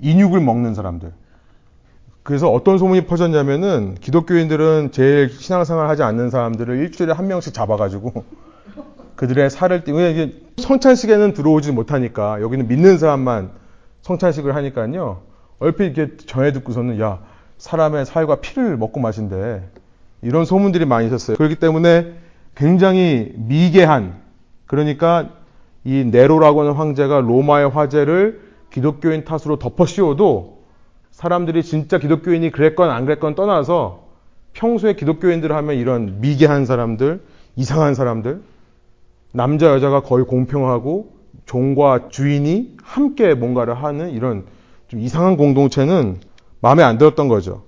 인육을 0.00 0.40
먹는 0.40 0.74
사람들. 0.74 1.12
그래서 2.22 2.50
어떤 2.50 2.78
소문이 2.78 3.06
퍼졌냐면은 3.06 3.96
기독교인들은 4.00 4.90
제일 4.92 5.30
신앙생활 5.30 5.88
하지 5.88 6.02
않는 6.02 6.30
사람들을 6.30 6.76
일주일에 6.78 7.12
한 7.12 7.26
명씩 7.26 7.54
잡아가지고 7.54 8.24
그들의 9.16 9.50
살을 9.50 9.84
띠, 9.84 9.92
왜 9.92 10.32
성찬식에는 10.58 11.34
들어오지 11.34 11.72
못하니까 11.72 12.40
여기는 12.40 12.68
믿는 12.68 12.98
사람만 12.98 13.50
성찬식을 14.02 14.54
하니까요. 14.54 15.22
얼핏 15.58 15.96
이렇게 15.96 16.16
전해 16.26 16.52
듣고서는 16.52 17.00
야, 17.00 17.20
사람의 17.58 18.06
살과 18.06 18.36
피를 18.36 18.76
먹고 18.76 19.00
마신대. 19.00 19.62
이런 20.22 20.44
소문들이 20.44 20.84
많이 20.86 21.06
있었어요. 21.06 21.36
그렇기 21.36 21.56
때문에 21.56 22.14
굉장히 22.54 23.32
미개한, 23.36 24.20
그러니까 24.66 25.30
이 25.84 26.04
네로라고 26.04 26.60
하는 26.60 26.72
황제가 26.72 27.20
로마의 27.20 27.70
화제를 27.70 28.40
기독교인 28.70 29.24
탓으로 29.24 29.58
덮어 29.58 29.86
씌워도 29.86 30.59
사람들이 31.20 31.62
진짜 31.62 31.98
기독교인이 31.98 32.50
그랬건 32.50 32.88
안 32.88 33.04
그랬건 33.04 33.34
떠나서 33.34 34.04
평소에 34.54 34.94
기독교인들 34.94 35.54
하면 35.54 35.76
이런 35.76 36.22
미개한 36.22 36.64
사람들, 36.64 37.20
이상한 37.56 37.94
사람들, 37.94 38.40
남자 39.34 39.66
여자가 39.66 40.00
거의 40.00 40.24
공평하고 40.24 41.12
종과 41.44 42.08
주인이 42.08 42.78
함께 42.82 43.34
뭔가를 43.34 43.74
하는 43.74 44.12
이런 44.12 44.46
좀 44.88 45.00
이상한 45.00 45.36
공동체는 45.36 46.20
마음에 46.62 46.82
안 46.82 46.96
들었던 46.96 47.28
거죠. 47.28 47.64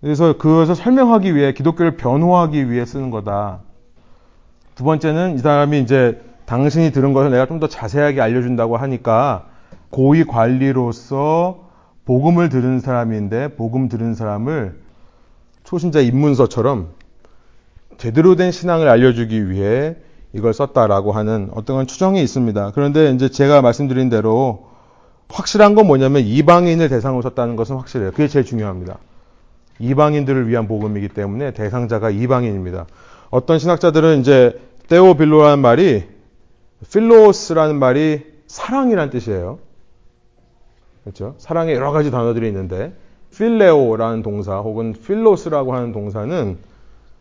그래서 0.00 0.38
그것을 0.38 0.74
설명하기 0.74 1.36
위해 1.36 1.52
기독교를 1.52 1.98
변호하기 1.98 2.70
위해 2.70 2.86
쓰는 2.86 3.10
거다. 3.10 3.60
두 4.76 4.84
번째는 4.84 5.34
이 5.34 5.38
사람이 5.38 5.78
이제 5.80 6.22
당신이 6.46 6.92
들은 6.92 7.12
것을 7.12 7.30
내가 7.32 7.44
좀 7.44 7.60
더 7.60 7.68
자세하게 7.68 8.22
알려준다고 8.22 8.78
하니까 8.78 9.44
고위 9.90 10.24
관리로서 10.24 11.67
복음을 12.08 12.48
들은 12.48 12.80
사람인데 12.80 13.48
복음 13.56 13.90
들은 13.90 14.14
사람을 14.14 14.78
초신자 15.64 16.00
입문서처럼 16.00 16.88
제대로 17.98 18.34
된 18.34 18.50
신앙을 18.50 18.88
알려주기 18.88 19.50
위해 19.50 19.94
이걸 20.32 20.54
썼다라고 20.54 21.12
하는 21.12 21.50
어떤 21.52 21.86
추정이 21.86 22.22
있습니다. 22.22 22.72
그런데 22.74 23.10
이제 23.10 23.28
제가 23.28 23.60
말씀드린 23.60 24.08
대로 24.08 24.68
확실한 25.28 25.74
건 25.74 25.86
뭐냐면 25.86 26.22
이방인을 26.22 26.88
대상으로 26.88 27.20
썼다는 27.20 27.56
것은 27.56 27.76
확실해요. 27.76 28.12
그게 28.12 28.26
제일 28.26 28.46
중요합니다. 28.46 28.96
이방인들을 29.78 30.48
위한 30.48 30.66
복음이기 30.66 31.08
때문에 31.08 31.50
대상자가 31.50 32.08
이방인입니다. 32.08 32.86
어떤 33.28 33.58
신학자들은 33.58 34.20
이제 34.20 34.58
테오빌로라는 34.88 35.58
말이 35.58 36.04
필로스라는 36.90 37.78
말이 37.78 38.24
사랑이란 38.46 39.10
뜻이에요. 39.10 39.67
그렇죠? 41.08 41.34
사랑의 41.38 41.74
여러 41.74 41.90
가지 41.90 42.10
단어들이 42.10 42.46
있는데 42.48 42.92
필레오라는 43.34 44.22
동사 44.22 44.58
혹은 44.58 44.92
필로스라고 44.92 45.74
하는 45.74 45.92
동사는 45.92 46.58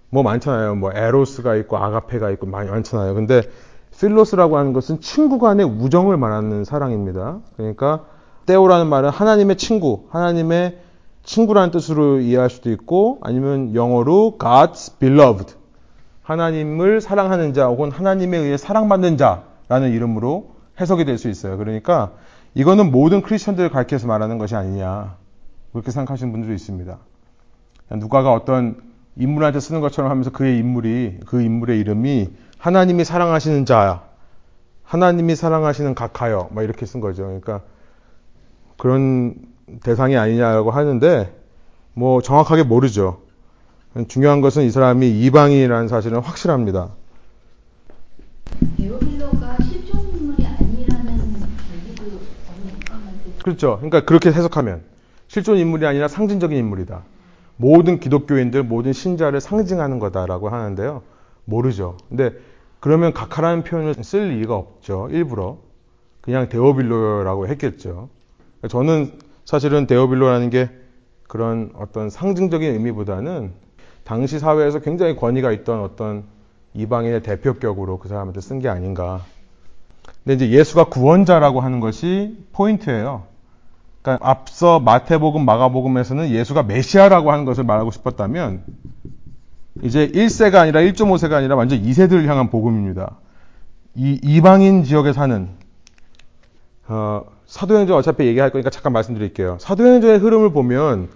뭐 0.09 0.23
많잖아요. 0.23 0.75
뭐 0.75 0.91
에로스가 0.93 1.55
있고 1.55 1.77
아가페가 1.77 2.29
있고 2.31 2.47
많이 2.47 2.69
많잖아요. 2.69 3.13
근데 3.13 3.43
필로스라고 3.97 4.57
하는 4.57 4.73
것은 4.73 4.99
친구 4.99 5.39
간의 5.39 5.65
우정을 5.65 6.17
말하는 6.17 6.65
사랑입니다. 6.65 7.39
그러니까 7.55 8.05
테오라는 8.45 8.87
말은 8.87 9.09
하나님의 9.09 9.55
친구, 9.55 10.03
하나님의 10.09 10.79
친구라는 11.23 11.71
뜻으로 11.71 12.19
이해할 12.19 12.49
수도 12.49 12.69
있고 12.71 13.19
아니면 13.21 13.73
영어로 13.73 14.35
God's 14.37 14.99
beloved 14.99 15.55
하나님을 16.23 16.99
사랑하는 16.99 17.53
자 17.53 17.67
혹은 17.67 17.89
하나님에 17.91 18.37
의해 18.37 18.57
사랑받는 18.57 19.17
자라는 19.17 19.91
이름으로 19.93 20.56
해석이 20.79 21.05
될 21.05 21.17
수 21.17 21.29
있어요. 21.29 21.57
그러니까 21.57 22.11
이거는 22.53 22.91
모든 22.91 23.21
크리스천들을 23.21 23.69
가르쳐서 23.69 24.07
말하는 24.07 24.37
것이 24.37 24.55
아니냐 24.55 25.15
그렇게 25.71 25.91
생각하시는 25.91 26.31
분들도 26.31 26.53
있습니다. 26.53 26.97
누가가 27.91 28.33
어떤 28.33 28.81
인물한테 29.15 29.59
쓰는 29.59 29.81
것처럼 29.81 30.11
하면서 30.11 30.31
그의 30.31 30.57
인물이 30.59 31.19
그 31.25 31.41
인물의 31.41 31.79
이름이 31.79 32.29
하나님이 32.57 33.03
사랑하시는 33.03 33.65
자, 33.65 34.03
하나님이 34.83 35.35
사랑하시는 35.35 35.95
각하여 35.95 36.49
막 36.51 36.63
이렇게 36.63 36.85
쓴 36.85 37.01
거죠. 37.01 37.23
그러니까 37.23 37.61
그런 38.77 39.35
대상이 39.83 40.15
아니냐라고 40.17 40.71
하는데 40.71 41.33
뭐 41.93 42.21
정확하게 42.21 42.63
모르죠. 42.63 43.21
중요한 44.07 44.41
것은 44.41 44.63
이 44.63 44.69
사람이 44.69 45.09
이방인이라는 45.09 45.87
사실은 45.87 46.19
확실합니다. 46.19 46.89
그렇죠. 53.47 53.77
그러니까 53.77 54.01
그렇게 54.01 54.29
해석하면 54.29 54.81
실존 55.29 55.57
인물이 55.57 55.85
아니라 55.85 56.09
상징적인 56.09 56.57
인물이다. 56.57 57.03
모든 57.55 58.01
기독교인들, 58.01 58.63
모든 58.63 58.91
신자를 58.91 59.39
상징하는 59.39 59.99
거다라고 59.99 60.49
하는데요. 60.49 61.01
모르죠. 61.45 61.95
근데 62.09 62.31
그러면 62.81 63.13
각하라는 63.13 63.63
표현을 63.63 63.93
쓸 64.03 64.33
이유가 64.33 64.55
없죠. 64.55 65.07
일부러. 65.11 65.59
그냥 66.19 66.49
데오빌로라고 66.49 67.47
했겠죠. 67.47 68.09
저는 68.67 69.13
사실은 69.45 69.87
데오빌로라는 69.87 70.49
게 70.49 70.69
그런 71.29 71.71
어떤 71.75 72.09
상징적인 72.09 72.69
의미보다는 72.69 73.53
당시 74.03 74.39
사회에서 74.39 74.79
굉장히 74.79 75.15
권위가 75.15 75.53
있던 75.53 75.79
어떤 75.83 76.25
이방인의 76.73 77.23
대표격으로 77.23 77.99
그 77.99 78.09
사람한테 78.09 78.41
쓴 78.41 78.59
게 78.59 78.67
아닌가. 78.67 79.21
근데 80.25 80.33
이제 80.45 80.57
예수가 80.57 80.89
구원자라고 80.89 81.61
하는 81.61 81.79
것이 81.79 82.37
포인트예요. 82.51 83.36
그러니까 84.07 84.17
앞서 84.21 84.79
마태복음, 84.79 85.43
마가복음에서는 85.43 86.29
예수가 86.29 86.63
메시아라고 86.63 87.33
하는 87.33 87.43
것을 87.43 87.65
말하고 87.65 87.91
싶었다면 87.91 88.63
이제 89.83 90.07
1세가 90.07 90.55
아니라 90.55 90.79
1.5세가 90.79 91.33
아니라 91.33 91.57
완전 91.57 91.81
2세들을 91.81 92.25
향한 92.25 92.49
복음입니다. 92.49 93.17
이 93.95 94.17
이방인 94.23 94.85
지역에 94.85 95.11
사는 95.11 95.49
어, 96.87 97.23
사도행전 97.47 97.97
어차피 97.97 98.25
얘기할 98.27 98.49
거니까 98.51 98.69
잠깐 98.69 98.93
말씀드릴게요. 98.93 99.57
사도행전의 99.59 100.19
흐름을 100.19 100.51
보면 100.51 101.09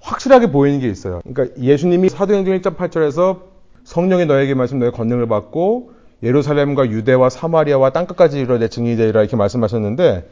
확실하게 0.00 0.52
보이는 0.52 0.80
게 0.80 0.88
있어요. 0.90 1.22
그러니까 1.24 1.58
예수님이 1.58 2.10
사도행전 2.10 2.60
1.8절에서 2.60 3.40
성령이 3.84 4.26
너에게 4.26 4.52
말씀 4.52 4.78
너의 4.78 4.92
권능을 4.92 5.28
받고 5.28 5.92
예루살렘과 6.22 6.90
유대와 6.90 7.30
사마리아와 7.30 7.90
땅끝까지 7.90 8.38
이르러 8.38 8.58
내 8.58 8.68
증인이 8.68 8.96
되리라 8.96 9.20
이렇게 9.20 9.36
말씀하셨는데 9.36 10.28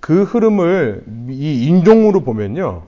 그 0.00 0.22
흐름을 0.22 1.04
이 1.30 1.66
인종으로 1.66 2.22
보면요. 2.22 2.86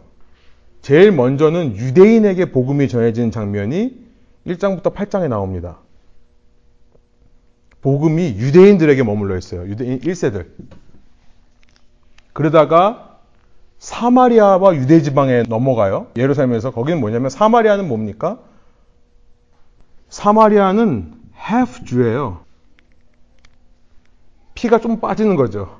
제일 0.82 1.12
먼저는 1.12 1.76
유대인에게 1.76 2.52
복음이 2.52 2.88
전해지는 2.88 3.30
장면이 3.30 3.98
1장부터 4.46 4.94
8장에 4.94 5.28
나옵니다. 5.28 5.78
복음이 7.82 8.36
유대인들에게 8.36 9.02
머물러 9.02 9.36
있어요. 9.36 9.62
유대인 9.66 10.00
1세들. 10.00 10.46
그러다가 12.32 13.18
사마리아와 13.78 14.76
유대 14.76 15.00
지방에 15.00 15.42
넘어가요. 15.42 16.08
예루살렘에서 16.16 16.70
거기는 16.70 17.00
뭐냐면 17.00 17.30
사마리아는 17.30 17.88
뭡니까? 17.88 18.38
사마리아는 20.10 21.14
half 21.34 21.84
주예요. 21.84 22.44
피가 24.54 24.80
좀 24.80 25.00
빠지는 25.00 25.36
거죠. 25.36 25.79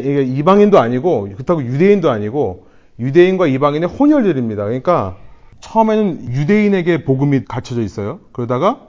이게 0.00 0.22
이방인도 0.22 0.78
아니고 0.78 1.28
그렇다고 1.34 1.62
유대인도 1.62 2.10
아니고 2.10 2.66
유대인과 2.98 3.46
이방인의 3.46 3.88
혼혈들입니다. 3.88 4.64
그러니까 4.64 5.16
처음에는 5.60 6.32
유대인에게 6.32 7.04
복음이 7.04 7.44
갖춰져 7.44 7.82
있어요. 7.82 8.20
그러다가 8.32 8.86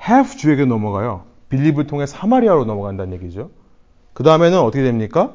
half 0.00 0.36
주에게 0.36 0.64
넘어가요. 0.64 1.24
빌립을 1.48 1.86
통해 1.86 2.06
사마리아로 2.06 2.64
넘어간다는 2.64 3.12
얘기죠. 3.14 3.50
그 4.12 4.22
다음에는 4.22 4.58
어떻게 4.58 4.82
됩니까? 4.82 5.34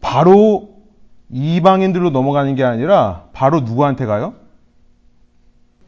바로 0.00 0.80
이방인들로 1.30 2.10
넘어가는 2.10 2.54
게 2.54 2.64
아니라 2.64 3.28
바로 3.32 3.60
누구한테 3.60 4.06
가요? 4.06 4.34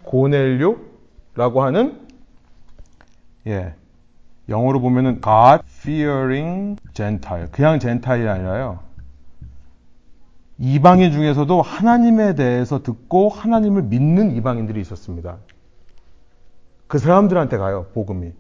고넬료라고 0.05 1.63
하는 1.63 2.01
예 3.47 3.75
영어로 4.49 4.81
보면은 4.81 5.21
God 5.23 5.63
fearing 5.67 6.77
Gentile 6.93 7.49
그냥 7.51 7.79
젠타일이 7.79 8.29
아니라요 8.29 8.81
이방인 10.59 11.13
중에서도 11.13 11.61
하나님에 11.61 12.35
대해서 12.35 12.83
듣고 12.83 13.29
하나님을 13.29 13.83
믿는 13.83 14.37
이방인들이 14.37 14.81
있었습니다. 14.81 15.39
그 16.87 16.99
사람들한테 16.99 17.57
가요 17.57 17.87
복음이. 17.95 18.33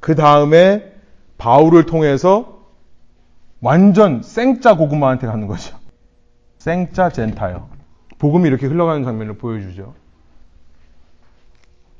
그 0.00 0.14
다음에 0.14 0.92
바울을 1.38 1.86
통해서 1.86 2.60
완전 3.60 4.22
생짜 4.22 4.76
고구마한테 4.76 5.26
가는 5.26 5.46
거죠. 5.46 5.76
생짜 6.58 7.08
젠타요. 7.08 7.68
복음이 8.18 8.46
이렇게 8.48 8.66
흘러가는 8.66 9.02
장면을 9.02 9.36
보여주죠. 9.38 9.94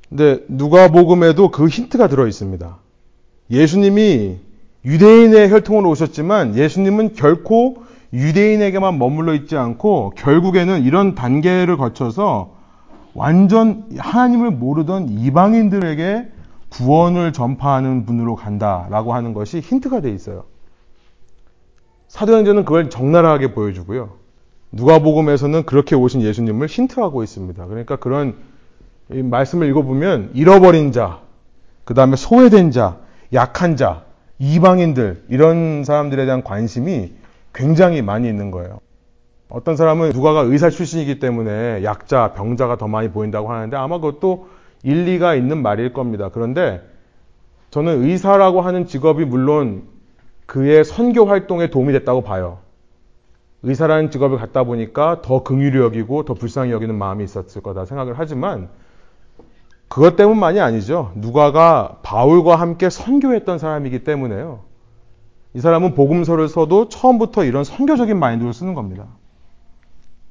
근데 0.08 0.44
누가 0.48 0.88
복음에도 0.88 1.50
그 1.50 1.66
힌트가 1.66 2.08
들어 2.08 2.26
있습니다. 2.26 2.78
예수님이 3.50 4.38
유대인의 4.84 5.50
혈통으로 5.50 5.90
오셨지만 5.90 6.56
예수님은 6.56 7.14
결코 7.14 7.84
유대인에게만 8.12 8.98
머물러 8.98 9.34
있지 9.34 9.56
않고 9.56 10.12
결국에는 10.16 10.82
이런 10.82 11.14
단계를 11.14 11.76
거쳐서 11.76 12.54
완전 13.14 13.86
하나님을 13.96 14.50
모르던 14.50 15.08
이방인들에게 15.08 16.28
구원을 16.68 17.32
전파하는 17.32 18.04
분으로 18.04 18.36
간다라고 18.36 19.14
하는 19.14 19.32
것이 19.32 19.60
힌트가 19.60 20.00
돼 20.00 20.10
있어요. 20.10 20.44
사도행전은 22.08 22.64
그걸 22.64 22.90
적나라하게 22.90 23.54
보여주고요. 23.54 24.10
누가복음에서는 24.72 25.66
그렇게 25.66 25.94
오신 25.94 26.22
예수님을 26.22 26.66
힌트하고 26.66 27.22
있습니다. 27.22 27.66
그러니까 27.66 27.96
그런 27.96 28.34
말씀을 29.08 29.68
읽어보면 29.68 30.30
잃어버린 30.34 30.92
자, 30.92 31.20
그 31.84 31.94
다음에 31.94 32.16
소외된 32.16 32.70
자, 32.70 32.98
약한 33.32 33.76
자, 33.76 34.02
이방인들 34.38 35.24
이런 35.28 35.84
사람들에 35.84 36.24
대한 36.24 36.42
관심이 36.42 37.12
굉장히 37.52 38.02
많이 38.02 38.28
있는 38.28 38.50
거예요. 38.50 38.80
어떤 39.48 39.76
사람은 39.76 40.10
누가가 40.10 40.40
의사 40.40 40.70
출신이기 40.70 41.20
때문에 41.20 41.84
약자, 41.84 42.32
병자가 42.34 42.76
더 42.76 42.88
많이 42.88 43.10
보인다고 43.10 43.52
하는데 43.52 43.76
아마 43.76 43.98
그것도 43.98 44.48
일리가 44.82 45.34
있는 45.34 45.62
말일 45.62 45.92
겁니다. 45.92 46.30
그런데 46.32 46.82
저는 47.70 48.02
의사라고 48.04 48.60
하는 48.60 48.86
직업이 48.86 49.24
물론 49.24 49.84
그의 50.46 50.84
선교 50.84 51.24
활동에 51.24 51.70
도움이 51.70 51.92
됐다고 51.92 52.22
봐요. 52.22 52.58
의사라는 53.62 54.10
직업을 54.10 54.38
갖다 54.38 54.64
보니까 54.64 55.22
더 55.22 55.42
긍휼히 55.42 55.78
여기고 55.78 56.24
더 56.24 56.34
불쌍히 56.34 56.70
여기는 56.70 56.94
마음이 56.94 57.24
있었을 57.24 57.62
거다 57.62 57.86
생각을 57.86 58.14
하지만 58.16 58.68
그것 59.94 60.16
때문만이 60.16 60.58
아니죠. 60.58 61.12
누가가 61.14 61.98
바울과 62.02 62.56
함께 62.56 62.90
선교했던 62.90 63.60
사람이기 63.60 64.02
때문에요. 64.02 64.64
이 65.54 65.60
사람은 65.60 65.94
복음서를 65.94 66.48
써도 66.48 66.88
처음부터 66.88 67.44
이런 67.44 67.62
선교적인 67.62 68.18
마인드를 68.18 68.52
쓰는 68.52 68.74
겁니다. 68.74 69.06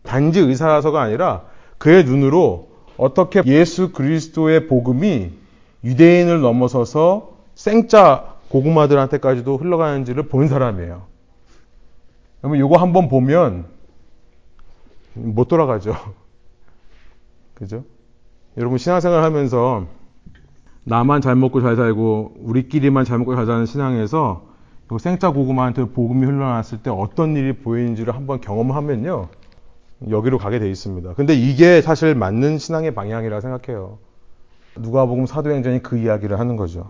단지 0.02 0.42
의사라서가 0.42 1.02
아니라 1.02 1.46
그의 1.78 2.04
눈으로 2.04 2.72
어떻게 2.98 3.42
예수 3.46 3.94
그리스도의 3.94 4.68
복음이 4.68 5.32
유대인을 5.86 6.42
넘어서서 6.42 7.32
생짜 7.56 8.36
고구마들한테까지도 8.50 9.56
흘러가는지를 9.56 10.28
본 10.28 10.50
사람이에요. 10.50 11.04
그러면 12.42 12.60
이거 12.60 12.76
한번 12.76 13.08
보면 13.08 13.68
못 15.14 15.48
돌아가죠. 15.48 15.96
그죠? 17.56 17.86
여러분 18.58 18.78
신앙생활 18.78 19.24
하면서 19.24 19.86
나만 20.84 21.22
잘 21.22 21.36
먹고 21.36 21.62
잘 21.62 21.76
살고 21.76 22.34
우리끼리만 22.40 23.06
잘 23.06 23.18
먹고 23.20 23.36
잘 23.36 23.46
사는 23.46 23.66
신앙에서 23.66 24.54
생짜 25.00 25.32
고구마한테 25.32 25.86
복음이 25.86 26.24
흘러났을 26.26 26.84
때 26.84 26.92
어떤 26.92 27.36
일이 27.36 27.54
보이는지를 27.54 28.14
한번 28.14 28.40
경험하면요. 28.42 29.28
여기로 30.10 30.38
가게 30.38 30.60
돼 30.60 30.70
있습니다. 30.70 31.14
근데 31.16 31.34
이게 31.34 31.82
사실 31.82 32.14
맞는 32.14 32.60
신앙의 32.60 32.94
방향이라 32.94 33.42
생각해요. 33.42 33.98
누가복음 34.76 35.26
사도행전이 35.26 35.82
그 35.82 35.98
이야기를 35.98 36.40
하는 36.40 36.58
거죠. 36.58 36.90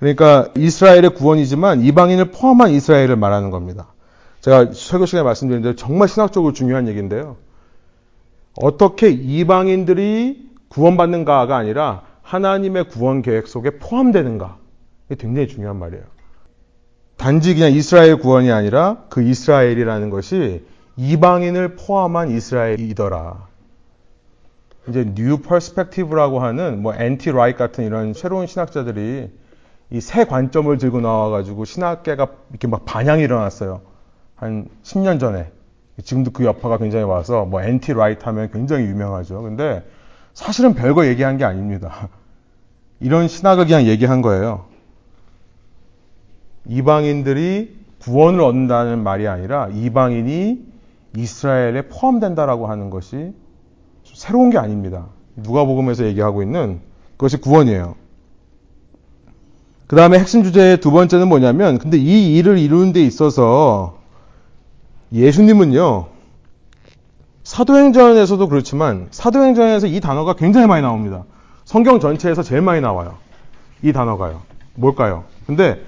그러니까 0.00 0.48
이스라엘의 0.56 1.14
구원이지만 1.14 1.82
이방인을 1.82 2.32
포함한 2.32 2.70
이스라엘을 2.70 3.16
말하는 3.16 3.50
겁니다. 3.50 3.88
제가 4.40 4.72
설교 4.72 5.06
시간에 5.06 5.22
말씀드린 5.22 5.62
대로 5.62 5.76
정말 5.76 6.08
신학적으로 6.08 6.52
중요한 6.52 6.88
얘기인데요. 6.88 7.36
어떻게 8.56 9.10
이방인들이 9.10 10.50
구원받는가가 10.68 11.56
아니라 11.56 12.02
하나님의 12.22 12.88
구원 12.88 13.22
계획 13.22 13.48
속에 13.48 13.78
포함되는가. 13.78 14.58
굉장히 15.18 15.48
중요한 15.48 15.76
말이에요. 15.78 16.04
단지 17.16 17.54
그냥 17.54 17.72
이스라엘 17.72 18.16
구원이 18.16 18.50
아니라 18.50 19.04
그 19.08 19.22
이스라엘이라는 19.22 20.10
것이 20.10 20.64
이방인을 20.96 21.76
포함한 21.76 22.30
이스라엘이더라. 22.30 23.48
이제 24.88 25.12
New 25.14 25.38
Perspective라고 25.38 26.40
하는 26.40 26.80
뭐 26.82 26.94
N.T. 26.94 27.32
Wright 27.32 27.58
같은 27.58 27.84
이런 27.84 28.14
새로운 28.14 28.46
신학자들이 28.46 29.30
이 29.92 30.00
새 30.00 30.24
관점을 30.24 30.76
들고 30.78 31.00
나와가지고 31.00 31.64
신학계가 31.64 32.28
이렇게 32.50 32.68
막 32.68 32.84
반향이 32.84 33.22
일어났어요. 33.22 33.80
한 34.36 34.68
10년 34.84 35.18
전에. 35.18 35.50
지금도 36.04 36.30
그 36.32 36.44
여파가 36.44 36.78
굉장히 36.78 37.04
와서 37.04 37.44
뭐 37.44 37.62
N.T. 37.62 37.92
Wright 37.94 38.24
하면 38.24 38.50
굉장히 38.52 38.84
유명하죠. 38.84 39.42
근데 39.42 39.84
사실은 40.34 40.74
별거 40.74 41.06
얘기한 41.06 41.36
게 41.36 41.44
아닙니다. 41.44 42.08
이런 43.00 43.28
신학을 43.28 43.66
그냥 43.66 43.84
얘기한 43.84 44.22
거예요. 44.22 44.66
이방인들이 46.66 47.78
구원을 48.00 48.40
얻는다는 48.40 49.02
말이 49.02 49.26
아니라 49.26 49.68
이방인이 49.68 50.70
이스라엘에 51.16 51.88
포함된다라고 51.88 52.66
하는 52.66 52.90
것이 52.90 53.32
새로운 54.04 54.50
게 54.50 54.58
아닙니다. 54.58 55.08
누가복음에서 55.36 56.04
얘기하고 56.04 56.42
있는 56.42 56.80
그것이 57.12 57.38
구원이에요. 57.38 57.96
그 59.86 59.96
다음에 59.96 60.18
핵심 60.18 60.44
주제의 60.44 60.80
두 60.80 60.92
번째는 60.92 61.28
뭐냐면, 61.28 61.78
근데 61.78 61.96
이 61.98 62.36
일을 62.36 62.58
이루는 62.58 62.92
데 62.92 63.02
있어서 63.02 63.99
예수님은요, 65.12 66.06
사도행전에서도 67.42 68.48
그렇지만 68.48 69.08
사도행전에서 69.10 69.88
이 69.88 70.00
단어가 70.00 70.34
굉장히 70.34 70.66
많이 70.66 70.82
나옵니다. 70.82 71.24
성경 71.64 71.98
전체에서 71.98 72.42
제일 72.42 72.62
많이 72.62 72.80
나와요. 72.80 73.16
이 73.82 73.92
단어가요. 73.92 74.42
뭘까요? 74.74 75.24
근데 75.46 75.82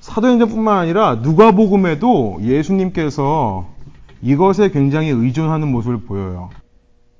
사도행전뿐만 0.00 0.78
아니라 0.78 1.16
누가복음에도 1.16 2.38
예수님께서 2.42 3.66
이것에 4.22 4.70
굉장히 4.70 5.10
의존하는 5.10 5.68
모습을 5.68 5.98
보여요. 5.98 6.50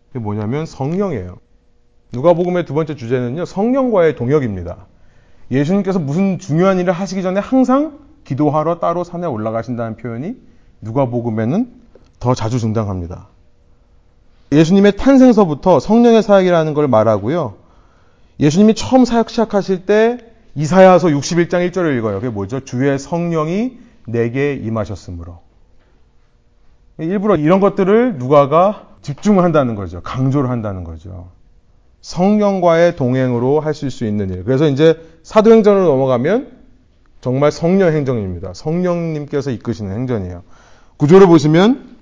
그게 0.08 0.18
뭐냐면 0.18 0.66
성령이에요. 0.66 1.36
누가복음의 2.12 2.64
두 2.64 2.74
번째 2.74 2.96
주제는요. 2.96 3.44
성령과의 3.44 4.16
동역입니다. 4.16 4.86
예수님께서 5.50 5.98
무슨 5.98 6.38
중요한 6.38 6.78
일을 6.78 6.92
하시기 6.92 7.22
전에 7.22 7.40
항상 7.40 7.98
기도하러 8.24 8.78
따로 8.80 9.04
산에 9.04 9.26
올라가신다는 9.26 9.96
표현이 9.96 10.34
누가복음에는 10.80 11.72
더 12.20 12.34
자주 12.34 12.58
등장합니다. 12.58 13.28
예수님의 14.52 14.96
탄생서부터 14.96 15.80
성령의 15.80 16.22
사역이라는 16.22 16.74
걸 16.74 16.88
말하고요. 16.88 17.54
예수님이 18.38 18.74
처음 18.74 19.04
사역 19.04 19.30
시작하실 19.30 19.86
때 19.86 20.18
이사야서 20.54 21.08
61장 21.08 21.68
1절을 21.70 21.98
읽어요. 21.98 22.20
그게 22.20 22.28
뭐죠? 22.28 22.60
주의 22.60 22.98
성령이 22.98 23.78
내게 24.06 24.54
임하셨으므로. 24.54 25.40
일부러 26.98 27.36
이런 27.36 27.60
것들을 27.60 28.16
누가가 28.16 28.88
집중을 29.02 29.44
한다는 29.44 29.74
거죠. 29.74 30.00
강조를 30.02 30.48
한다는 30.48 30.84
거죠. 30.84 31.28
성령과의 32.00 32.96
동행으로 32.96 33.60
하실 33.60 33.90
수 33.90 34.06
있는 34.06 34.30
일. 34.30 34.44
그래서 34.44 34.68
이제 34.68 35.00
사도행전으로 35.22 35.84
넘어가면 35.86 36.52
정말 37.20 37.50
성령 37.50 37.92
행정입니다. 37.92 38.54
성령님께서 38.54 39.50
이끄시는 39.50 39.92
행전이에요. 39.92 40.42
구조를 40.96 41.26
보시면 41.26 41.96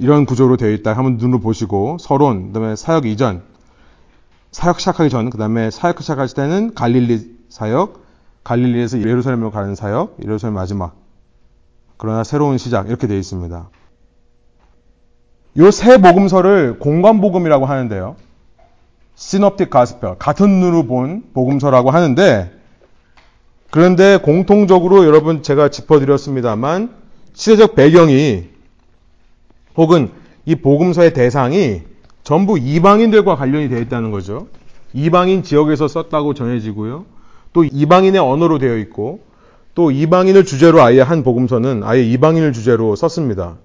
이런 0.00 0.26
구조로 0.26 0.56
되어 0.56 0.70
있다. 0.70 0.92
한번 0.92 1.16
눈으로 1.16 1.40
보시고 1.40 1.98
서론, 2.00 2.52
그다음에 2.52 2.76
사역 2.76 3.06
이전, 3.06 3.42
사역 4.50 4.80
시작하기 4.80 5.10
전, 5.10 5.30
그다음에 5.30 5.70
사역 5.70 6.00
시작할 6.00 6.28
때는 6.28 6.74
갈릴리 6.74 7.34
사역, 7.48 8.04
갈릴리에서 8.44 9.00
예루살렘으로 9.00 9.50
가는 9.50 9.74
사역, 9.74 10.18
예루살렘 10.22 10.54
마지막. 10.54 10.96
그러나 11.96 12.24
새로운 12.24 12.58
시작 12.58 12.88
이렇게 12.88 13.06
되어 13.06 13.18
있습니다. 13.18 13.70
이세 15.56 15.98
복음서를 15.98 16.78
공관 16.78 17.20
복음이라고 17.20 17.66
하는데요. 17.66 18.16
시놉틱 19.14 19.70
가스펠 19.70 20.16
같은 20.18 20.50
눈으로 20.50 20.86
본 20.86 21.22
복음서라고 21.32 21.90
하는데 21.90 22.52
그런데 23.70 24.16
공통적으로 24.16 25.04
여러분 25.06 25.42
제가 25.42 25.68
짚어드렸습니다만 25.68 27.03
시대적 27.34 27.74
배경이 27.74 28.44
혹은 29.76 30.10
이 30.46 30.54
복음서의 30.54 31.12
대상이 31.12 31.82
전부 32.22 32.58
이방인들과 32.58 33.36
관련이 33.36 33.68
되어 33.68 33.80
있다는 33.80 34.10
거죠. 34.10 34.46
이방인 34.92 35.42
지역에서 35.42 35.88
썼다고 35.88 36.34
전해지고요. 36.34 37.04
또 37.52 37.64
이방인의 37.64 38.20
언어로 38.20 38.58
되어 38.58 38.78
있고 38.78 39.20
또 39.74 39.90
이방인을 39.90 40.44
주제로 40.44 40.80
아예 40.80 41.00
한 41.00 41.24
복음서는 41.24 41.82
아예 41.84 42.02
이방인을 42.02 42.52
주제로 42.52 42.94
썼습니다. 42.94 43.56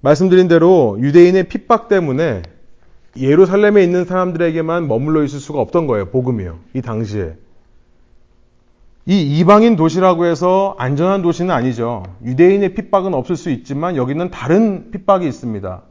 말씀드린 0.00 0.48
대로 0.48 0.96
유대인의 1.00 1.48
핍박 1.48 1.88
때문에 1.88 2.42
예루살렘에 3.18 3.82
있는 3.82 4.04
사람들에게만 4.04 4.86
머물러 4.86 5.24
있을 5.24 5.40
수가 5.40 5.60
없던 5.60 5.88
거예요. 5.88 6.06
복음이요. 6.10 6.58
이 6.74 6.80
당시에. 6.80 7.34
이 9.06 9.38
이방인 9.38 9.76
도시라고 9.76 10.26
해서 10.26 10.74
안전한 10.78 11.22
도시는 11.22 11.54
아니죠. 11.54 12.02
유대인의 12.24 12.74
핍박은 12.74 13.14
없을 13.14 13.36
수 13.36 13.50
있지만 13.50 13.96
여기는 13.96 14.30
다른 14.30 14.90
핍박이 14.90 15.26
있습니다. 15.26 15.82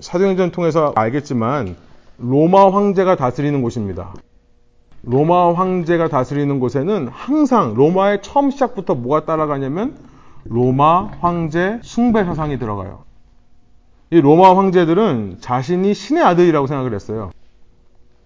사도행전 0.00 0.50
통해서 0.50 0.92
알겠지만 0.94 1.76
로마 2.18 2.70
황제가 2.70 3.16
다스리는 3.16 3.62
곳입니다. 3.62 4.14
로마 5.02 5.54
황제가 5.54 6.08
다스리는 6.08 6.60
곳에는 6.60 7.08
항상 7.08 7.74
로마의 7.74 8.22
처음 8.22 8.50
시작부터 8.50 8.94
뭐가 8.94 9.24
따라가냐면 9.24 9.96
로마 10.44 11.10
황제 11.20 11.78
숭배 11.82 12.24
사상이 12.24 12.58
들어가요. 12.58 13.04
이 14.10 14.20
로마 14.20 14.56
황제들은 14.56 15.38
자신이 15.40 15.94
신의 15.94 16.22
아들이라고 16.22 16.66
생각을 16.66 16.94
했어요. 16.94 17.30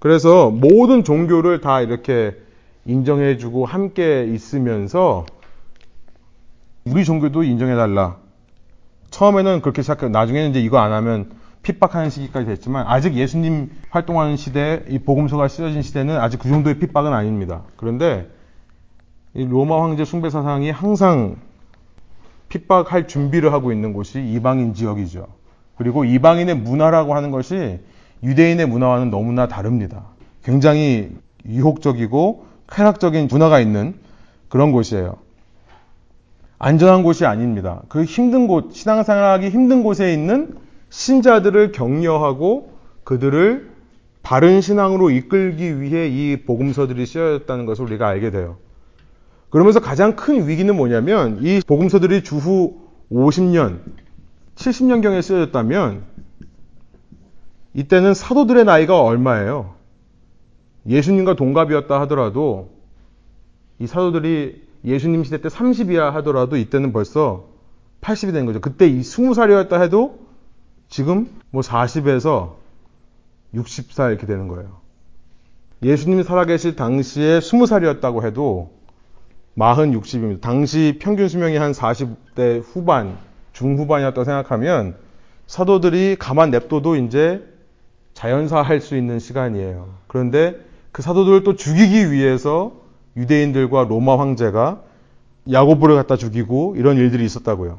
그래서 0.01 0.51
모든 0.51 1.05
종교를 1.05 1.61
다 1.61 1.81
이렇게 1.81 2.37
인정해주고 2.85 3.66
함께 3.66 4.24
있으면서 4.24 5.26
우리 6.85 7.05
종교도 7.05 7.43
인정해달라. 7.43 8.16
처음에는 9.11 9.61
그렇게 9.61 9.83
시작해 9.83 10.09
나중에는 10.09 10.51
이제 10.51 10.61
이거 10.61 10.79
안 10.79 10.93
하면 10.93 11.31
핍박하는 11.62 12.09
시기까지 12.11 12.47
됐지만 12.47 12.87
아직 12.87 13.14
예수님 13.14 13.70
활동하는 13.91 14.37
시대, 14.37 14.85
이 14.89 14.99
복음서가 14.99 15.49
쓰여진 15.49 15.83
시대는 15.83 16.16
아직 16.18 16.39
그 16.39 16.49
정도의 16.49 16.79
핍박은 16.79 17.12
아닙니다. 17.12 17.62
그런데 17.76 18.31
이 19.35 19.45
로마 19.45 19.83
황제 19.83 20.05
숭배 20.05 20.31
사상이 20.31 20.70
항상 20.70 21.37
핍박할 22.49 23.07
준비를 23.07 23.53
하고 23.53 23.72
있는 23.72 23.93
곳이 23.93 24.20
이방인 24.20 24.72
지역이죠. 24.72 25.26
그리고 25.76 26.05
이방인의 26.05 26.57
문화라고 26.57 27.14
하는 27.14 27.31
것이 27.31 27.81
유대인의 28.22 28.66
문화와는 28.66 29.11
너무나 29.11 29.47
다릅니다. 29.47 30.07
굉장히 30.43 31.11
유혹적이고 31.47 32.47
쾌락적인 32.71 33.29
문화가 33.31 33.61
있는 33.61 33.95
그런 34.49 34.73
곳이에요. 34.73 35.16
안전한 36.59 37.03
곳이 37.03 37.25
아닙니다. 37.25 37.83
그 37.89 38.05
힘든 38.05 38.47
곳, 38.47 38.75
신앙생활하기 38.75 39.49
힘든 39.51 39.83
곳에 39.83 40.12
있는 40.12 40.57
신자들을 40.91 41.73
격려하고 41.73 42.73
그들을 43.05 43.71
바른 44.23 44.61
신앙으로 44.61 45.11
이끌기 45.11 45.81
위해 45.81 46.09
이 46.09 46.43
복음서들이 46.45 47.07
쓰여졌다는 47.07 47.64
것을 47.66 47.85
우리가 47.85 48.09
알게 48.09 48.31
돼요. 48.31 48.57
그러면서 49.51 49.81
가장 49.81 50.16
큰 50.16 50.47
위기는 50.49 50.75
뭐냐면 50.75 51.39
이 51.41 51.61
복음서들이 51.66 52.23
주후 52.23 52.81
50년, 53.11 53.81
70년경에 54.57 55.23
쓰여졌다면 55.23 56.03
이때는 57.73 58.12
사도들의 58.12 58.64
나이가 58.64 59.01
얼마예요? 59.01 59.78
예수님과 60.89 61.34
동갑이었다 61.34 62.01
하더라도 62.03 62.70
이 63.78 63.86
사도들이 63.86 64.66
예수님 64.84 65.24
시대 65.24 65.41
때 65.41 65.49
30이야 65.49 66.11
하더라도 66.12 66.57
이때는 66.57 66.93
벌써 66.93 67.47
80이 68.01 68.32
된 68.32 68.47
거죠. 68.47 68.61
그때 68.61 68.86
이 68.86 69.01
20살이었다 69.01 69.82
해도 69.82 70.20
지금 70.89 71.28
뭐 71.51 71.62
40에서 71.62 72.55
60살 73.55 74.11
이렇게 74.11 74.26
되는 74.26 74.49
거예요. 74.49 74.78
예수님이 75.82 76.24
살아계실 76.24 76.76
당시에 76.76 77.39
20살이었다고 77.39 78.24
해도 78.24 78.70
40, 79.57 80.01
60입니다. 80.01 80.41
당시 80.41 80.99
평균 81.01 81.28
수명이 81.28 81.57
한 81.57 81.72
40대 81.72 82.62
후반, 82.64 83.16
중후반이었다고 83.53 84.24
생각하면 84.24 84.97
사도들이 85.47 86.16
가만 86.18 86.51
냅둬도 86.51 86.97
이제 86.97 87.45
자연사할 88.14 88.80
수 88.80 88.97
있는 88.97 89.18
시간이에요. 89.18 89.95
그런데 90.07 90.68
그 90.93 91.03
사도들을 91.03 91.45
또 91.45 91.57
죽이기 91.57 92.11
위해서 92.12 92.72
유대인들과 93.16 93.84
로마 93.84 94.18
황제가 94.18 94.82
야고보를 95.51 95.97
갖다 95.97 96.16
죽이고 96.16 96.74
이런 96.76 96.97
일들이 96.97 97.24
있었다고요. 97.24 97.78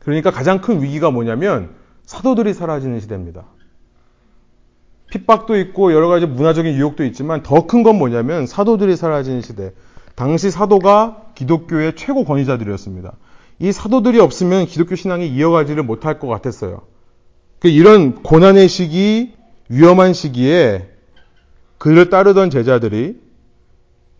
그러니까 0.00 0.30
가장 0.30 0.60
큰 0.60 0.82
위기가 0.82 1.10
뭐냐면 1.10 1.70
사도들이 2.04 2.54
사라지는 2.54 3.00
시대입니다. 3.00 3.44
핍박도 5.10 5.56
있고 5.58 5.92
여러 5.92 6.08
가지 6.08 6.26
문화적인 6.26 6.74
유혹도 6.74 7.04
있지만 7.04 7.42
더 7.42 7.66
큰 7.66 7.82
건 7.82 7.96
뭐냐면 7.96 8.46
사도들이 8.46 8.96
사라지는 8.96 9.40
시대. 9.40 9.72
당시 10.14 10.50
사도가 10.50 11.26
기독교의 11.34 11.94
최고 11.96 12.24
권위자들이었습니다. 12.24 13.12
이 13.58 13.72
사도들이 13.72 14.18
없으면 14.20 14.66
기독교 14.66 14.96
신앙이 14.96 15.28
이어가지를 15.28 15.82
못할 15.82 16.18
것 16.18 16.26
같았어요. 16.28 16.82
그 17.58 17.68
이런 17.68 18.22
고난의 18.22 18.68
시기, 18.68 19.34
위험한 19.68 20.12
시기에 20.12 20.88
그를 21.86 22.10
따르던 22.10 22.50
제자들이 22.50 23.16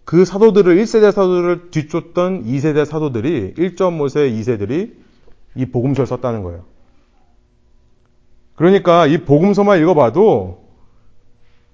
그 0.05 0.25
사도들을 0.25 0.77
1세대 0.77 1.11
사도들을 1.11 1.73
뒤쫓던 1.73 2.45
2세대 2.45 2.85
사도들이 2.85 3.55
1.5세 3.55 4.33
2세들이 4.39 4.95
이 5.57 5.67
복음서를 5.67 6.07
썼다는 6.07 6.45
거예요. 6.45 6.63
그러니까 8.55 9.09
이 9.09 9.19
복음서만 9.25 9.81
읽어봐도 9.81 10.65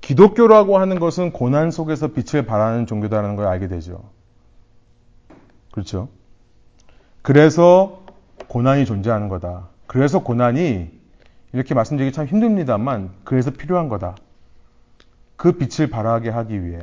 기독교라고 0.01 0.79
하는 0.79 0.99
것은 0.99 1.31
고난 1.31 1.71
속에서 1.71 2.09
빛을 2.09 2.47
발하는 2.47 2.87
종교다라는 2.87 3.37
걸 3.37 3.47
알게 3.47 3.69
되죠. 3.69 4.03
그렇죠? 5.73 6.09
그래서 7.21 8.03
고난이 8.49 8.87
존재하는 8.87 9.29
거다. 9.29 9.69
그래서 9.87 10.21
고난이 10.21 10.89
이렇게 11.53 11.75
말씀드리기 11.75 12.15
참 12.15 12.25
힘듭니다만 12.25 13.11
그래서 13.25 13.51
필요한 13.51 13.91
거다. 13.91 14.15
그 15.43 15.51
빛을 15.51 15.91
발하게 15.91 16.31
하기 16.31 16.65
위해. 16.65 16.79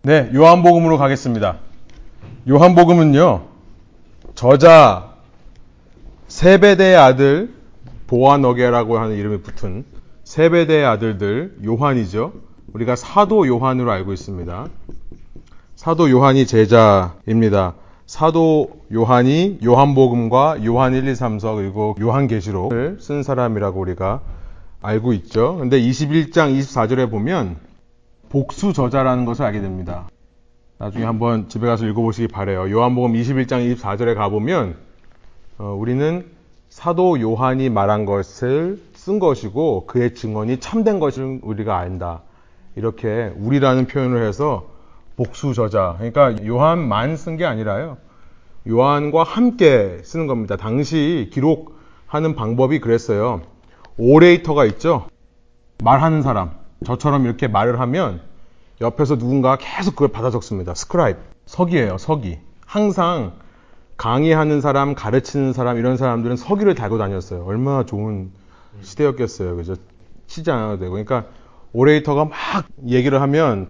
네, 0.00 0.30
요한복음으로 0.34 0.96
가겠습니다. 0.96 1.58
요한복음은요, 2.48 3.42
저자 4.34 5.12
세베대의 6.28 6.96
아들 6.96 7.52
보아너게라고 8.06 8.98
하는 8.98 9.14
이름이 9.14 9.42
붙은 9.42 9.84
세베대의 10.24 10.86
아들들 10.86 11.58
요한이죠. 11.62 12.32
우리가 12.72 12.96
사도 12.96 13.46
요한으로 13.46 13.92
알고 13.92 14.14
있습니다. 14.14 14.68
사도 15.76 16.10
요한이 16.10 16.46
제자입니다. 16.46 17.74
사도 18.06 18.70
요한이 18.90 19.58
요한복음과 19.62 20.64
요한 20.64 20.94
1, 20.94 21.06
2, 21.08 21.14
3, 21.14 21.38
4 21.38 21.52
그리고 21.56 21.94
요한계시록을 22.00 22.96
쓴 23.02 23.22
사람이라고 23.22 23.78
우리가 23.78 24.22
알고 24.82 25.12
있죠. 25.14 25.56
근데 25.58 25.80
21장 25.80 26.58
24절에 26.58 27.10
보면 27.10 27.56
복수 28.28 28.72
저자라는 28.72 29.24
것을 29.24 29.44
알게 29.44 29.60
됩니다. 29.60 30.08
나중에 30.78 31.04
한번 31.04 31.48
집에 31.48 31.66
가서 31.66 31.86
읽어보시기 31.86 32.28
바래요. 32.28 32.68
요한복음 32.70 33.12
21장 33.12 33.74
24절에 33.76 34.16
가보면 34.16 34.76
어, 35.58 35.76
우리는 35.78 36.26
사도 36.68 37.20
요한이 37.20 37.68
말한 37.68 38.04
것을 38.06 38.82
쓴 38.94 39.18
것이고 39.18 39.86
그의 39.86 40.14
증언이 40.14 40.58
참된 40.58 40.98
것을 40.98 41.38
우리가 41.42 41.78
안다. 41.78 42.22
이렇게 42.74 43.32
우리라는 43.36 43.86
표현을 43.86 44.26
해서 44.26 44.68
복수 45.16 45.54
저자. 45.54 45.94
그러니까 45.98 46.44
요한만 46.44 47.16
쓴 47.16 47.36
게 47.36 47.44
아니라요. 47.44 47.98
요한과 48.66 49.22
함께 49.22 50.00
쓰는 50.02 50.26
겁니다. 50.26 50.56
당시 50.56 51.30
기록하는 51.32 52.34
방법이 52.34 52.80
그랬어요. 52.80 53.42
orator가 53.96 54.64
있죠. 54.66 55.06
말하는 55.82 56.22
사람. 56.22 56.52
저처럼 56.84 57.24
이렇게 57.24 57.48
말을 57.48 57.80
하면 57.80 58.20
옆에서 58.80 59.16
누군가 59.16 59.56
계속 59.56 59.92
그걸 59.92 60.08
받아 60.08 60.30
적습니다. 60.30 60.74
scribe. 60.74 61.20
서기예요, 61.46 61.98
서기. 61.98 62.38
항상 62.66 63.32
강의하는 63.96 64.60
사람, 64.60 64.94
가르치는 64.94 65.52
사람, 65.52 65.78
이런 65.78 65.96
사람들은 65.96 66.36
서기를 66.36 66.74
달고 66.74 66.98
다녔어요. 66.98 67.44
얼마나 67.44 67.84
좋은 67.84 68.30
시대였겠어요. 68.80 69.56
그죠? 69.56 69.76
치지 70.26 70.50
않아도 70.50 70.78
되고. 70.78 70.92
그러니까 70.92 71.26
오레이터가 71.72 72.24
막 72.24 72.34
얘기를 72.88 73.20
하면 73.20 73.68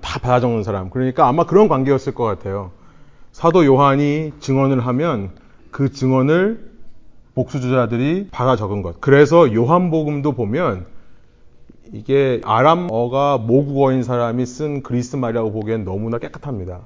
다 0.00 0.18
받아 0.18 0.40
적는 0.40 0.64
사람. 0.64 0.90
그러니까 0.90 1.28
아마 1.28 1.44
그런 1.44 1.68
관계였을 1.68 2.14
것 2.14 2.24
같아요. 2.24 2.72
사도 3.30 3.64
요한이 3.64 4.32
증언을 4.40 4.80
하면 4.86 5.30
그 5.70 5.92
증언을 5.92 6.71
복수주자들이 7.34 8.28
받아 8.30 8.56
적은 8.56 8.82
것. 8.82 9.00
그래서 9.00 9.54
요한복음도 9.54 10.32
보면 10.32 10.86
이게 11.92 12.40
아람어가 12.44 13.38
모국어인 13.38 14.02
사람이 14.02 14.46
쓴 14.46 14.82
그리스 14.82 15.16
말이라고 15.16 15.52
보기엔 15.52 15.84
너무나 15.84 16.18
깨끗합니다. 16.18 16.80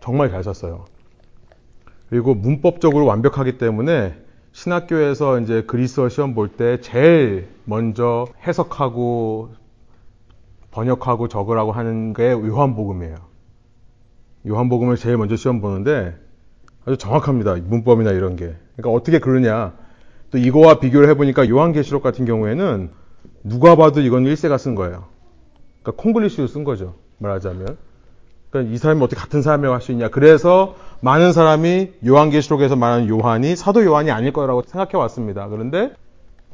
정말 0.00 0.30
잘 0.30 0.42
썼어요. 0.42 0.84
그리고 2.08 2.34
문법적으로 2.34 3.06
완벽하기 3.06 3.58
때문에 3.58 4.14
신학교에서 4.52 5.40
이제 5.40 5.62
그리스어 5.62 6.08
시험 6.08 6.34
볼 6.34 6.48
때 6.56 6.80
제일 6.80 7.48
먼저 7.64 8.26
해석하고 8.46 9.50
번역하고 10.70 11.28
적으라고 11.28 11.72
하는 11.72 12.12
게 12.12 12.30
요한복음이에요. 12.30 13.16
요한복음을 14.46 14.96
제일 14.96 15.16
먼저 15.16 15.36
시험 15.36 15.60
보는데 15.60 16.14
아주 16.86 16.96
정확합니다. 16.96 17.56
문법이나 17.56 18.12
이런 18.12 18.36
게. 18.36 18.54
그러니까 18.76 18.96
어떻게 18.96 19.18
그러냐. 19.18 19.74
또 20.30 20.38
이거와 20.38 20.78
비교를 20.78 21.08
해보니까 21.10 21.48
요한계시록 21.48 22.02
같은 22.02 22.24
경우에는 22.24 22.90
누가 23.44 23.76
봐도 23.76 24.00
이건 24.00 24.24
1세가 24.24 24.58
쓴 24.58 24.74
거예요. 24.74 25.04
그러니까 25.82 26.02
콩글리시로 26.02 26.46
쓴 26.46 26.64
거죠. 26.64 26.94
말하자면. 27.18 27.76
그러니까 28.50 28.74
이 28.74 28.78
사람이 28.78 29.02
어떻게 29.02 29.20
같은 29.20 29.42
사람이라고 29.42 29.74
할 29.74 29.82
수 29.82 29.92
있냐. 29.92 30.08
그래서 30.08 30.76
많은 31.00 31.32
사람이 31.32 31.92
요한계시록에서 32.06 32.76
말하는 32.76 33.08
요한이 33.08 33.56
사도 33.56 33.84
요한이 33.84 34.10
아닐 34.10 34.32
거라고 34.32 34.62
생각해 34.62 34.96
왔습니다. 34.96 35.48
그런데 35.48 35.92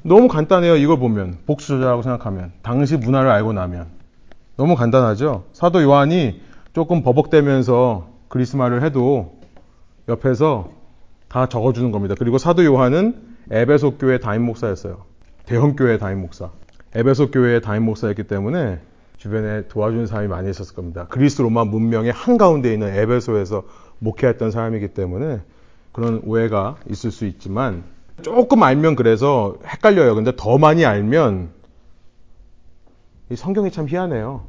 너무 0.02 0.28
간단해요. 0.28 0.76
이걸 0.76 0.98
보면. 0.98 1.38
복수자라고 1.46 2.02
생각하면. 2.02 2.52
당시 2.62 2.96
문화를 2.96 3.30
알고 3.30 3.52
나면. 3.52 3.86
너무 4.56 4.76
간단하죠. 4.76 5.44
사도 5.52 5.82
요한이 5.82 6.40
조금 6.72 7.02
버벅대면서 7.02 8.08
그리스말을 8.28 8.82
해도 8.82 9.41
옆에서 10.08 10.70
다 11.28 11.46
적어주는 11.48 11.90
겁니다. 11.92 12.14
그리고 12.18 12.38
사도 12.38 12.64
요한은 12.64 13.36
에베소 13.50 13.98
교회 13.98 14.18
담임 14.18 14.46
목사였어요. 14.46 15.04
대형 15.46 15.76
교회 15.76 15.98
담임 15.98 16.20
목사. 16.20 16.50
에베소 16.94 17.30
교회의 17.30 17.62
담임 17.62 17.84
목사였기 17.84 18.24
때문에 18.24 18.80
주변에 19.16 19.68
도와주는 19.68 20.06
사람이 20.06 20.28
많이 20.28 20.50
있었을 20.50 20.74
겁니다. 20.74 21.06
그리스 21.08 21.40
로마 21.42 21.64
문명의 21.64 22.12
한가운데 22.12 22.72
있는 22.72 22.94
에베소에서 22.94 23.62
목회했던 23.98 24.50
사람이기 24.50 24.88
때문에 24.88 25.40
그런 25.92 26.20
오해가 26.24 26.76
있을 26.90 27.10
수 27.10 27.26
있지만 27.26 27.84
조금 28.22 28.62
알면 28.62 28.96
그래서 28.96 29.56
헷갈려요. 29.66 30.14
근데 30.14 30.32
더 30.36 30.58
많이 30.58 30.84
알면 30.84 31.50
이 33.30 33.36
성경이 33.36 33.70
참 33.70 33.88
희한해요. 33.88 34.44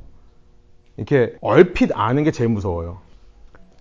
이렇게 0.97 1.35
얼핏 1.41 1.91
아는 1.93 2.23
게 2.23 2.31
제일 2.31 2.49
무서워요. 2.49 2.99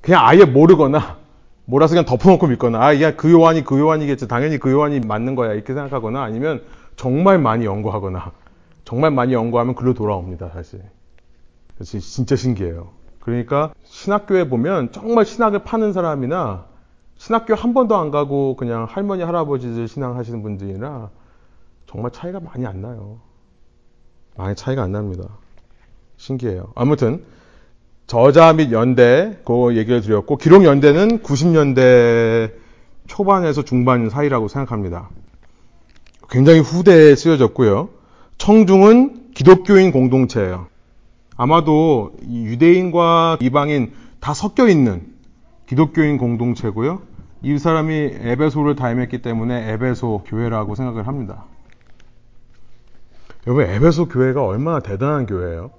그냥 0.00 0.24
아예 0.24 0.44
모르거나 0.44 1.18
몰라서 1.64 1.92
그냥 1.94 2.04
덮어놓고 2.04 2.46
믿거나 2.48 2.84
아, 2.84 3.00
야, 3.00 3.16
그 3.16 3.30
요한이 3.30 3.64
그 3.64 3.78
요한이겠지. 3.78 4.28
당연히 4.28 4.58
그 4.58 4.70
요한이 4.70 5.00
맞는 5.00 5.34
거야. 5.34 5.52
이렇게 5.52 5.74
생각하거나 5.74 6.22
아니면 6.22 6.62
정말 6.96 7.38
많이 7.38 7.64
연구하거나 7.64 8.32
정말 8.84 9.10
많이 9.10 9.32
연구하면 9.32 9.74
글로 9.74 9.94
돌아옵니다, 9.94 10.50
사실. 10.50 10.82
진짜 11.82 12.36
신기해요. 12.36 12.90
그러니까 13.20 13.72
신학교에 13.84 14.48
보면 14.48 14.92
정말 14.92 15.24
신학을 15.24 15.60
파는 15.60 15.92
사람이나 15.92 16.66
신학교 17.16 17.54
한 17.54 17.72
번도 17.72 17.96
안 17.96 18.10
가고 18.10 18.56
그냥 18.56 18.84
할머니 18.88 19.22
할아버지들 19.22 19.86
신앙하시는 19.86 20.42
분들이나 20.42 21.10
정말 21.86 22.10
차이가 22.10 22.40
많이 22.40 22.66
안 22.66 22.82
나요. 22.82 23.20
많이 24.36 24.56
차이가 24.56 24.82
안 24.82 24.92
납니다. 24.92 25.28
신기해요. 26.16 26.72
아무튼 26.74 27.22
저자 28.06 28.52
및 28.52 28.72
연대 28.72 29.38
그 29.44 29.76
얘기를 29.76 30.00
드렸고 30.00 30.36
기록 30.36 30.64
연대는 30.64 31.20
90년대 31.20 32.52
초반에서 33.06 33.62
중반 33.62 34.10
사이라고 34.10 34.48
생각합니다. 34.48 35.08
굉장히 36.28 36.60
후대에 36.60 37.14
쓰여졌고요. 37.14 37.88
청중은 38.38 39.32
기독교인 39.34 39.92
공동체예요. 39.92 40.66
아마도 41.36 42.12
유대인과 42.28 43.38
이방인 43.40 43.92
다 44.20 44.34
섞여 44.34 44.68
있는 44.68 45.06
기독교인 45.66 46.18
공동체고요. 46.18 47.02
이 47.42 47.58
사람이 47.58 47.94
에베소를 48.20 48.76
다임했기 48.76 49.22
때문에 49.22 49.72
에베소 49.72 50.24
교회라고 50.26 50.74
생각을 50.74 51.06
합니다. 51.06 51.44
여러분, 53.46 53.64
에베소 53.66 54.08
교회가 54.08 54.44
얼마나 54.44 54.80
대단한 54.80 55.26
교회예요? 55.26 55.70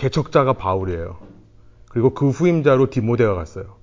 개척자가 0.00 0.54
바울이에요. 0.54 1.18
그리고 1.90 2.14
그 2.14 2.30
후임자로 2.30 2.88
디모데가 2.88 3.34
갔어요. 3.34 3.76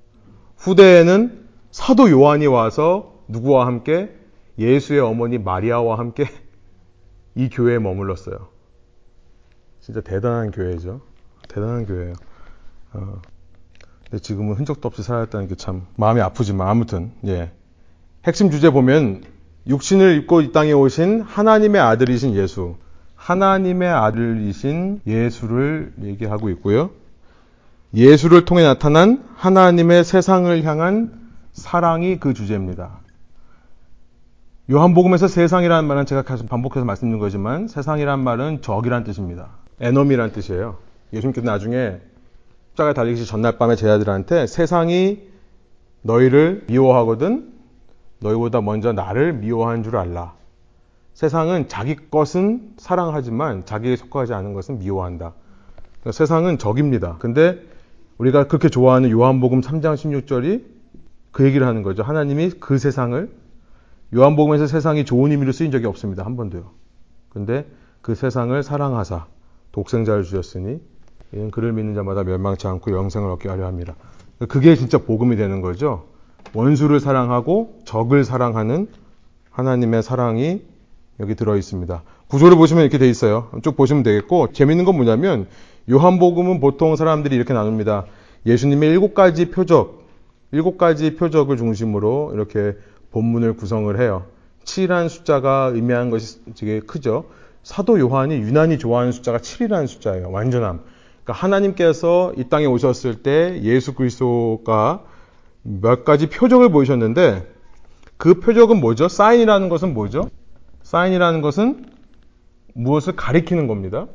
후대에는 0.57 1.45
사도 1.70 2.09
요한이 2.09 2.47
와서 2.47 3.22
누구와 3.28 3.68
함께 3.68 4.15
예수의 4.57 4.99
어머니 4.99 5.38
마리아와 5.38 5.99
함께 5.99 6.26
이 7.36 7.49
교회에 7.49 7.78
머물렀어요. 7.78 8.49
진짜 9.80 10.01
대단한 10.01 10.49
교회죠. 10.49 11.01
대단한 11.47 11.86
교회예요. 11.86 12.13
어. 12.93 13.22
근데 14.09 14.20
지금은 14.20 14.55
흔적도 14.55 14.88
없이 14.88 15.03
살았다는 15.03 15.47
게 15.47 15.55
참 15.55 15.86
마음이 15.97 16.20
아프지만 16.22 16.68
아무튼 16.68 17.11
예. 17.28 17.51
핵심 18.26 18.49
주제 18.49 18.72
보면 18.72 19.24
육신을 19.68 20.18
입고 20.18 20.41
이 20.41 20.51
땅에 20.51 20.72
오신 20.72 21.22
하나님의 21.22 21.80
아들이신 21.80 22.34
예수, 22.34 22.78
하나님의 23.28 23.89
아들이신 23.89 25.01
예수를 25.05 25.91
얘기하고 26.01 26.49
있고요. 26.51 26.91
예수를 27.93 28.45
통해 28.45 28.63
나타난 28.63 29.21
하나님의 29.36 30.05
세상을 30.05 30.63
향한 30.63 31.11
사랑이 31.51 32.19
그 32.19 32.34
주제입니다. 32.34 32.99
요한복음에서 34.71 35.28
세상이라는 35.28 35.89
말은 35.89 36.05
제가 36.05 36.21
계속 36.21 36.47
반복해서 36.47 36.86
말씀드린 36.86 37.19
거지만 37.19 37.67
세상이란 37.67 38.21
말은 38.21 38.61
적이란 38.61 39.03
뜻입니다. 39.03 39.49
에너미란 39.82 40.32
뜻이에요. 40.32 40.78
예수님께서 41.11 41.45
나중에 41.45 41.97
십자가에 42.69 42.93
달리기 42.93 43.25
전날 43.25 43.57
밤에 43.57 43.75
제자들한테 43.75 44.47
세상이 44.47 45.19
너희를 46.01 46.63
미워하거든 46.67 47.51
너희보다 48.19 48.61
먼저 48.61 48.93
나를 48.93 49.34
미워한 49.34 49.84
줄 49.84 49.97
알라. 49.97 50.36
세상은 51.18 51.68
자기 51.68 51.95
것은 51.95 52.74
사랑하지만 52.78 53.65
자기에 53.65 53.95
속하지 53.95 54.36
않은 54.36 54.53
것은 54.53 54.78
미워한다. 54.78 55.34
그러니까 56.01 56.11
세상은 56.11 56.59
적입니다. 56.59 57.15
근데 57.18 57.59
우리가 58.20 58.45
그렇게 58.45 58.70
좋아하는 58.70 59.09
요한복음 59.09 59.61
3장 59.61 59.95
16절이 59.95 60.63
그 61.32 61.43
얘기를 61.43 61.65
하는 61.65 61.82
거죠. 61.82 62.03
하나님이 62.03 62.51
그 62.59 62.78
세상을 62.78 63.32
요한복음에서 64.13 64.68
세상이 64.68 65.05
좋은 65.05 65.32
의미로 65.32 65.51
쓰인 65.53 65.72
적이 65.72 65.88
없습니다. 65.88 66.24
한 66.24 66.38
번도요. 66.38 66.70
근데 67.30 67.65
그 68.03 68.13
세상을 68.13 68.61
사랑하사 68.61 69.26
독생자를 69.72 70.22
주셨으니 70.22 70.80
이는 71.32 71.49
그를 71.49 71.74
믿는 71.74 71.95
자마다 71.95 72.24
멸망치 72.26 72.68
않고 72.68 72.91
영생을 72.91 73.32
얻게 73.32 73.49
하려 73.49 73.65
합니다. 73.65 73.95
그게 74.47 74.76
진짜 74.76 74.99
복음이 74.99 75.36
되는 75.36 75.61
거죠. 75.61 76.05
원수를 76.53 76.99
사랑하고 76.99 77.80
적을 77.86 78.24
사랑하는 78.24 78.88
하나님의 79.49 80.03
사랑이 80.03 80.76
여기 81.20 81.36
들어 81.36 81.57
있습니다. 81.57 82.03
구조를 82.28 82.57
보시면 82.57 82.84
이렇게 82.84 82.97
돼 82.97 83.09
있어요. 83.09 83.49
쭉 83.63 83.76
보시면 83.76 84.03
되겠고 84.03 84.51
재밌는 84.51 84.86
건 84.86 84.95
뭐냐면 84.95 85.47
요한복음은 85.89 86.59
보통 86.59 86.95
사람들이 86.95 87.36
이렇게 87.36 87.53
나눕니다. 87.53 88.05
예수님의 88.45 88.89
일곱 88.89 89.13
가지 89.13 89.49
표적, 89.49 90.03
일곱 90.51 90.78
가지 90.78 91.15
표적을 91.15 91.57
중심으로 91.57 92.32
이렇게 92.34 92.76
본문을 93.11 93.55
구성을 93.55 93.99
해요. 93.99 94.26
7이라는 94.65 95.09
숫자가 95.09 95.72
의미하는 95.74 96.09
것이 96.11 96.39
되게 96.55 96.80
크죠. 96.82 97.26
사도 97.63 97.99
요한이 97.99 98.36
유난히 98.36 98.78
좋아하는 98.78 99.11
숫자가 99.11 99.39
7이라는 99.39 99.88
숫자예요. 99.88 100.32
완전함. 100.32 100.82
그러니까 101.24 101.34
하나님께서 101.34 102.34
이 102.38 102.45
땅에 102.49 102.65
오셨을 102.65 103.24
때 103.24 103.59
예수 103.63 103.93
그리스도가 103.93 105.03
몇 105.63 106.05
가지 106.05 106.30
표적을 106.30 106.70
보이셨는데 106.70 107.45
그 108.15 108.39
표적은 108.39 108.80
뭐죠? 108.80 109.07
사인이라는 109.07 109.70
것은 109.70 109.93
뭐죠? 109.93 110.30
사인이라는 110.88 111.41
것은 111.41 111.85
무엇을 112.73 113.17
가리키는 113.17 113.67
겁니다. 113.67 114.07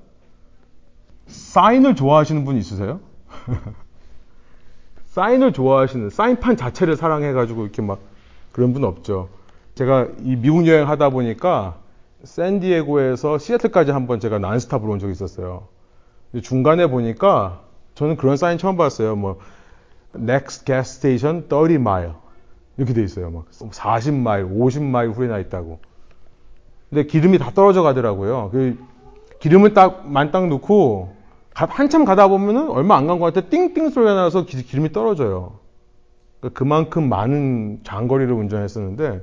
사인을 1.26 1.94
좋아하시는 1.94 2.46
분 2.46 2.56
있으세요? 2.56 3.00
사인을 5.04 5.52
좋아하시는 5.52 6.08
사인판 6.08 6.56
자체를 6.56 6.96
사랑해 6.96 7.32
가지고 7.32 7.64
이렇게 7.64 7.82
막 7.82 7.98
그런 8.52 8.72
분 8.72 8.84
없죠. 8.84 9.28
제가 9.74 10.08
이 10.22 10.36
미국 10.36 10.66
여행 10.66 10.88
하다 10.88 11.10
보니까 11.10 11.76
샌디에고에서 12.24 13.36
시애틀까지 13.36 13.90
한번 13.90 14.18
제가 14.18 14.38
난스탑으로 14.38 14.92
온 14.92 14.98
적이 14.98 15.12
있었어요. 15.12 15.68
중간에 16.42 16.86
보니까 16.86 17.60
저는 17.96 18.16
그런 18.16 18.38
사인 18.38 18.56
처음 18.56 18.78
봤어요. 18.78 19.14
뭐 19.14 19.40
next 20.16 20.64
gas 20.64 20.96
station 20.96 21.46
30 21.50 21.74
mile 21.74 22.12
이렇게 22.78 22.94
돼 22.94 23.02
있어요. 23.02 23.30
막 23.30 23.50
40마일, 23.50 24.50
50마일 24.50 25.14
후에 25.14 25.28
나 25.28 25.38
있다고. 25.38 25.91
근데 26.92 27.06
기름이 27.06 27.38
다 27.38 27.50
떨어져 27.54 27.80
가더라고요. 27.82 28.50
그 28.52 28.78
기름을 29.38 29.72
딱 29.72 30.06
만땅 30.06 30.50
넣고 30.50 31.14
한참 31.54 32.04
가다 32.04 32.28
보면은 32.28 32.68
얼마 32.68 32.96
안 32.98 33.06
간 33.06 33.18
것 33.18 33.32
같아 33.32 33.48
띵띵 33.48 33.88
소리가 33.88 34.12
나서 34.12 34.44
기 34.44 34.62
름이 34.76 34.92
떨어져요. 34.92 35.54
그러니까 36.40 36.58
그만큼 36.58 37.08
많은 37.08 37.80
장거리를 37.82 38.30
운전했었는데 38.30 39.22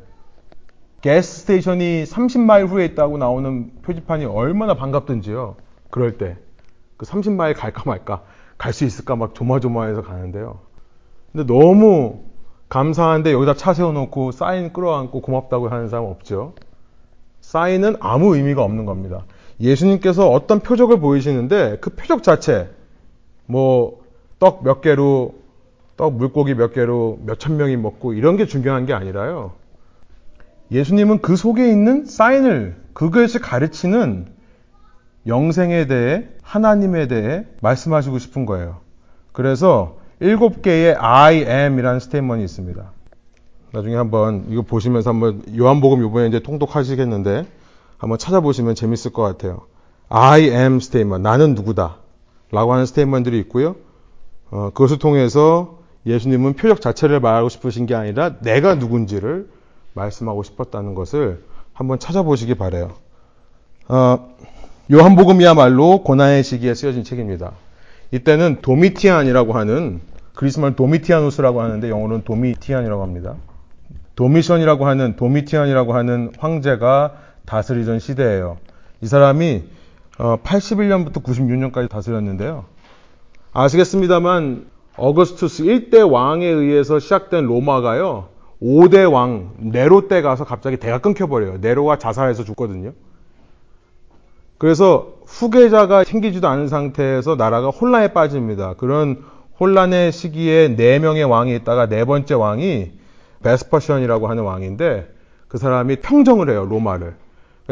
가스 1.03 1.41
스테이션이 1.41 2.05
30마일 2.05 2.67
후에 2.69 2.85
있다고 2.85 3.19
나오는 3.19 3.71
표지판이 3.83 4.25
얼마나 4.25 4.73
반갑든지요. 4.73 5.55
그럴 5.91 6.17
때. 6.17 6.37
그 6.97 7.05
30마일 7.05 7.55
갈까 7.55 7.83
말까, 7.85 8.23
갈 8.57 8.73
수 8.73 8.83
있을까 8.83 9.15
막 9.15 9.35
조마조마해서 9.35 10.01
가는데요. 10.01 10.59
근데 11.31 11.45
너무 11.45 12.23
감사한데 12.67 13.31
여기다 13.31 13.53
차 13.53 13.73
세워놓고 13.75 14.31
사인 14.31 14.73
끌어안고 14.73 15.21
고맙다고 15.21 15.69
하는 15.69 15.87
사람 15.87 16.05
없죠. 16.05 16.53
사인은 17.49 17.95
아무 17.99 18.35
의미가 18.35 18.63
없는 18.63 18.85
겁니다. 18.85 19.25
예수님께서 19.59 20.29
어떤 20.29 20.59
표적을 20.59 20.99
보이시는데 20.99 21.79
그 21.81 21.89
표적 21.89 22.21
자체, 22.21 22.69
뭐, 23.47 24.03
떡 24.37 24.61
몇 24.63 24.81
개로, 24.81 25.33
떡 25.97 26.13
물고기 26.13 26.53
몇 26.53 26.73
개로 26.73 27.17
몇천 27.25 27.57
명이 27.57 27.75
먹고 27.75 28.13
이런 28.13 28.37
게 28.37 28.45
중요한 28.45 28.85
게 28.85 28.93
아니라요. 28.93 29.53
예수님은 30.69 31.21
그 31.23 31.35
속에 31.35 31.71
있는 31.71 32.05
사인을, 32.05 32.75
그것을 32.93 33.41
가르치는 33.41 34.27
영생에 35.25 35.87
대해, 35.87 36.27
하나님에 36.43 37.07
대해 37.07 37.47
말씀하시고 37.63 38.19
싶은 38.19 38.45
거예요. 38.45 38.77
그래서 39.31 39.97
일곱 40.19 40.61
개의 40.61 40.93
I 40.95 41.37
am이라는 41.37 41.99
statement이 41.99 42.43
있습니다. 42.43 42.91
나중에 43.71 43.95
한번 43.95 44.45
이거 44.49 44.61
보시면서 44.61 45.11
한번 45.11 45.43
요한복음 45.57 46.01
요번에 46.01 46.27
이제 46.27 46.39
통독하시겠는데 46.39 47.45
한번 47.97 48.17
찾아보시면 48.17 48.75
재밌을 48.75 49.11
것 49.11 49.21
같아요. 49.21 49.61
I 50.09 50.43
am 50.43 50.79
statement. 50.79 51.21
나는 51.21 51.53
누구다. 51.53 51.97
라고 52.51 52.73
하는 52.73 52.85
statement들이 52.85 53.37
있고요. 53.41 53.75
어, 54.49 54.71
그것을 54.73 54.97
통해서 54.97 55.79
예수님은 56.05 56.53
표적 56.53 56.81
자체를 56.81 57.19
말하고 57.19 57.49
싶으신 57.49 57.85
게 57.85 57.93
아니라 57.93 58.39
내가 58.39 58.75
누군지를 58.75 59.49
말씀하고 59.93 60.41
싶었다는 60.43 60.95
것을 60.95 61.43
한번 61.73 61.99
찾아보시기 61.99 62.55
바래요. 62.55 62.93
어, 63.87 64.35
요한복음이야말로 64.91 66.03
고난의 66.03 66.43
시기에 66.43 66.73
쓰여진 66.73 67.03
책입니다. 67.03 67.51
이때는 68.11 68.61
도미티안이라고 68.61 69.53
하는 69.53 70.01
그리스말 70.33 70.75
도미티아누스라고 70.75 71.61
하는데 71.61 71.89
영어로는 71.89 72.23
도미티안이라고 72.23 73.03
합니다. 73.03 73.35
도미션이라고 74.19 74.85
하는 74.85 75.15
도미티안이라고 75.15 75.93
하는 75.93 76.33
황제가 76.37 77.13
다스리던 77.45 77.99
시대예요. 77.99 78.57
이 78.99 79.07
사람이 79.07 79.63
81년부터 80.17 81.19
어, 81.19 81.23
96년까지 81.23 81.89
다스렸는데요. 81.89 82.65
아시겠습니다만 83.53 84.65
어거스투스 84.97 85.63
1대 85.63 86.11
왕에 86.11 86.45
의해서 86.45 86.99
시작된 86.99 87.45
로마가요. 87.45 88.27
5대 88.61 89.09
왕 89.09 89.51
네로 89.57 90.09
때 90.09 90.21
가서 90.21 90.43
갑자기 90.43 90.75
대가 90.75 90.97
끊겨버려요. 90.97 91.59
네로가 91.61 91.97
자살해서 91.97 92.43
죽거든요. 92.43 92.91
그래서 94.57 95.13
후계자가 95.27 96.03
생기지도 96.03 96.49
않은 96.49 96.67
상태에서 96.67 97.37
나라가 97.37 97.69
혼란에 97.69 98.09
빠집니다. 98.09 98.73
그런 98.73 99.23
혼란의 99.61 100.11
시기에 100.11 100.75
네 100.75 100.99
명의 100.99 101.23
왕이 101.23 101.55
있다가 101.55 101.87
네 101.87 102.03
번째 102.03 102.33
왕이 102.33 102.98
Vespasian이라고 103.43 104.27
하는 104.27 104.43
왕인데 104.43 105.13
그 105.47 105.57
사람이 105.57 105.97
평정을 105.97 106.49
해요 106.49 106.65
로마를. 106.65 107.15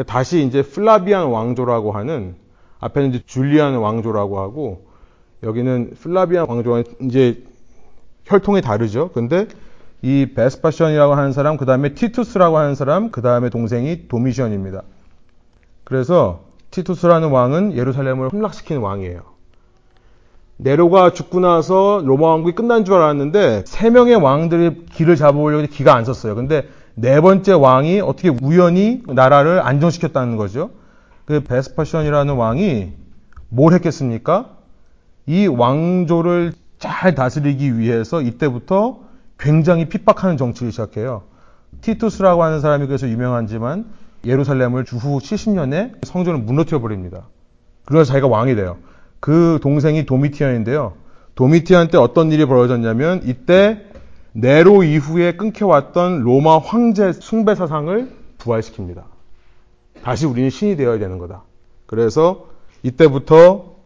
다시 0.06 0.44
이제 0.44 0.62
Flavian 0.62 1.26
왕조라고 1.26 1.92
하는 1.92 2.36
앞에는 2.80 3.10
이제 3.10 3.22
Julian 3.26 3.76
왕조라고 3.76 4.38
하고 4.38 4.86
여기는 5.42 5.94
Flavian 6.00 6.48
왕조가 6.48 6.84
이제 7.02 7.44
혈통이 8.24 8.60
다르죠. 8.60 9.10
근데 9.12 9.46
이 10.02 10.26
베스파션이라고 10.34 11.14
하는 11.14 11.32
사람, 11.32 11.56
그 11.56 11.66
다음에 11.66 11.94
티투스라고 11.94 12.58
하는 12.58 12.74
사람, 12.74 13.10
그 13.10 13.22
다음에 13.22 13.50
동생이 13.50 14.06
도미션입니다. 14.08 14.82
그래서 15.84 16.44
티투스라는 16.70 17.30
왕은 17.30 17.76
예루살렘을 17.76 18.30
함락시킨 18.32 18.78
왕이에요. 18.78 19.37
네로가 20.58 21.12
죽고 21.12 21.40
나서 21.40 22.02
로마 22.04 22.28
왕국이 22.28 22.54
끝난 22.54 22.84
줄 22.84 22.94
알았는데 22.94 23.62
세 23.66 23.90
명의 23.90 24.16
왕들이 24.16 24.86
길을 24.86 25.16
잡아오려고 25.16 25.66
기가 25.68 25.94
안 25.94 26.04
썼어요. 26.04 26.34
근데 26.34 26.68
네 26.94 27.20
번째 27.20 27.52
왕이 27.52 28.00
어떻게 28.00 28.28
우연히 28.28 29.02
나라를 29.06 29.64
안정시켰다는 29.64 30.36
거죠. 30.36 30.70
그 31.26 31.44
베스파션이라는 31.44 32.34
왕이 32.34 32.92
뭘 33.48 33.72
했겠습니까? 33.74 34.56
이 35.26 35.46
왕조를 35.46 36.54
잘 36.78 37.14
다스리기 37.14 37.78
위해서 37.78 38.20
이때부터 38.20 39.00
굉장히 39.38 39.88
핍박하는 39.88 40.36
정치를 40.36 40.72
시작해요. 40.72 41.22
티투스라고 41.82 42.42
하는 42.42 42.60
사람이 42.60 42.86
그래서 42.86 43.08
유명하지만 43.08 43.86
예루살렘을 44.24 44.84
주후 44.84 45.18
70년에 45.18 46.04
성전을 46.04 46.40
무너뜨려 46.40 46.80
버립니다. 46.80 47.28
그래서 47.84 48.04
자기가 48.12 48.26
왕이 48.26 48.56
돼요. 48.56 48.78
그 49.20 49.58
동생이 49.62 50.06
도미티안인데요. 50.06 50.94
도미티안 51.34 51.88
때 51.88 51.98
어떤 51.98 52.32
일이 52.32 52.44
벌어졌냐면 52.46 53.22
이때 53.24 53.84
네로 54.32 54.84
이후에 54.84 55.36
끊겨왔던 55.36 56.20
로마 56.20 56.58
황제 56.58 57.12
숭배 57.12 57.54
사상을 57.54 58.10
부활시킵니다. 58.38 59.02
다시 60.02 60.26
우리는 60.26 60.50
신이 60.50 60.76
되어야 60.76 60.98
되는 60.98 61.18
거다. 61.18 61.42
그래서 61.86 62.46
이때부터 62.82 63.76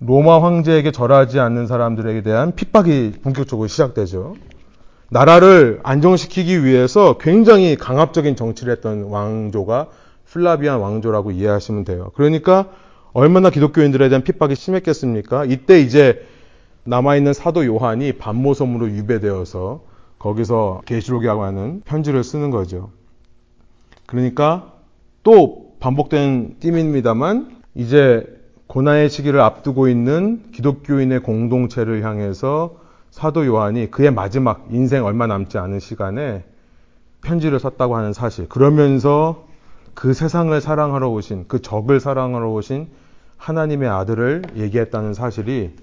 로마 0.00 0.42
황제에게 0.42 0.92
절하지 0.92 1.40
않는 1.40 1.66
사람들에게 1.66 2.22
대한 2.22 2.54
핍박이 2.54 3.14
본격적으로 3.22 3.68
시작되죠. 3.68 4.34
나라를 5.08 5.80
안정시키기 5.84 6.64
위해서 6.64 7.16
굉장히 7.18 7.76
강압적인 7.76 8.36
정치를 8.36 8.72
했던 8.72 9.04
왕조가 9.04 9.88
플라비안 10.26 10.80
왕조라고 10.80 11.30
이해하시면 11.30 11.84
돼요. 11.84 12.10
그러니까 12.14 12.68
얼마나 13.16 13.48
기독교인들에 13.48 14.10
대한 14.10 14.22
핍박이 14.22 14.54
심했겠습니까? 14.54 15.46
이때 15.46 15.80
이제 15.80 16.26
남아있는 16.84 17.32
사도 17.32 17.64
요한이 17.64 18.12
반모섬으로 18.12 18.90
유배되어서 18.90 19.80
거기서 20.18 20.82
계시록이라고 20.84 21.42
하는 21.42 21.80
편지를 21.86 22.22
쓰는 22.22 22.50
거죠. 22.50 22.90
그러니까 24.04 24.74
또 25.22 25.72
반복된 25.80 26.56
띠입니다만 26.60 27.56
이제 27.74 28.26
고난의 28.66 29.08
시기를 29.08 29.40
앞두고 29.40 29.88
있는 29.88 30.42
기독교인의 30.52 31.20
공동체를 31.20 32.04
향해서 32.04 32.76
사도 33.10 33.46
요한이 33.46 33.90
그의 33.90 34.10
마지막 34.10 34.66
인생 34.72 35.06
얼마 35.06 35.26
남지 35.26 35.56
않은 35.56 35.80
시간에 35.80 36.44
편지를 37.22 37.60
썼다고 37.60 37.96
하는 37.96 38.12
사실. 38.12 38.46
그러면서 38.46 39.46
그 39.94 40.12
세상을 40.12 40.60
사랑하러 40.60 41.08
오신, 41.08 41.46
그 41.48 41.62
적을 41.62 41.98
사랑하러 41.98 42.50
오신 42.50 43.05
하나님의 43.38 43.88
아들을 43.88 44.42
얘기했다는 44.56 45.14
사실이 45.14 45.74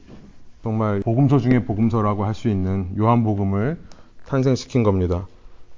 정말 0.64 1.02
복음서 1.02 1.40
중에 1.40 1.66
복음서라고 1.66 2.26
할 2.26 2.34
수 2.34 2.50
있는 2.50 2.90
요한복음을 2.98 3.80
탄생시킨 4.28 4.84
겁니다. 4.84 5.28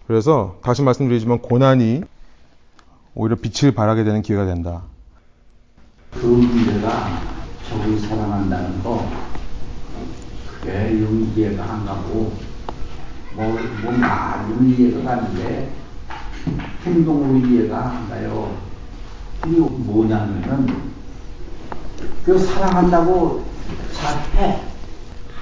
그래서 0.08 0.60
다시 0.64 0.84
말씀드리지만 0.84 1.40
고난이 1.40 2.04
오히려 3.16 3.36
빛을 3.36 3.74
발하게 3.74 4.04
되는 4.04 4.22
기회가 4.22 4.46
된다. 4.46 4.84
그 6.12 6.26
문제가 6.26 7.22
적을 7.68 8.00
사랑한다는 8.00 8.84
거 8.84 9.06
그게 10.62 10.92
이해가 11.36 11.64
안 11.64 11.86
가고 11.86 12.34
뭐, 13.36 13.60
뭐 13.84 13.92
말은 13.92 14.70
이해가 14.70 15.04
가는데 15.04 15.72
행동으로 16.86 17.46
이해가 17.48 17.92
안 17.92 18.10
가요. 18.10 18.56
이게 19.48 19.60
뭐냐면은 19.60 20.95
그 22.26 22.38
사랑한다고 22.38 23.44
잘해 23.94 24.62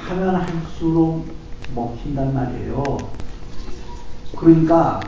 하면 0.08 0.36
할수록 0.36 1.26
먹힌단 1.74 2.34
말이에요. 2.34 2.98
그러니까 4.36 5.00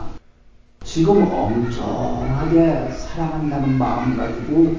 지금 0.84 1.30
엄청하게 1.30 2.90
사랑한다는 2.92 3.76
마음 3.78 4.16
가지고 4.16 4.76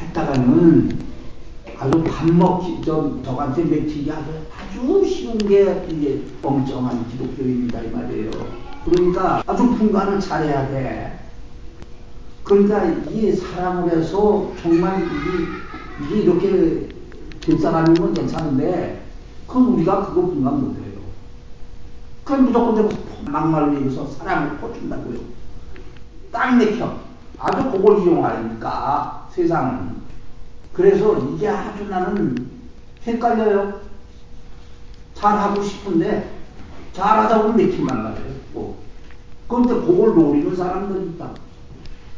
했다가는 0.00 1.10
아주 1.78 2.04
밥 2.04 2.30
먹기, 2.30 2.82
저, 2.84 3.22
저한테 3.24 3.64
맥히기 3.64 4.12
아주, 4.12 4.30
아주 4.54 5.04
쉬운 5.06 5.38
게 5.38 5.86
이게 5.88 6.22
엉청한 6.42 7.08
기독교입니다, 7.08 7.80
이 7.80 7.90
말이에요. 7.90 8.30
그러니까 8.84 9.42
아주 9.46 9.66
분간을 9.76 10.20
잘해야 10.20 10.68
돼. 10.68 11.18
그러니까 12.44 12.84
이 13.10 13.32
사랑을 13.32 13.90
해서 13.90 14.52
정말 14.62 15.02
이게, 15.04 15.46
이게 16.04 16.22
이렇게 16.22 16.88
될 17.40 17.58
사람이면 17.58 18.14
괜찮은데, 18.14 19.06
그건 19.46 19.64
우리가 19.74 20.06
그거 20.06 20.22
분간 20.22 20.60
못해요. 20.60 21.00
그럼 22.24 22.44
무조건 22.44 22.74
되고 22.74 22.88
막말로 23.26 23.90
서 23.90 24.06
사랑을 24.06 24.58
퍼준다고요. 24.58 25.18
딱 26.30 26.56
맥혀. 26.56 26.96
아주 27.38 27.70
그걸 27.70 28.00
이용하니까. 28.00 29.28
세상은. 29.32 30.00
그래서 30.72 31.18
이게 31.18 31.48
아주 31.48 31.84
나는 31.88 32.50
헷갈려요. 33.06 33.80
잘하고 35.14 35.62
싶은데 35.62 36.32
잘하다 36.92 37.42
보면 37.42 37.56
맥힌단 37.56 38.02
말이에요. 38.02 38.74
그런데 39.48 39.74
그걸 39.74 40.14
노리는 40.14 40.54
사람들이 40.54 41.06
있다. 41.10 41.30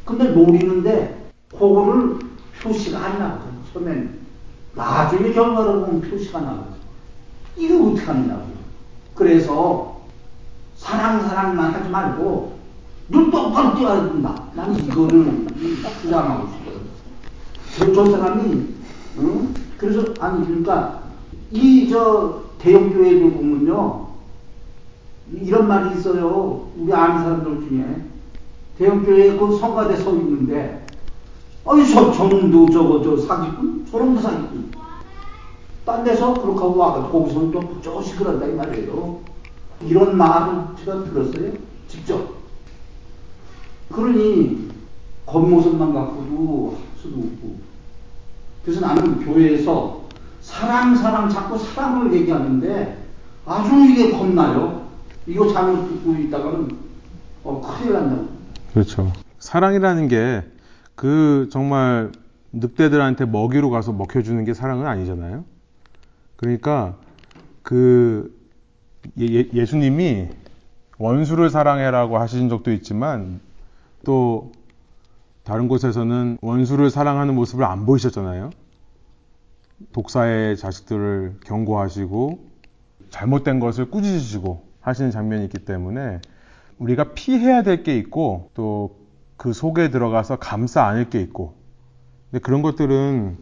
근데 0.05 0.31
노리는데 0.31 1.31
그거를 1.51 2.19
표시가 2.61 2.99
안 2.99 3.19
나거든. 3.19 3.53
처음엔 3.73 4.19
나중에 4.75 5.33
결과를 5.33 5.81
보면 5.85 6.01
표시가 6.03 6.41
나거든. 6.41 6.73
이게 7.57 7.75
어떻게 7.75 8.03
하느냐고. 8.07 8.47
그래서 9.15 10.01
사랑 10.77 11.21
사랑만 11.29 11.73
하지 11.73 11.89
말고 11.91 12.59
눈 13.09 13.31
똑바로 13.31 13.77
띄어야 13.77 14.05
된다. 14.05 14.45
나는 14.55 14.85
이거를 14.85 15.47
주장하고 16.01 16.49
싶어. 16.49 16.73
저, 17.77 17.93
저 17.93 18.11
사람이, 18.11 18.75
응? 19.19 19.55
그래서, 19.77 20.05
아니, 20.21 20.47
그러니까, 20.47 21.03
이, 21.51 21.89
저, 21.91 22.43
대형교회들 22.59 23.33
보면요, 23.33 24.09
이런 25.33 25.69
말이 25.69 25.99
있어요. 25.99 26.71
우리 26.77 26.93
아는 26.93 27.23
사람들 27.23 27.69
중에. 27.69 28.12
대형교회 28.79 29.37
그 29.37 29.57
성가대 29.59 29.97
서 29.97 30.11
있는데, 30.13 30.87
아니, 31.67 31.89
저, 31.89 32.13
저놈도 32.13 32.71
저거, 32.71 33.03
저 33.03 33.17
사기꾼? 33.17 33.87
저놈도 33.91 34.21
사기꾼. 34.21 34.73
딴 35.85 36.05
데서 36.05 36.35
그렇게 36.35 36.61
하고 36.61 36.77
와가 36.77 37.09
거기서는 37.09 37.51
또 37.51 37.81
조금씩 37.81 38.19
그런다, 38.19 38.47
이 38.47 38.55
말이에요. 38.55 39.21
이런 39.83 40.17
말을 40.17 40.63
제가 40.85 41.05
들었어요. 41.05 41.53
직접. 41.89 42.35
그러니, 43.91 44.71
겉모습만 45.27 45.93
갖고도 45.93 46.77
할 46.77 47.01
수도 47.01 47.19
없고. 47.19 47.57
그래서 48.65 48.81
나는 48.81 49.25
교회에서 49.25 50.03
사랑 50.41 50.95
사랑 50.97 51.29
자꾸 51.29 51.59
사랑을 51.59 52.13
얘기하는데 52.13 53.07
아주 53.47 53.75
이게 53.87 54.11
겁나요. 54.11 54.87
이거 55.27 55.53
잘못 55.53 55.89
듣고 55.89 56.15
있다가는 56.15 56.77
어, 57.45 57.61
큰일 57.61 57.93
난다고. 57.93 58.32
그렇죠. 58.73 59.13
사랑이라는 59.39 60.09
게 60.09 60.43
그 60.95 61.49
정말 61.51 62.13
늑대들한테 62.53 63.27
먹이로 63.27 63.71
가서 63.71 63.93
먹혀주는 63.93 64.45
게 64.45 64.55
사랑은 64.55 64.87
아니잖아요. 64.87 65.45
그러니까 66.37 66.97
그 67.63 68.39
예, 69.19 69.27
예수님이 69.53 70.29
원수를 70.99 71.51
사랑해라고 71.51 72.19
하신 72.19 72.49
적도 72.49 72.73
있지만 72.73 73.41
또 74.05 74.53
다른 75.43 75.67
곳에서는 75.67 76.39
원수를 76.41 76.91
사랑하는 76.91 77.35
모습을 77.35 77.65
안 77.65 77.85
보이셨잖아요. 77.85 78.51
독사의 79.93 80.57
자식들을 80.57 81.41
경고하시고 81.45 82.39
잘못된 83.11 83.59
것을 83.59 83.91
꾸짖으시고 83.91 84.65
하시는 84.81 85.11
장면이 85.11 85.45
있기 85.47 85.59
때문에 85.65 86.21
우리가 86.83 87.13
피해야 87.15 87.63
될 87.63 87.83
게 87.83 87.97
있고 87.99 88.51
또 88.55 89.03
그 89.43 89.53
속에 89.53 89.91
들어가서 89.91 90.37
감싸 90.37 90.85
안을 90.85 91.11
게 91.11 91.21
있고 91.21 91.55
근데 92.31 92.41
그런 92.41 92.63
것들은 92.63 93.39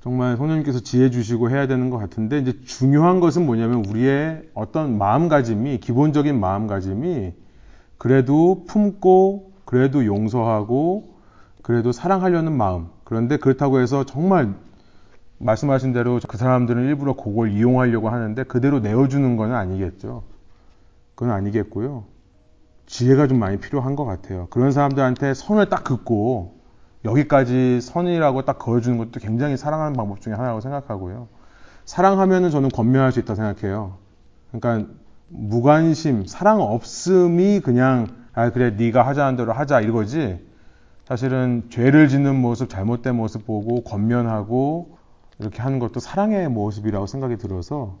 정말 0.00 0.36
성령님께서 0.36 0.78
지혜 0.78 1.10
주시고 1.10 1.50
해야 1.50 1.66
되는 1.66 1.90
것 1.90 1.98
같은데 1.98 2.38
이제 2.38 2.60
중요한 2.64 3.18
것은 3.18 3.44
뭐냐면 3.44 3.84
우리의 3.86 4.48
어떤 4.54 4.98
마음가짐이 4.98 5.80
기본적인 5.80 6.38
마음가짐이 6.38 7.32
그래도 7.98 8.64
품고 8.68 9.50
그래도 9.64 10.06
용서하고 10.06 11.16
그래도 11.62 11.90
사랑하려는 11.90 12.52
마음 12.52 12.86
그런데 13.02 13.36
그렇다고 13.36 13.80
해서 13.80 14.04
정말 14.04 14.54
말씀하신 15.38 15.92
대로 15.92 16.20
그 16.28 16.36
사람들은 16.36 16.84
일부러 16.84 17.16
그걸 17.16 17.50
이용하려고 17.50 18.10
하는데 18.10 18.44
그대로 18.44 18.78
내어주는 18.78 19.36
건 19.36 19.54
아니겠죠. 19.54 20.22
그건 21.16 21.34
아니겠고요. 21.34 22.04
지혜가 22.92 23.26
좀 23.26 23.38
많이 23.38 23.56
필요한 23.56 23.96
것 23.96 24.04
같아요. 24.04 24.48
그런 24.50 24.70
사람들한테 24.70 25.32
선을 25.32 25.70
딱 25.70 25.82
긋고 25.82 26.60
여기까지 27.06 27.80
선이라고 27.80 28.44
딱 28.44 28.58
그어주는 28.58 28.98
것도 28.98 29.18
굉장히 29.18 29.56
사랑하는 29.56 29.94
방법 29.94 30.20
중에 30.20 30.34
하나라고 30.34 30.60
생각하고요. 30.60 31.28
사랑하면은 31.86 32.50
저는 32.50 32.68
권면할 32.68 33.10
수 33.10 33.18
있다 33.18 33.34
생각해요. 33.34 33.96
그러니까 34.52 34.92
무관심, 35.28 36.26
사랑 36.26 36.60
없음이 36.60 37.60
그냥 37.60 38.08
아 38.34 38.50
그래 38.50 38.74
네가 38.76 39.06
하자는 39.06 39.36
대로 39.36 39.54
하자 39.54 39.80
이거지. 39.80 40.46
사실은 41.08 41.68
죄를 41.70 42.08
짓는 42.08 42.36
모습, 42.36 42.68
잘못된 42.68 43.16
모습 43.16 43.46
보고 43.46 43.82
권면하고 43.84 44.98
이렇게 45.38 45.62
하는 45.62 45.78
것도 45.78 45.98
사랑의 45.98 46.50
모습이라고 46.50 47.06
생각이 47.06 47.38
들어서 47.38 47.96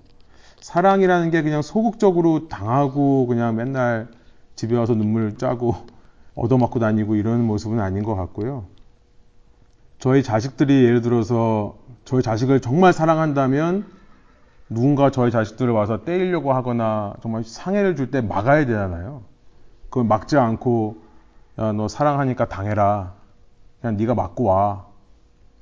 사랑이라는 0.60 1.30
게 1.30 1.40
그냥 1.40 1.62
소극적으로 1.62 2.48
당하고 2.48 3.26
그냥 3.26 3.56
맨날 3.56 4.08
집에 4.54 4.76
와서 4.76 4.94
눈물 4.94 5.36
짜고 5.36 5.74
얻어맞고 6.34 6.78
다니고 6.78 7.16
이런 7.16 7.44
모습은 7.46 7.80
아닌 7.80 8.02
것 8.02 8.14
같고요. 8.14 8.64
저희 9.98 10.22
자식들이 10.22 10.84
예를 10.84 11.00
들어서 11.00 11.76
저희 12.04 12.22
자식을 12.22 12.60
정말 12.60 12.92
사랑한다면 12.92 13.86
누군가 14.68 15.10
저희 15.10 15.30
자식들을 15.30 15.72
와서 15.72 16.04
때리려고 16.04 16.52
하거나 16.52 17.14
정말 17.22 17.44
상해를 17.44 17.94
줄 17.94 18.10
때 18.10 18.20
막아야 18.20 18.64
되잖아요. 18.66 19.22
그걸 19.90 20.04
막지 20.04 20.38
않고 20.38 20.96
야, 21.58 21.72
너 21.72 21.86
사랑하니까 21.86 22.48
당해라. 22.48 23.12
그냥 23.80 23.96
네가 23.96 24.14
맞고 24.14 24.44
와. 24.44 24.86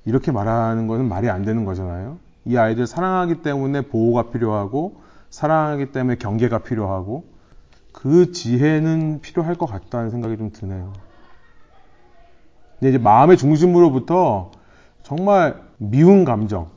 이렇게 0.05 0.33
말하는 0.33 0.87
것은 0.87 1.09
말이 1.09 1.29
안 1.29 1.45
되는 1.45 1.65
거잖아요. 1.65 2.19
이 2.45 2.57
아이들 2.57 2.87
사랑하기 2.87 3.43
때문에 3.43 3.83
보호가 3.83 4.31
필요하고 4.31 5.01
사랑하기 5.31 5.93
때문에 5.93 6.17
경계가 6.17 6.59
필요하고 6.59 7.25
그 7.93 8.33
지혜는 8.33 9.21
필요할 9.21 9.57
것 9.57 9.67
같다는 9.67 10.11
생각이 10.11 10.37
좀 10.37 10.51
드네요. 10.53 10.93
근데 12.79 12.91
이제 12.91 12.99
마음의 12.99 13.37
중심으로부터 13.37 14.51
정말 15.03 15.61
미운 15.79 16.25
감정 16.25 16.71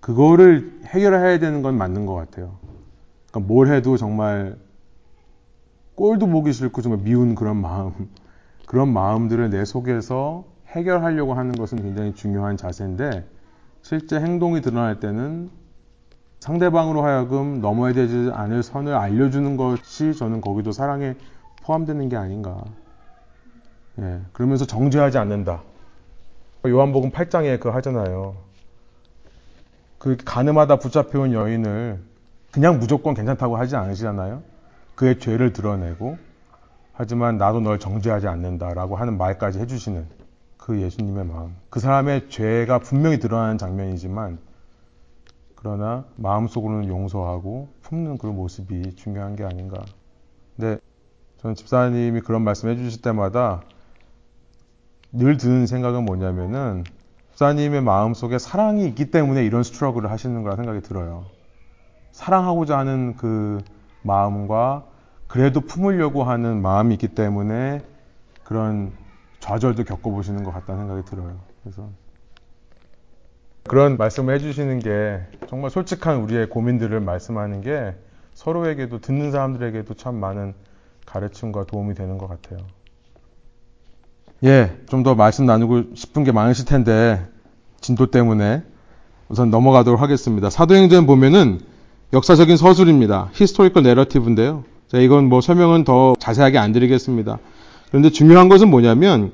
그거를 0.00 0.80
해결해야 0.86 1.38
되는 1.38 1.62
건 1.62 1.76
맞는 1.76 2.06
것 2.06 2.14
같아요. 2.14 2.56
그러니까 3.30 3.52
뭘 3.52 3.68
해도 3.68 3.96
정말 3.96 4.56
꼴도 5.94 6.28
보기 6.28 6.52
싫고 6.52 6.80
정말 6.82 7.00
미운 7.02 7.34
그런 7.34 7.56
마음 7.56 8.08
그런 8.66 8.92
마음들을 8.92 9.50
내 9.50 9.64
속에서 9.64 10.44
해결하려고 10.68 11.34
하는 11.34 11.52
것은 11.52 11.82
굉장히 11.82 12.14
중요한 12.14 12.56
자세인데 12.56 13.26
실제 13.82 14.20
행동이 14.20 14.60
드러날 14.60 15.00
때는 15.00 15.50
상대방으로 16.40 17.02
하여금 17.02 17.60
넘어야 17.60 17.92
되지 17.92 18.30
않을 18.32 18.62
선을 18.62 18.94
알려주는 18.94 19.56
것이 19.56 20.14
저는 20.14 20.40
거기도 20.40 20.72
사랑에 20.72 21.14
포함되는 21.62 22.08
게 22.08 22.16
아닌가. 22.16 22.62
예, 23.98 24.20
그러면서 24.32 24.64
정죄하지 24.64 25.18
않는다. 25.18 25.62
요한복음 26.66 27.10
8장에 27.10 27.58
그 27.60 27.68
하잖아요. 27.68 28.36
그 29.98 30.16
가늠하다 30.24 30.76
붙잡혀온 30.76 31.32
여인을 31.32 31.98
그냥 32.52 32.78
무조건 32.78 33.14
괜찮다고 33.14 33.56
하지 33.56 33.76
않으시잖아요. 33.76 34.42
그의 34.94 35.18
죄를 35.18 35.52
드러내고 35.52 36.18
하지만 36.92 37.38
나도 37.38 37.60
널 37.60 37.78
정죄하지 37.78 38.26
않는다라고 38.26 38.96
하는 38.96 39.18
말까지 39.18 39.58
해주시는 39.60 40.06
그 40.56 40.80
예수님의 40.80 41.24
마음. 41.26 41.54
그 41.70 41.80
사람의 41.80 42.28
죄가 42.30 42.80
분명히 42.80 43.18
드러나는 43.18 43.58
장면이지만 43.58 44.38
그러나 45.60 46.04
마음속으로는 46.14 46.86
용서하고 46.86 47.68
품는 47.82 48.18
그 48.18 48.28
모습이 48.28 48.94
중요한 48.94 49.34
게 49.34 49.42
아닌가. 49.42 49.84
근데 50.56 50.78
저는 51.38 51.56
집사님이 51.56 52.20
그런 52.20 52.42
말씀 52.42 52.68
해주실 52.68 53.02
때마다 53.02 53.62
늘 55.10 55.36
드는 55.36 55.66
생각은 55.66 56.04
뭐냐면은 56.04 56.84
집사님의 57.30 57.82
마음 57.82 58.14
속에 58.14 58.38
사랑이 58.38 58.86
있기 58.86 59.10
때문에 59.10 59.44
이런 59.44 59.64
스트러글을 59.64 60.12
하시는 60.12 60.44
거라 60.44 60.54
생각이 60.54 60.80
들어요. 60.80 61.24
사랑하고자 62.12 62.78
하는 62.78 63.16
그 63.16 63.60
마음과 64.02 64.84
그래도 65.26 65.60
품으려고 65.60 66.22
하는 66.22 66.62
마음이 66.62 66.94
있기 66.94 67.08
때문에 67.08 67.84
그런 68.44 68.92
좌절도 69.40 69.82
겪어보시는 69.82 70.44
것 70.44 70.52
같다는 70.52 70.82
생각이 70.82 71.04
들어요. 71.04 71.36
그래서 71.64 71.88
그런 73.68 73.96
말씀을 73.96 74.34
해주시는 74.34 74.80
게 74.80 75.20
정말 75.48 75.70
솔직한 75.70 76.16
우리의 76.22 76.48
고민들을 76.48 77.00
말씀하는 77.00 77.60
게 77.60 77.94
서로에게도 78.34 79.00
듣는 79.00 79.30
사람들에게도 79.30 79.94
참 79.94 80.16
많은 80.16 80.54
가르침과 81.06 81.64
도움이 81.64 81.94
되는 81.94 82.18
것 82.18 82.28
같아요. 82.28 82.66
예, 84.44 84.76
좀 84.88 85.02
더 85.02 85.14
말씀 85.14 85.46
나누고 85.46 85.94
싶은 85.94 86.24
게 86.24 86.32
많으실 86.32 86.64
텐데 86.64 87.24
진도 87.80 88.10
때문에 88.10 88.62
우선 89.28 89.50
넘어가도록 89.50 90.00
하겠습니다. 90.00 90.50
사도행전 90.50 91.06
보면은 91.06 91.60
역사적인 92.12 92.56
서술입니다. 92.56 93.30
historical 93.34 93.82
narrative인데요. 93.82 94.64
자, 94.88 94.98
이건 94.98 95.28
뭐 95.28 95.40
설명은 95.40 95.84
더 95.84 96.14
자세하게 96.18 96.58
안 96.58 96.72
드리겠습니다. 96.72 97.38
그런데 97.88 98.10
중요한 98.10 98.48
것은 98.48 98.68
뭐냐면 98.70 99.32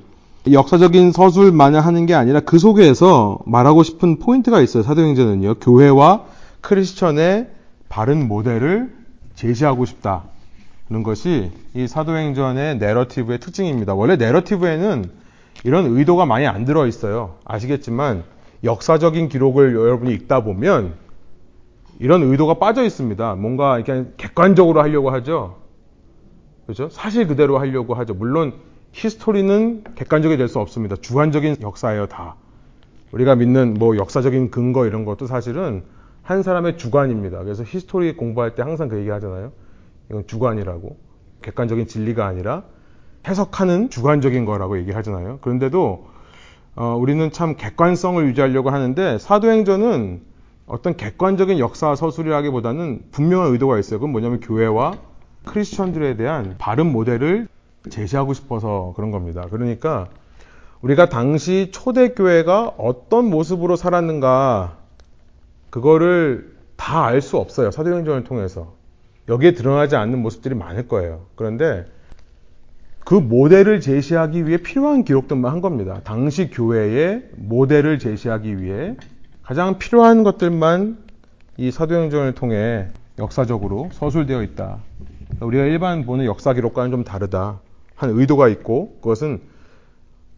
역사적인 0.51 1.13
서술만을 1.13 1.81
하는 1.81 2.07
게 2.07 2.15
아니라 2.15 2.41
그 2.41 2.59
속에서 2.59 3.39
말하고 3.47 3.83
싶은 3.83 4.19
포인트가 4.19 4.61
있어요. 4.61 4.83
사도행전은요. 4.83 5.55
교회와 5.55 6.25
크리스천의 6.61 7.49
바른 7.89 8.29
모델을 8.29 8.95
제시하고 9.35 9.85
싶다. 9.85 10.25
는 10.91 11.03
것이 11.03 11.51
이 11.73 11.87
사도행전의 11.89 12.77
내러티브의 12.77 13.41
특징입니다. 13.41 13.95
원래 13.95 14.17
내러티브에는 14.17 15.11
이런 15.65 15.97
의도가 15.97 16.27
많이 16.27 16.47
안 16.47 16.67
들어 16.67 16.87
있어요. 16.87 17.37
아시겠지만 17.47 18.25
역사적인 18.65 19.31
기록을 19.31 19.75
여러분이 19.75 20.13
읽다 20.13 20.45
보면 20.45 20.95
이런 22.01 22.23
의도가 22.23 22.55
빠져 22.55 22.85
있습니다. 22.85 23.35
뭔가 23.37 23.79
이렇게 23.79 24.11
객관적으로 24.19 24.83
하려고 24.83 25.11
하죠. 25.11 25.57
그렇죠? 26.67 26.91
사실 26.91 27.27
그대로 27.27 27.59
하려고 27.59 27.95
하죠. 27.95 28.13
물론 28.13 28.53
히스토리는 28.95 29.83
객관적이 29.97 30.37
될 30.37 30.49
수 30.49 30.61
없습니다. 30.61 30.95
주관적인 30.97 31.57
역사예요, 31.61 32.07
다. 32.07 32.37
우리가 33.11 33.35
믿는 33.35 33.75
뭐 33.75 33.97
역사적인 33.97 34.51
근거 34.51 34.87
이런 34.87 35.05
것도 35.05 35.27
사실은 35.27 35.83
한 36.23 36.43
사람의 36.43 36.79
주관입니다. 36.79 37.43
그래서 37.43 37.65
history 37.67 38.17
공부할 38.17 38.55
때 38.55 38.63
항상 38.63 38.89
그 38.89 38.99
얘기 38.99 39.11
하잖아요. 39.11 39.53
이건 40.11 40.27
주관이라고. 40.27 40.97
객관적인 41.43 41.89
진리가 41.89 42.25
아니라 42.25 42.63
해석하는 43.27 43.91
주관적인 43.91 44.45
거라고 44.45 44.79
얘기하잖아요. 44.79 45.39
그런데도 45.43 46.07
어, 46.77 46.97
우리는 46.99 47.31
참 47.33 47.57
객관성을 47.57 48.25
유지하려고 48.27 48.71
하는데 48.71 49.19
사도행전은 49.19 50.23
어떤 50.67 50.97
객관적인 50.97 51.59
역사 51.59 51.95
서술이라기보다는 51.95 53.07
분명한 53.11 53.53
의도가 53.53 53.79
있어요. 53.79 53.99
그건 53.99 54.13
뭐냐면 54.13 54.41
교회와 54.41 54.99
크리스천들에 55.45 56.17
대한 56.17 56.55
바른 56.59 56.91
모델을 56.91 57.49
제시하고 57.91 58.35
싶어서 58.35 58.93
그런 58.97 59.11
겁니다. 59.11 59.47
그러니까 59.51 60.09
우리가 60.81 61.09
당시 61.09 61.71
초대교회가 61.73 62.75
어떤 62.77 63.27
모습으로 63.31 63.77
살았는가 63.77 64.79
그거를 65.71 66.55
다 66.77 67.07
알 67.07 67.21
수 67.21 67.39
없어요. 67.39 67.71
사도행전을 67.71 68.25
통해서. 68.25 68.75
여기에 69.29 69.53
드러나지 69.55 69.97
않는 69.97 70.21
모습들이 70.21 70.55
많을 70.55 70.87
거예요. 70.87 71.27
그런데 71.35 71.87
그 73.05 73.15
모델을 73.15 73.81
제시하기 73.81 74.47
위해 74.47 74.59
필요한 74.59 75.05
기록들만 75.05 75.51
한 75.51 75.61
겁니다. 75.61 76.01
당시 76.05 76.51
교회의 76.51 77.23
모델을 77.37 77.99
제시하기 77.99 78.63
위해 78.63 78.97
가장 79.43 79.79
필요한 79.79 80.25
것들만 80.25 80.99
이 81.57 81.71
사도행전을 81.71 82.35
통해 82.35 82.89
역사적으로 83.19 83.91
서술되어 83.93 84.43
있다. 84.43 84.79
우리가 85.41 85.65
일반 85.65 86.05
보는 86.05 86.25
역사 86.25 86.53
기록과는 86.53 86.91
좀 86.91 87.05
다르다. 87.05 87.61
한 87.95 88.11
의도가 88.11 88.49
있고 88.49 88.97
그것은 89.01 89.41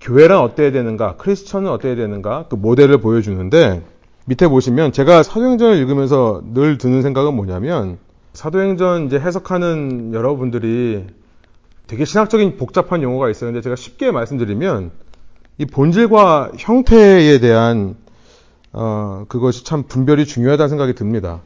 교회란 0.01 0.39
어때야 0.39 0.73
되는가, 0.73 1.17
크리스천은 1.17 1.71
어때야 1.71 1.97
되는가 1.97 2.47
그 2.49 2.57
모델을 2.57 2.99
보여주는데 2.99 3.83
밑에 4.27 4.49
보시면 4.49 4.93
제가 4.93 5.23
사도행전을 5.23 5.77
읽으면서 5.79 6.43
늘 6.53 6.79
드는 6.79 7.03
생각은 7.03 7.35
뭐냐면 7.35 7.99
사도행전 8.35 9.07
이제 9.07 9.19
해석하는 9.19 10.13
여러분들이 10.13 11.07
되게 11.87 12.05
신학적인 12.05 12.57
복잡한 12.57 13.03
용어가. 13.03 13.31
근데 13.33 13.61
제가 13.61 13.77
쉽게 13.77 14.11
말씀드리면 14.11 14.91
이 15.59 15.65
본질과 15.65 16.53
형태에 16.59 17.39
대한 17.39 17.97
어, 18.73 19.25
그것이 19.29 19.65
참 19.65 19.85
분별이 19.85 20.27
중요하다는 20.27 20.69
생각이 20.69 20.95
듭니다. 20.95 21.41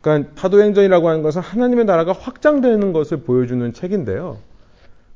그러니까 0.00 0.30
사도행전이라고 0.36 1.08
하는 1.08 1.22
것은 1.22 1.42
하나님의 1.42 1.86
나라가 1.86 2.12
확장되는 2.12 2.92
것을 2.92 3.22
보여주는 3.22 3.72
책인데요. 3.72 4.38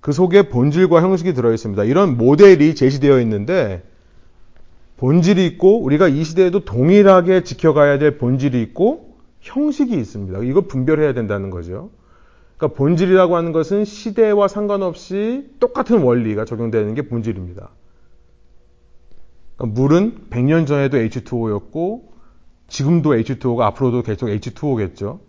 그 0.05 0.13
속에 0.13 0.51
본질과 0.51 1.01
형식이 1.01 1.33
들어 1.33 1.51
있습니다. 1.51 1.85
이런 1.85 2.19
모델이 2.19 2.75
제시되어 2.75 3.23
있는데 3.23 3.83
본질이 4.99 5.47
있고 5.47 5.81
우리가 5.81 6.09
이 6.09 6.25
시대에도 6.25 6.67
동일하게 6.67 7.43
지켜가야 7.43 7.97
될 7.97 8.19
본질이 8.19 8.61
있고 8.65 9.17
형식이 9.41 9.97
있습니다. 9.97 10.41
이걸 10.41 10.69
분별해야 10.69 11.15
된다는 11.15 11.49
거죠. 11.49 11.89
그러니까 12.59 12.77
본질이라고 12.77 13.35
하는 13.35 13.53
것은 13.53 13.87
시대와 13.87 14.47
상관없이 14.47 15.49
똑같은 15.59 16.03
원리가 16.03 16.45
적용되는 16.45 16.93
게 16.93 17.09
본질입니다. 17.09 17.71
그러니까 19.57 19.81
물은 19.81 20.27
100년 20.29 20.67
전에도 20.67 20.99
H2O였고 20.99 22.03
지금도 22.69 23.13
H2O가 23.13 23.63
앞으로도 23.63 24.03
계속 24.03 24.27
H2O겠죠. 24.27 25.21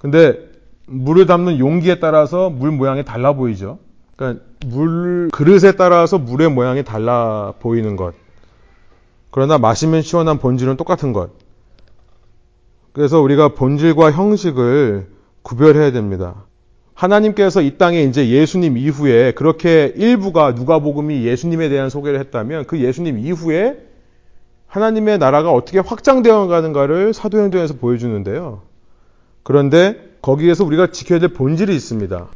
근데 0.00 0.57
물을 0.88 1.26
담는 1.26 1.58
용기에 1.58 2.00
따라서 2.00 2.50
물 2.50 2.70
모양이 2.70 3.04
달라 3.04 3.34
보이죠. 3.34 3.78
그러니까 4.16 4.44
물 4.66 5.28
그릇에 5.32 5.72
따라서 5.72 6.18
물의 6.18 6.50
모양이 6.50 6.82
달라 6.82 7.54
보이는 7.60 7.94
것. 7.96 8.14
그러나 9.30 9.58
마시면 9.58 10.02
시원한 10.02 10.38
본질은 10.38 10.76
똑같은 10.76 11.12
것. 11.12 11.30
그래서 12.92 13.20
우리가 13.20 13.54
본질과 13.54 14.10
형식을 14.10 15.08
구별해야 15.42 15.92
됩니다. 15.92 16.46
하나님께서 16.94 17.62
이 17.62 17.78
땅에 17.78 18.02
이제 18.02 18.28
예수님 18.28 18.76
이후에 18.76 19.32
그렇게 19.32 19.92
일부가 19.96 20.50
누가복음이 20.52 21.24
예수님에 21.24 21.68
대한 21.68 21.90
소개를 21.90 22.18
했다면 22.18 22.64
그 22.64 22.80
예수님 22.80 23.20
이후에 23.20 23.76
하나님의 24.66 25.18
나라가 25.18 25.52
어떻게 25.52 25.78
확장되어 25.78 26.48
가는가를 26.48 27.12
사도행전에서 27.12 27.74
보여주는데요. 27.74 28.62
그런데 29.44 30.07
거기에서 30.28 30.62
우리가 30.62 30.90
지켜야 30.90 31.18
될 31.18 31.30
본질이 31.30 31.74
있습니다. 31.74 32.28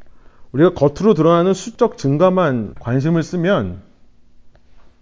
우리가 0.52 0.72
겉으로 0.72 1.12
드러나는 1.12 1.52
수적 1.52 1.98
증가만 1.98 2.74
관심을 2.80 3.22
쓰면 3.22 3.82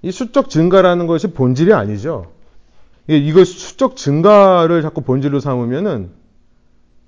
이 0.02 0.10
수적 0.10 0.50
증가라는 0.50 1.06
것이 1.06 1.28
본질이 1.28 1.72
아니죠. 1.72 2.32
이걸 3.06 3.44
수적 3.46 3.94
증가를 3.94 4.82
자꾸 4.82 5.02
본질로 5.02 5.38
삼으면은 5.38 6.10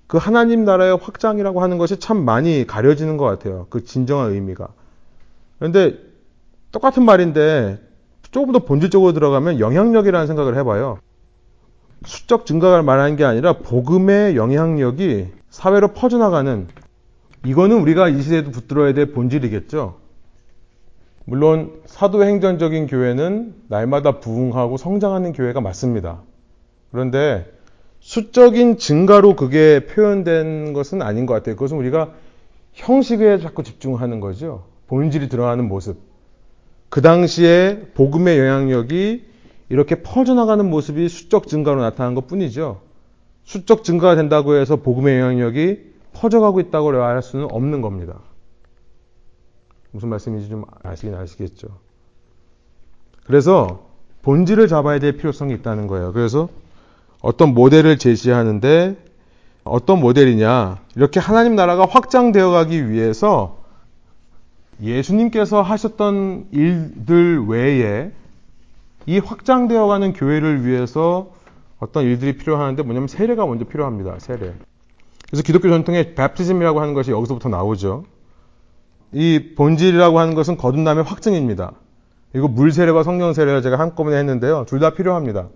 그 0.06 0.18
하나님 0.18 0.64
나라의 0.64 0.98
확장이라고 1.02 1.60
하는 1.62 1.78
것이 1.78 1.98
참 1.98 2.24
많이 2.24 2.64
가려지는 2.64 3.16
것 3.16 3.24
같아요. 3.24 3.66
그 3.68 3.84
진정한 3.84 4.30
의미가. 4.30 4.68
그런데 5.58 5.98
똑같은 6.70 7.04
말인데 7.04 7.80
조금 8.30 8.52
더 8.52 8.60
본질적으로 8.60 9.14
들어가면 9.14 9.58
영향력이라는 9.58 10.28
생각을 10.28 10.56
해봐요. 10.58 11.00
수적 12.04 12.46
증가를 12.46 12.84
말하는 12.84 13.16
게 13.16 13.24
아니라 13.24 13.54
복음의 13.54 14.36
영향력이 14.36 15.41
사회로 15.52 15.88
퍼져나가는 15.88 16.66
이거는 17.44 17.78
우리가 17.82 18.08
이 18.08 18.22
시대에도 18.22 18.50
붙들어야 18.50 18.94
될 18.94 19.12
본질이겠죠. 19.12 19.98
물론 21.26 21.82
사도행전적인 21.84 22.86
교회는 22.86 23.54
날마다 23.68 24.18
부흥하고 24.18 24.78
성장하는 24.78 25.34
교회가 25.34 25.60
맞습니다. 25.60 26.22
그런데 26.90 27.46
수적인 28.00 28.78
증가로 28.78 29.36
그게 29.36 29.86
표현된 29.86 30.72
것은 30.72 31.02
아닌 31.02 31.26
것 31.26 31.34
같아요. 31.34 31.54
그것은 31.54 31.76
우리가 31.76 32.14
형식에 32.72 33.38
자꾸 33.38 33.62
집중하는 33.62 34.20
거죠. 34.20 34.64
본질이 34.86 35.28
드러나는 35.28 35.68
모습. 35.68 35.98
그 36.88 37.02
당시에 37.02 37.88
복음의 37.94 38.38
영향력이 38.38 39.26
이렇게 39.68 39.96
퍼져나가는 39.96 40.68
모습이 40.68 41.08
수적 41.10 41.46
증가로 41.46 41.82
나타난 41.82 42.14
것 42.14 42.26
뿐이죠. 42.26 42.80
수적 43.52 43.84
증가가 43.84 44.14
된다고 44.14 44.54
해서 44.54 44.76
복음의 44.76 45.20
영향력이 45.20 45.92
퍼져가고 46.14 46.60
있다고 46.60 46.92
말할 46.92 47.22
수는 47.22 47.48
없는 47.50 47.82
겁니다. 47.82 48.20
무슨 49.90 50.08
말씀인지 50.08 50.48
좀 50.48 50.64
아시긴 50.82 51.14
아시겠죠. 51.14 51.68
그래서 53.26 53.88
본질을 54.22 54.68
잡아야 54.68 54.98
될 54.98 55.18
필요성이 55.18 55.52
있다는 55.54 55.86
거예요. 55.86 56.14
그래서 56.14 56.48
어떤 57.20 57.52
모델을 57.52 57.98
제시하는데 57.98 58.96
어떤 59.64 60.00
모델이냐. 60.00 60.78
이렇게 60.96 61.20
하나님 61.20 61.54
나라가 61.54 61.84
확장되어 61.84 62.50
가기 62.50 62.88
위해서 62.88 63.58
예수님께서 64.80 65.60
하셨던 65.60 66.48
일들 66.52 67.44
외에 67.48 68.12
이 69.04 69.18
확장되어 69.18 69.86
가는 69.88 70.14
교회를 70.14 70.64
위해서 70.64 71.32
어떤 71.82 72.04
일들이 72.04 72.36
필요하는데 72.36 72.80
뭐냐면 72.84 73.08
세례가 73.08 73.44
먼저 73.44 73.64
필요합니다. 73.64 74.20
세례. 74.20 74.54
그래서 75.26 75.42
기독교 75.42 75.68
전통의 75.68 76.14
베프티즘이라고 76.14 76.80
하는 76.80 76.94
것이 76.94 77.10
여기서부터 77.10 77.48
나오죠. 77.48 78.04
이 79.10 79.54
본질이라고 79.56 80.20
하는 80.20 80.34
것은 80.34 80.56
거듭남의 80.56 81.02
확증입니다. 81.02 81.72
이거 82.36 82.46
물 82.46 82.70
세례와 82.70 83.02
성령 83.02 83.32
세례가 83.32 83.62
제가 83.62 83.80
한꺼번에 83.80 84.16
했는데요. 84.16 84.64
둘 84.68 84.78
다 84.78 84.90
필요합니다. 84.94 85.48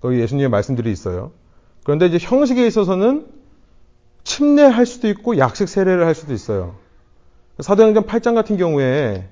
거기 0.00 0.20
예수님의 0.20 0.48
말씀들이 0.48 0.92
있어요. 0.92 1.32
그런데 1.82 2.06
이제 2.06 2.18
형식에 2.20 2.64
있어서는 2.64 3.26
침례할 4.22 4.86
수도 4.86 5.08
있고 5.08 5.38
약식 5.38 5.68
세례를 5.68 6.06
할 6.06 6.14
수도 6.14 6.34
있어요. 6.34 6.76
사도행전 7.58 8.04
8장 8.04 8.36
같은 8.36 8.56
경우에 8.58 9.28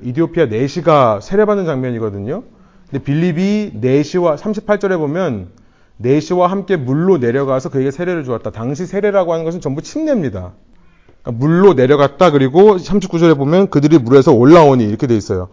이디오피아 0.00 0.46
네시가 0.46 1.20
세례받는 1.20 1.66
장면이거든요. 1.66 2.44
근데 2.90 3.02
빌립이 3.02 3.72
네시와 3.74 4.36
38절에 4.36 4.96
보면 4.98 5.48
네시와 5.98 6.48
함께 6.48 6.76
물로 6.76 7.18
내려가서 7.18 7.70
그에게 7.70 7.90
세례를 7.90 8.24
주었다. 8.24 8.50
당시 8.50 8.86
세례라고 8.86 9.32
하는 9.32 9.44
것은 9.44 9.60
전부 9.60 9.82
침례입니다. 9.82 10.52
그러니까 11.22 11.44
물로 11.44 11.74
내려갔다. 11.74 12.30
그리고 12.30 12.76
39절에 12.76 13.36
보면 13.36 13.70
그들이 13.70 13.98
물에서 13.98 14.32
올라오니 14.32 14.84
이렇게 14.84 15.06
돼 15.06 15.16
있어요. 15.16 15.48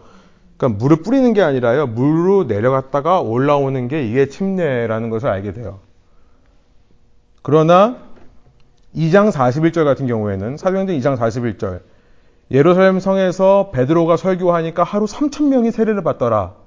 그러니까 0.56 0.78
물을 0.78 1.02
뿌리는 1.02 1.32
게 1.32 1.42
아니라요. 1.42 1.88
물로 1.88 2.44
내려갔다가 2.44 3.20
올라오는 3.20 3.88
게 3.88 4.06
이게 4.06 4.28
침례라는 4.28 5.10
것을 5.10 5.28
알게 5.28 5.52
돼요. 5.54 5.80
그러나 7.42 7.96
2장 8.94 9.32
41절 9.32 9.84
같은 9.84 10.06
경우에는 10.06 10.56
사도행전 10.56 10.96
2장 10.98 11.18
41절 11.18 11.80
예루살렘 12.50 13.00
성에서 13.00 13.70
베드로가 13.72 14.16
설교하니까 14.16 14.84
하루 14.84 15.06
3천 15.06 15.48
명이 15.48 15.72
세례를 15.72 16.02
받더라. 16.02 16.63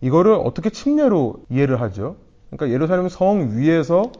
이거를 0.00 0.34
어떻게 0.34 0.70
침례로 0.70 1.44
이해를 1.50 1.80
하죠? 1.80 2.16
그러니까 2.50 2.74
예루살렘 2.74 3.08
성 3.08 3.50
위에서 3.56 4.12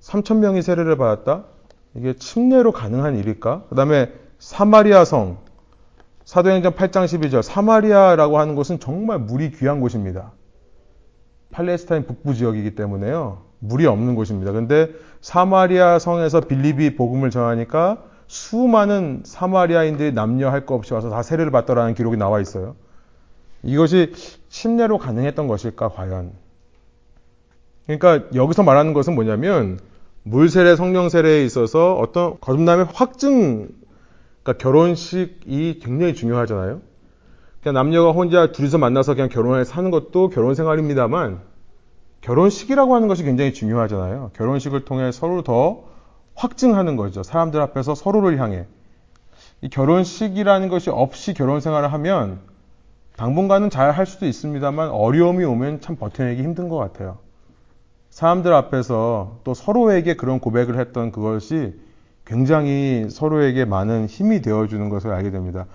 3천 0.00 0.38
명이 0.38 0.62
세례를 0.62 0.96
받았다. 0.96 1.44
이게 1.94 2.14
침례로 2.14 2.72
가능한 2.72 3.16
일일까? 3.16 3.64
그다음에 3.68 4.12
사마리아 4.38 5.04
성 5.04 5.38
사도행전 6.24 6.74
8장 6.74 7.04
12절 7.04 7.42
사마리아라고 7.42 8.38
하는 8.38 8.54
곳은 8.54 8.80
정말 8.80 9.18
물이 9.18 9.52
귀한 9.52 9.80
곳입니다. 9.80 10.32
팔레스타인 11.50 12.06
북부 12.06 12.34
지역이기 12.34 12.74
때문에요. 12.74 13.42
물이 13.58 13.86
없는 13.86 14.14
곳입니다. 14.14 14.52
그런데 14.52 14.88
사마리아 15.20 15.98
성에서 15.98 16.40
빌립이 16.40 16.96
복음을 16.96 17.30
전하니까 17.30 18.02
수많은 18.26 19.22
사마리아인들이 19.24 20.12
남녀 20.12 20.48
할 20.50 20.64
것 20.64 20.74
없이 20.76 20.94
와서 20.94 21.10
다 21.10 21.22
세례를 21.22 21.50
받더라는 21.50 21.94
기록이 21.94 22.16
나와 22.16 22.40
있어요. 22.40 22.74
이것이 23.62 24.12
침례로 24.48 24.98
가능했던 24.98 25.46
것일까 25.46 25.88
과연? 25.90 26.32
그러니까 27.86 28.28
여기서 28.34 28.62
말하는 28.62 28.92
것은 28.92 29.14
뭐냐면 29.14 29.78
물세례, 30.24 30.76
성령세례에 30.76 31.44
있어서 31.44 31.94
어떤 31.94 32.38
거듭남의 32.40 32.86
확증 32.92 33.68
그러니까 34.42 34.62
결혼식이 34.62 35.80
굉장히 35.82 36.14
중요하잖아요. 36.14 36.80
그냥 37.62 37.74
남녀가 37.74 38.10
혼자 38.10 38.50
둘이서 38.50 38.78
만나서 38.78 39.14
그냥 39.14 39.28
결혼해 39.28 39.64
사는 39.64 39.90
것도 39.90 40.30
결혼 40.30 40.54
생활입니다만 40.54 41.40
결혼식이라고 42.20 42.94
하는 42.94 43.08
것이 43.08 43.24
굉장히 43.24 43.52
중요하잖아요. 43.52 44.30
결혼식을 44.34 44.84
통해 44.84 45.12
서로 45.12 45.42
더 45.42 45.84
확증하는 46.34 46.96
거죠. 46.96 47.22
사람들 47.22 47.60
앞에서 47.60 47.94
서로를 47.94 48.40
향해. 48.40 48.66
이 49.60 49.68
결혼식이라는 49.68 50.68
것이 50.68 50.90
없이 50.90 51.34
결혼 51.34 51.60
생활을 51.60 51.92
하면 51.92 52.40
당분간은 53.16 53.70
잘 53.70 53.90
할 53.92 54.06
수도 54.06 54.26
있습니다만 54.26 54.90
어려움이 54.90 55.44
오면 55.44 55.80
참 55.80 55.96
버텨내기 55.96 56.42
힘든 56.42 56.68
것 56.68 56.76
같아요. 56.76 57.18
사람들 58.10 58.52
앞에서 58.52 59.38
또 59.44 59.54
서로에게 59.54 60.14
그런 60.16 60.38
고백을 60.38 60.78
했던 60.78 61.12
그것이 61.12 61.74
굉장히 62.24 63.06
서로에게 63.10 63.64
많은 63.64 64.06
힘이 64.06 64.42
되어주는 64.42 64.88
것을 64.88 65.10
알게 65.10 65.30
됩니다. 65.30 65.66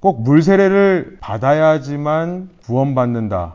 꼭 0.00 0.22
물세례를 0.22 1.18
받아야지만 1.20 2.50
구원받는다. 2.64 3.54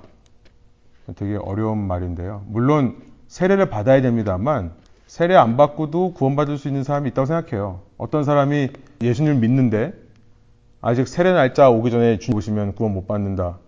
되게 1.15 1.35
어려운 1.37 1.77
말인데요. 1.77 2.43
물론 2.47 2.97
세례를 3.27 3.69
받아야 3.69 4.01
됩니다만 4.01 4.71
세례 5.07 5.35
안 5.35 5.57
받고도 5.57 6.13
구원받을 6.13 6.57
수 6.57 6.67
있는 6.67 6.83
사람이 6.83 7.09
있다고 7.09 7.25
생각해요. 7.25 7.81
어떤 7.97 8.23
사람이 8.23 8.69
예수님을 9.01 9.39
믿는데 9.39 9.93
아직 10.81 11.07
세례 11.07 11.31
날짜 11.31 11.69
오기 11.69 11.91
전에 11.91 12.17
주님 12.17 12.35
보시면 12.35 12.75
구원 12.75 12.93
못 12.93 13.07
받는다. 13.07 13.59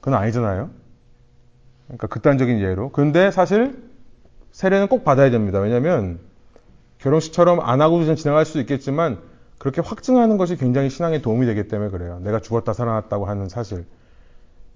그건 0.00 0.14
아니잖아요. 0.20 0.70
그러니까 1.86 2.06
극단적인 2.08 2.60
예로. 2.60 2.90
그런데 2.90 3.30
사실 3.30 3.82
세례는 4.50 4.88
꼭 4.88 5.04
받아야 5.04 5.30
됩니다. 5.30 5.60
왜냐하면 5.60 6.18
결혼식처럼 6.98 7.60
안 7.60 7.80
하고도 7.80 8.00
그냥 8.00 8.16
지나갈 8.16 8.44
수도 8.44 8.60
있겠지만 8.60 9.18
그렇게 9.58 9.80
확증하는 9.80 10.36
것이 10.38 10.56
굉장히 10.56 10.90
신앙에 10.90 11.22
도움이 11.22 11.46
되기 11.46 11.68
때문에 11.68 11.90
그래요. 11.90 12.20
내가 12.22 12.40
죽었다 12.40 12.72
살아났다고 12.72 13.26
하는 13.26 13.48
사실. 13.48 13.84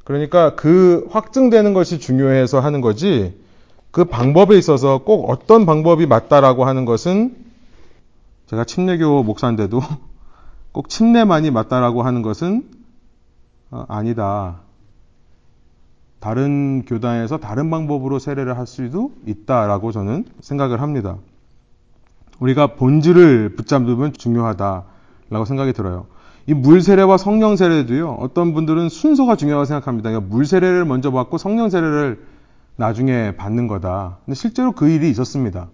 그러니까 0.05 0.55
그 0.55 1.07
확증되는 1.11 1.75
것이 1.75 1.99
중요해서 1.99 2.61
하는 2.61 2.81
거지 2.81 3.39
그 3.91 4.05
방법에 4.05 4.57
있어서 4.57 4.99
꼭 4.99 5.29
어떤 5.31 5.67
방법이 5.67 6.07
맞다라고 6.07 6.65
하는 6.65 6.85
것은 6.85 7.37
제가 8.47 8.65
침례교 8.65 9.23
목사인데도 9.23 9.81
꼭 10.73 10.89
침례만이 10.89 11.51
맞다라고 11.51 12.03
하는 12.03 12.23
것은 12.23 12.69
어, 13.71 13.85
아니다. 13.89 14.61
다른 16.21 16.85
교단에서 16.85 17.39
다른 17.39 17.71
방법으로 17.71 18.19
세례를 18.19 18.59
할 18.59 18.67
수도 18.67 19.13
있다라고 19.27 19.91
저는 19.91 20.27
생각을 20.41 20.81
합니다. 20.83 21.17
우리가 22.41 22.75
본질을 22.75 23.57
붙잡으면 23.57 24.13
중요하다라고 24.13 25.45
생각이 25.47 25.73
들어요. 25.73 26.07
이 26.47 26.55
물세례와 26.55 27.17
성령 27.17 27.57
세례도요. 27.57 28.13
어떤 28.13 28.55
분들은 28.55 28.89
순서가 28.89 29.37
중요하다고 29.37 29.65
생각합니다. 29.67 30.11
그러니까 30.11 30.29
물세례를 30.31 30.85
먼저 30.85 31.11
받고 31.11 31.39
성령 31.39 31.71
세례를 31.71 32.27
나중에 32.77 33.37
받는 33.37 33.67
거다. 33.67 34.19
근데 34.25 34.35
실제로 34.35 34.73
그 34.73 34.89
일이 34.89 35.11
있었습니다. 35.11 35.69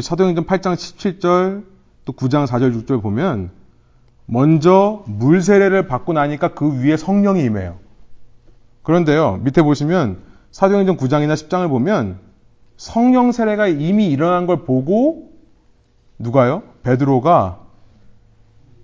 사도행전 0.00 0.46
8장 0.46 0.74
17절 0.74 1.64
또 2.04 2.12
9장 2.12 2.46
4절 2.46 2.84
6절 2.84 3.02
보면 3.02 3.50
먼저 4.26 5.04
물 5.06 5.42
세례를 5.42 5.86
받고 5.86 6.12
나니까 6.12 6.54
그 6.54 6.82
위에 6.82 6.96
성령이 6.96 7.44
임해요. 7.44 7.76
그런데요, 8.82 9.40
밑에 9.42 9.62
보시면 9.62 10.18
사도행전 10.50 10.96
9장이나 10.96 11.34
10장을 11.34 11.68
보면 11.68 12.18
성령 12.76 13.32
세례가 13.32 13.68
이미 13.68 14.10
일어난 14.10 14.46
걸 14.46 14.64
보고 14.64 15.30
누가요? 16.18 16.62
베드로가 16.82 17.60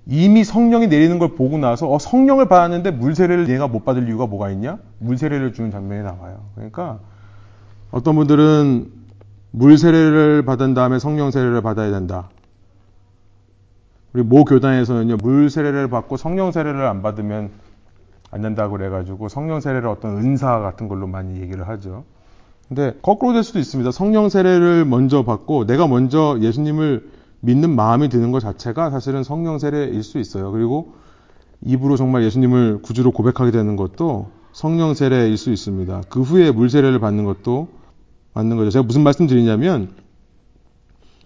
이미 0.07 0.43
성령이 0.43 0.89
내리는 0.89 1.19
걸 1.19 1.35
보고 1.35 1.59
나서 1.59 1.91
어, 1.91 1.99
성령을 1.99 2.47
받았는데 2.49 2.91
물 2.93 3.15
세례를 3.15 3.49
얘가 3.49 3.69
못 3.69 3.85
받을 3.85 4.09
이유가 4.09 4.27
뭐가 4.27 4.51
있냐? 4.51 4.79
물 4.99 5.17
세례를 5.17 5.53
주는 5.53 5.71
장면이 5.71 6.03
나와요. 6.03 6.41
그러니까 6.55 6.99
어떤 7.91 8.17
분들은 8.17 8.91
물 9.53 9.79
세례를 9.79 10.45
받은 10.45 10.75
다음에 10.75 10.99
성령 10.99 11.31
세례를 11.31 11.63
받아야 11.63 11.91
된다. 11.91 12.29
우리 14.13 14.23
모 14.23 14.45
교단에서는요, 14.45 15.19
물 15.19 15.51
세례를 15.51 15.89
받고 15.89 16.17
성령 16.17 16.51
세례를 16.53 16.87
안 16.87 17.03
받으면 17.03 17.51
안 18.31 18.43
된다고 18.43 18.77
그래가지고 18.77 19.29
성령 19.29 19.61
세례를 19.61 19.89
어떤 19.89 20.17
은사 20.19 20.61
같은 20.61 20.89
걸로 20.89 21.07
많이 21.07 21.41
얘기를 21.41 21.69
하죠. 21.69 22.05
근데 22.69 22.97
거꾸로 23.03 23.33
될 23.33 23.43
수도 23.43 23.59
있습니다. 23.59 23.91
성령 23.91 24.29
세례를 24.29 24.85
먼저 24.85 25.25
받고 25.25 25.67
내가 25.67 25.89
먼저 25.89 26.39
예수님을 26.41 27.11
믿는 27.41 27.75
마음이 27.75 28.09
드는 28.09 28.31
것 28.31 28.41
자체가 28.41 28.91
사실은 28.91 29.25
성령 29.25 29.59
세례일 29.59 30.03
수 30.03 30.19
있어요. 30.19 30.53
그리고 30.53 30.95
입으로 31.63 31.97
정말 31.97 32.23
예수님을 32.25 32.83
구주로 32.83 33.11
고백하게 33.11 33.51
되는 33.51 33.77
것도 33.77 34.31
성령 34.53 34.95
세례일 34.95 35.37
수 35.37 35.51
있습니다. 35.51 36.03
그 36.09 36.23
후에 36.23 36.53
물 36.53 36.71
세례를 36.71 37.01
받는 37.01 37.25
것도 37.25 37.69
맞는 38.35 38.57
거죠. 38.57 38.71
제가 38.71 38.85
무슨 38.85 39.03
말씀 39.03 39.27
드리냐면 39.27 39.91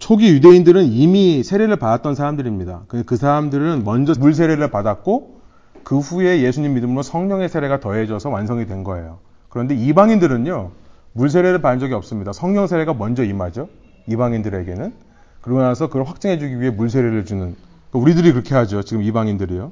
초기 0.05 0.29
유대인들은 0.29 0.85
이미 0.85 1.41
세례를 1.41 1.77
받았던 1.77 2.13
사람들입니다. 2.13 2.83
그, 2.87 3.03
그 3.05 3.17
사람들은 3.17 3.83
먼저 3.83 4.13
물 4.19 4.35
세례를 4.35 4.69
받았고 4.69 5.41
그 5.83 5.97
후에 5.97 6.43
예수님 6.43 6.75
믿음으로 6.75 7.01
성령의 7.01 7.49
세례가 7.49 7.79
더해져서 7.79 8.29
완성이 8.29 8.67
된 8.67 8.83
거예요. 8.83 9.17
그런데 9.49 9.73
이방인들은요, 9.73 10.69
물 11.13 11.29
세례를 11.31 11.59
받은 11.63 11.79
적이 11.79 11.95
없습니다. 11.95 12.33
성령 12.33 12.67
세례가 12.67 12.93
먼저 12.93 13.23
임하죠. 13.23 13.67
이방인들에게는. 14.05 14.93
그러고 15.41 15.61
나서 15.61 15.87
그걸 15.87 16.03
확증해주기 16.03 16.61
위해 16.61 16.69
물 16.69 16.91
세례를 16.91 17.25
주는. 17.25 17.55
그러니까 17.89 17.99
우리들이 17.99 18.31
그렇게 18.31 18.53
하죠. 18.53 18.83
지금 18.83 19.01
이방인들이요. 19.01 19.71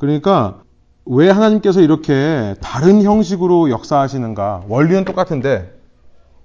그러니까 0.00 0.58
왜 1.04 1.30
하나님께서 1.30 1.82
이렇게 1.82 2.56
다른 2.60 3.04
형식으로 3.04 3.70
역사하시는가? 3.70 4.64
원리는 4.66 5.04
똑같은데, 5.04 5.72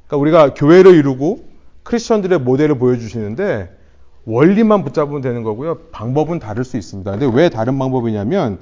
그러니까 0.05 0.17
우리가 0.17 0.53
교회를 0.53 0.93
이루고 0.93 1.52
크리스천들의 1.83 2.39
모델을 2.39 2.79
보여주시는데 2.79 3.77
원리만 4.25 4.83
붙잡으면 4.83 5.21
되는 5.21 5.43
거고요. 5.43 5.79
방법은 5.91 6.39
다를 6.39 6.63
수 6.63 6.77
있습니다. 6.77 7.11
근데 7.11 7.29
왜 7.33 7.49
다른 7.49 7.77
방법이냐면 7.77 8.59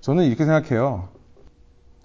저는 0.00 0.24
이렇게 0.24 0.44
생각해요. 0.44 1.08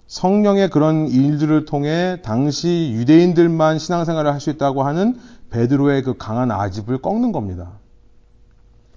성령의 0.06 0.70
그런 0.70 1.08
일들을 1.08 1.64
통해 1.64 2.20
당시 2.22 2.92
유대인들만 2.94 3.78
신앙생활을 3.78 4.32
할 4.32 4.40
수 4.40 4.50
있다고 4.50 4.82
하는 4.84 5.18
베드로의 5.50 6.02
그 6.02 6.16
강한 6.16 6.50
아집을 6.50 6.98
꺾는 6.98 7.32
겁니다. 7.32 7.72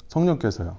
성령께서요. 0.08 0.78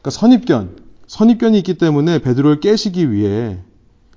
그러니까 0.00 0.10
선입견, 0.10 0.76
선입견이 1.06 1.58
있기 1.58 1.78
때문에 1.78 2.18
베드로를 2.18 2.60
깨시기 2.60 3.10
위해 3.10 3.58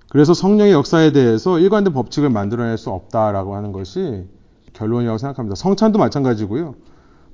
그래서 0.09 0.33
성령의 0.33 0.73
역사에 0.73 1.13
대해서 1.13 1.57
일관된 1.57 1.93
법칙을 1.93 2.29
만들어낼 2.29 2.77
수 2.77 2.89
없다라고 2.89 3.55
하는 3.55 3.71
것이 3.71 4.27
결론이라고 4.73 5.17
생각합니다. 5.17 5.55
성찬도 5.55 5.99
마찬가지고요. 5.99 6.75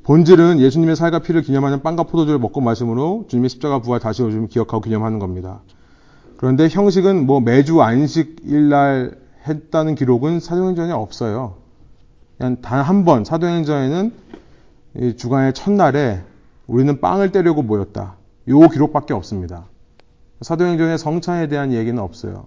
본질은 0.03 0.59
예수님의 0.59 0.95
살과 0.95 1.19
피를 1.19 1.41
기념하는 1.41 1.81
빵과 1.83 2.03
포도주를 2.03 2.39
먹고 2.39 2.61
마심으로 2.61 3.25
주님의 3.27 3.49
십자가 3.49 3.79
부활 3.79 3.99
다시 3.99 4.23
오심을 4.23 4.47
기억하고 4.47 4.81
기념하는 4.81 5.19
겁니다. 5.19 5.61
그런데 6.37 6.67
형식은 6.69 7.25
뭐 7.25 7.39
매주 7.41 7.81
안식일날 7.81 9.17
했다는 9.47 9.95
기록은 9.95 10.39
사도행전에 10.39 10.93
없어요. 10.93 11.55
그냥 12.37 12.61
단 12.61 12.81
한 12.81 13.03
번 13.05 13.25
사도행전에는 13.25 14.13
주간의 15.17 15.53
첫날에 15.53 16.21
우리는 16.67 17.01
빵을 17.01 17.31
떼려고 17.31 17.61
모였다. 17.63 18.15
요 18.49 18.59
기록밖에 18.69 19.13
없습니다. 19.13 19.65
사도행전에 20.41 20.97
성찬에 20.97 21.47
대한 21.47 21.73
얘기는 21.73 21.97
없어요. 22.01 22.45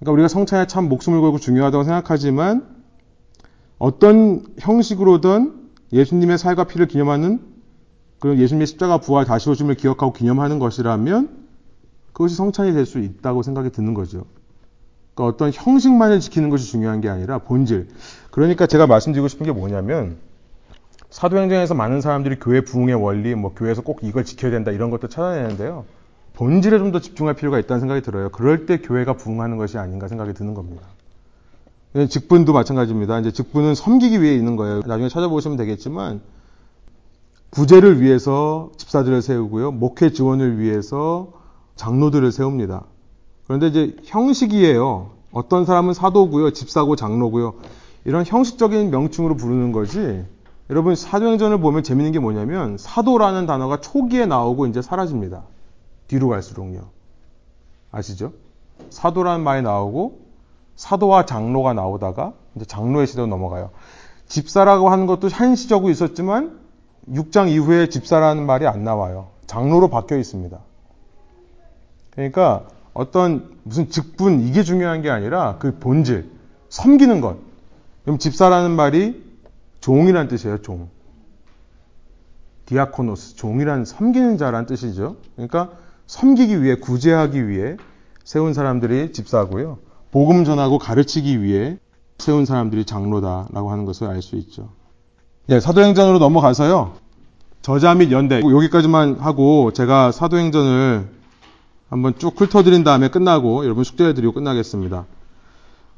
그러니까 0.00 0.12
우리가 0.12 0.28
성찬에 0.28 0.66
참 0.66 0.88
목숨을 0.88 1.20
걸고 1.20 1.38
중요하다고 1.38 1.84
생각하지만 1.84 2.66
어떤 3.82 4.44
형식으로든 4.60 5.54
예수님의 5.92 6.38
살과 6.38 6.64
피를 6.68 6.86
기념하는 6.86 7.40
그런 8.20 8.38
예수님의 8.38 8.68
십자가 8.68 8.98
부활 8.98 9.24
다시 9.24 9.50
오심을 9.50 9.74
기억하고 9.74 10.12
기념하는 10.12 10.60
것이라면 10.60 11.28
그것이 12.12 12.36
성찬이 12.36 12.74
될 12.74 12.86
수 12.86 13.00
있다고 13.00 13.42
생각이 13.42 13.70
드는 13.70 13.92
거죠. 13.92 14.24
그러니까 15.16 15.34
어떤 15.34 15.50
형식만을 15.52 16.20
지키는 16.20 16.48
것이 16.48 16.70
중요한 16.70 17.00
게 17.00 17.08
아니라 17.08 17.38
본질. 17.38 17.88
그러니까 18.30 18.68
제가 18.68 18.86
말씀드리고 18.86 19.26
싶은 19.26 19.46
게 19.46 19.52
뭐냐면 19.52 20.18
사도행전에서 21.10 21.74
많은 21.74 22.00
사람들이 22.00 22.38
교회 22.38 22.60
부흥의 22.60 22.94
원리, 22.94 23.34
뭐 23.34 23.52
교회에서 23.52 23.82
꼭 23.82 23.98
이걸 24.04 24.24
지켜야 24.24 24.52
된다 24.52 24.70
이런 24.70 24.90
것도 24.90 25.08
찾아내는데요. 25.08 25.86
본질에 26.34 26.78
좀 26.78 26.92
더 26.92 27.00
집중할 27.00 27.34
필요가 27.34 27.58
있다는 27.58 27.80
생각이 27.80 28.02
들어요. 28.02 28.28
그럴 28.28 28.64
때 28.64 28.78
교회가 28.78 29.14
부흥하는 29.14 29.56
것이 29.56 29.76
아닌가 29.76 30.06
생각이 30.06 30.34
드는 30.34 30.54
겁니다. 30.54 30.86
직분도 32.08 32.52
마찬가지입니다. 32.52 33.20
이제 33.20 33.32
직분은 33.32 33.74
섬기기 33.74 34.22
위해 34.22 34.34
있는 34.34 34.56
거예요. 34.56 34.80
나중에 34.86 35.08
찾아보시면 35.08 35.58
되겠지만 35.58 36.20
구제를 37.50 38.00
위해서 38.00 38.70
집사들을 38.78 39.20
세우고요. 39.20 39.72
목회 39.72 40.10
지원을 40.10 40.58
위해서 40.58 41.32
장로들을 41.76 42.32
세웁니다. 42.32 42.84
그런데 43.46 43.66
이제 43.66 43.96
형식이에요. 44.04 45.10
어떤 45.32 45.66
사람은 45.66 45.92
사도고요, 45.92 46.52
집사고 46.52 46.96
장로고요. 46.96 47.54
이런 48.04 48.24
형식적인 48.24 48.90
명칭으로 48.90 49.36
부르는 49.36 49.72
거지. 49.72 50.24
여러분 50.70 50.94
사도행전을 50.94 51.60
보면 51.60 51.82
재밌는 51.82 52.12
게 52.12 52.18
뭐냐면 52.18 52.78
사도라는 52.78 53.44
단어가 53.44 53.80
초기에 53.80 54.24
나오고 54.24 54.66
이제 54.66 54.80
사라집니다. 54.80 55.42
뒤로 56.08 56.28
갈수록요. 56.28 56.88
아시죠? 57.90 58.32
사도라는 58.88 59.44
말이 59.44 59.60
나오고 59.60 60.21
사도와 60.82 61.26
장로가 61.26 61.74
나오다가 61.74 62.32
이제 62.56 62.64
장로의 62.64 63.06
시대로 63.06 63.28
넘어가요. 63.28 63.70
집사라고 64.26 64.88
하는 64.88 65.06
것도 65.06 65.28
한시적으로 65.28 65.92
있었지만 65.92 66.58
6장 67.08 67.48
이후에 67.48 67.88
집사라는 67.88 68.44
말이 68.46 68.66
안 68.66 68.82
나와요. 68.82 69.28
장로로 69.46 69.90
바뀌어 69.90 70.18
있습니다. 70.18 70.58
그러니까 72.10 72.66
어떤 72.94 73.58
무슨 73.62 73.90
직분 73.90 74.40
이게 74.40 74.64
중요한 74.64 75.02
게 75.02 75.10
아니라 75.10 75.56
그 75.60 75.78
본질 75.78 76.28
섬기는 76.68 77.20
것. 77.20 77.36
그럼 78.02 78.18
집사라는 78.18 78.72
말이 78.72 79.22
종이란 79.80 80.26
뜻이에요. 80.26 80.62
종. 80.62 80.88
디아코노스 82.66 83.36
종이란 83.36 83.84
섬기는 83.84 84.36
자란 84.36 84.66
뜻이죠. 84.66 85.14
그러니까 85.36 85.70
섬기기 86.08 86.60
위해 86.60 86.74
구제하기 86.74 87.46
위해 87.46 87.76
세운 88.24 88.52
사람들이 88.52 89.12
집사고요. 89.12 89.91
복음 90.12 90.44
전하고 90.44 90.78
가르치기 90.78 91.42
위해 91.42 91.78
세운 92.18 92.44
사람들이 92.44 92.84
장로다라고 92.84 93.72
하는 93.72 93.84
것을 93.84 94.06
알 94.06 94.22
수 94.22 94.36
있죠. 94.36 94.68
네, 95.46 95.58
사도행전으로 95.58 96.18
넘어가서요. 96.20 96.94
저자 97.62 97.94
및 97.94 98.12
연대 98.12 98.40
여기까지만 98.40 99.16
하고 99.18 99.72
제가 99.72 100.12
사도행전을 100.12 101.08
한번 101.88 102.14
쭉 102.18 102.40
훑어드린 102.40 102.84
다음에 102.84 103.08
끝나고 103.08 103.64
여러분 103.64 103.84
숙제해드리고 103.84 104.32
끝나겠습니다. 104.34 105.06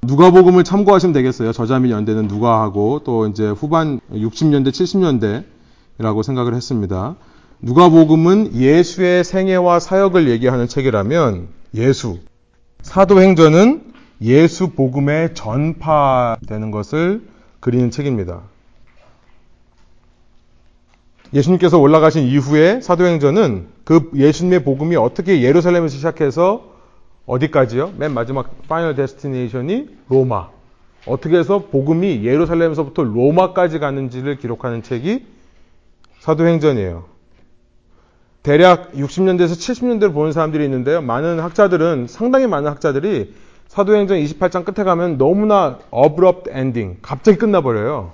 누가복음을 0.03 0.65
참고하시면 0.65 1.13
되겠어요. 1.13 1.53
저자 1.53 1.79
및 1.79 1.91
연대는 1.91 2.29
누가하고 2.29 3.01
또 3.05 3.27
이제 3.27 3.49
후반 3.49 4.01
60년대 4.13 4.69
70년대라고 5.99 6.23
생각을 6.23 6.55
했습니다. 6.55 7.17
누가복음은 7.61 8.55
예수의 8.55 9.25
생애와 9.25 9.81
사역을 9.81 10.29
얘기하는 10.29 10.69
책이라면 10.69 11.49
예수 11.75 12.19
사도행전은 12.83 13.94
예수 14.21 14.71
복음의 14.71 15.35
전파되는 15.35 16.71
것을 16.71 17.23
그리는 17.61 17.91
책입니다. 17.91 18.43
예수님께서 21.33 21.79
올라가신 21.79 22.25
이후에 22.25 22.81
사도행전은 22.81 23.67
그 23.85 24.11
예수님의 24.15 24.65
복음이 24.65 24.97
어떻게 24.97 25.43
예루살렘에서 25.43 25.97
시작해서 25.97 26.73
어디까지요? 27.27 27.95
맨 27.97 28.13
마지막 28.13 28.69
final 28.69 28.95
destination이 28.95 29.89
로마. 30.09 30.51
어떻게 31.07 31.37
해서 31.37 31.67
복음이 31.71 32.25
예루살렘에서부터 32.25 33.03
로마까지 33.03 33.79
가는지를 33.79 34.37
기록하는 34.39 34.83
책이 34.83 35.27
사도행전이에요. 36.21 37.05
대략 38.43 38.93
60년대에서 38.93 39.53
70년대를 39.53 40.13
보는 40.13 40.33
사람들이 40.33 40.65
있는데요. 40.65 41.01
많은 41.01 41.41
학자들은 41.41 42.07
상당히 42.09 42.47
많은 42.47 42.71
학자들이 42.71 43.35
사도행전 43.75 44.17
28장 44.19 44.65
끝에 44.65 44.85
가면 44.85 45.19
너무나 45.19 45.81
abrupt 45.93 46.49
ending, 46.49 46.99
갑자기 47.03 47.39
끝나버려요. 47.39 48.13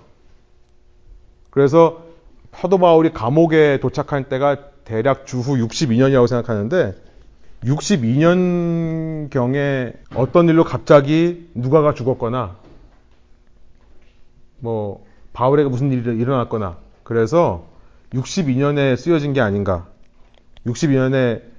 그래서 1.51 2.03
사도 2.51 2.79
바울이 2.79 3.13
감옥에 3.13 3.79
도착할 3.79 4.31
때가 4.31 4.71
대략 4.85 5.27
주후 5.27 5.59
62년이라고 5.59 6.27
생각하는데 6.27 6.95
62년경에 7.65 9.97
어떤 10.15 10.49
일로 10.49 10.65
갑자기 10.65 11.51
누가가 11.55 11.93
죽었거나 11.93 12.57
뭐 14.61 15.05
바울에게 15.35 15.69
무슨 15.69 15.93
일이 15.93 16.19
일어났거나 16.19 16.79
그래서 17.03 17.67
62년에 18.15 18.97
쓰여진 18.97 19.35
게 19.35 19.43
아닌가 19.43 19.89
62년에 20.67 21.50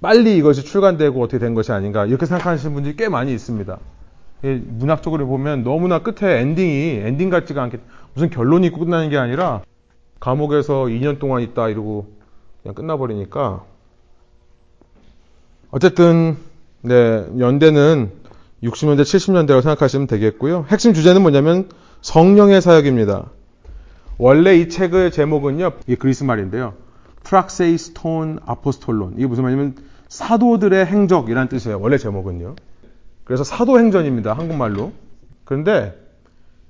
빨리 0.00 0.36
이것이 0.36 0.64
출간되고 0.64 1.20
어떻게 1.22 1.38
된 1.38 1.54
것이 1.54 1.72
아닌가 1.72 2.06
이렇게 2.06 2.26
생각하시는 2.26 2.72
분들이 2.74 2.96
꽤 2.96 3.08
많이 3.08 3.32
있습니다. 3.34 3.78
문학적으로 4.42 5.26
보면 5.26 5.64
너무나 5.64 6.00
끝에 6.00 6.40
엔딩이 6.40 7.00
엔딩 7.04 7.30
같지가 7.30 7.62
않게 7.64 7.80
무슨 8.14 8.30
결론이 8.30 8.68
있고 8.68 8.80
끝나는 8.80 9.10
게 9.10 9.18
아니라 9.18 9.62
감옥에서 10.20 10.84
2년 10.84 11.18
동안 11.18 11.42
있다 11.42 11.68
이러고 11.68 12.12
그냥 12.62 12.74
끝나버리니까 12.74 13.64
어쨌든 15.70 16.36
네 16.82 17.26
연대는 17.38 18.12
60년대 18.62 19.02
70년대라고 19.02 19.62
생각하시면 19.62 20.06
되겠고요. 20.06 20.66
핵심 20.68 20.94
주제는 20.94 21.22
뭐냐면 21.22 21.68
성령의 22.00 22.60
사역입니다. 22.60 23.26
원래 24.16 24.56
이 24.56 24.68
책의 24.68 25.12
제목은요. 25.12 25.72
이 25.86 25.96
그리스 25.96 26.24
말인데요. 26.24 26.74
프락세이스톤 27.22 28.40
아포스톨론. 28.46 29.14
이게 29.16 29.26
무슨 29.26 29.44
말이냐면 29.44 29.74
사도들의 30.08 30.86
행적이라는 30.86 31.48
뜻이에요. 31.48 31.80
원래 31.80 31.98
제목은요. 31.98 32.56
그래서 33.24 33.44
사도행전입니다. 33.44 34.32
한국말로. 34.32 34.92
그런데 35.44 35.94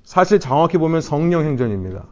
사실 0.03 0.39
정확히 0.39 0.77
보면 0.77 1.01
성령행전입니다. 1.01 2.05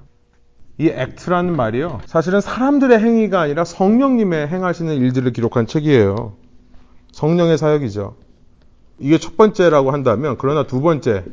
이 0.80 0.88
액트라는 0.88 1.56
말이요. 1.56 2.02
사실은 2.06 2.40
사람들의 2.40 3.00
행위가 3.00 3.42
아니라 3.42 3.64
성령님의 3.64 4.48
행하시는 4.48 4.94
일들을 4.96 5.34
기록한 5.34 5.66
책이에요. 5.66 6.34
성령의 7.12 7.58
사역이죠. 7.58 8.16
이게 9.00 9.18
첫 9.18 9.38
번째라고 9.38 9.92
한다면, 9.92 10.38
그러나 10.40 10.68
두 10.68 10.82
번째. 10.82 11.26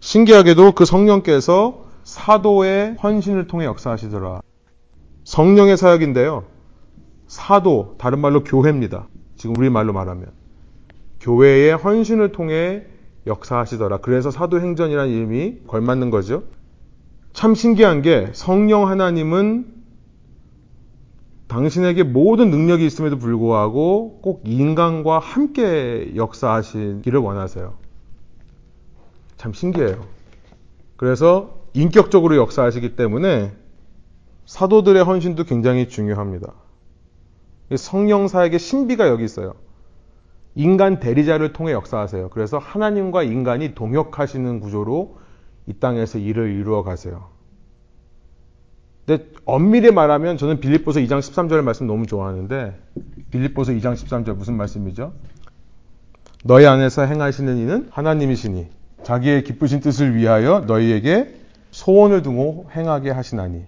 신기하게도 0.00 0.72
그 0.72 0.84
성령께서 0.84 1.86
사도의 2.04 2.96
헌신을 3.02 3.46
통해 3.46 3.64
역사하시더라. 3.64 4.42
성령의 5.24 5.76
사역인데요. 5.76 6.44
사도, 7.26 7.96
다른 7.98 8.20
말로 8.20 8.44
교회입니다. 8.44 9.08
지금 9.44 9.58
우리 9.58 9.68
말로 9.68 9.92
말하면. 9.92 10.28
교회의 11.20 11.76
헌신을 11.76 12.32
통해 12.32 12.86
역사하시더라. 13.26 13.98
그래서 13.98 14.30
사도행전이라는 14.30 15.12
이름이 15.12 15.58
걸맞는 15.66 16.08
거죠. 16.08 16.44
참 17.34 17.54
신기한 17.54 18.00
게 18.00 18.30
성령 18.32 18.88
하나님은 18.88 19.66
당신에게 21.46 22.04
모든 22.04 22.50
능력이 22.50 22.86
있음에도 22.86 23.18
불구하고 23.18 24.20
꼭 24.22 24.44
인간과 24.46 25.18
함께 25.18 26.12
역사하시기를 26.16 27.20
원하세요. 27.20 27.74
참 29.36 29.52
신기해요. 29.52 30.06
그래서 30.96 31.58
인격적으로 31.74 32.36
역사하시기 32.36 32.96
때문에 32.96 33.52
사도들의 34.46 35.04
헌신도 35.04 35.44
굉장히 35.44 35.90
중요합니다. 35.90 36.63
성령사에게 37.74 38.58
신비가 38.58 39.08
여기 39.08 39.24
있어요. 39.24 39.54
인간 40.54 41.00
대리자를 41.00 41.52
통해 41.52 41.72
역사하세요. 41.72 42.30
그래서 42.30 42.58
하나님과 42.58 43.22
인간이 43.22 43.74
동역하시는 43.74 44.60
구조로 44.60 45.18
이 45.66 45.74
땅에서 45.74 46.18
일을 46.18 46.52
이루어 46.52 46.82
가세요. 46.82 47.28
근데 49.06 49.26
엄밀히 49.44 49.90
말하면 49.90 50.38
저는 50.38 50.60
빌립보서 50.60 51.00
2장 51.00 51.18
13절 51.18 51.62
말씀 51.62 51.86
너무 51.86 52.06
좋아하는데 52.06 52.78
빌립보서 53.30 53.72
2장 53.72 53.94
13절 53.94 54.34
무슨 54.34 54.56
말씀이죠? 54.56 55.12
너희 56.44 56.66
안에서 56.66 57.02
행하시는 57.02 57.56
이는 57.56 57.88
하나님이시니 57.90 58.68
자기의 59.02 59.44
기쁘신 59.44 59.80
뜻을 59.80 60.14
위하여 60.14 60.60
너희에게 60.60 61.34
소원을 61.70 62.22
두고 62.22 62.68
행하게 62.74 63.10
하시나니 63.10 63.64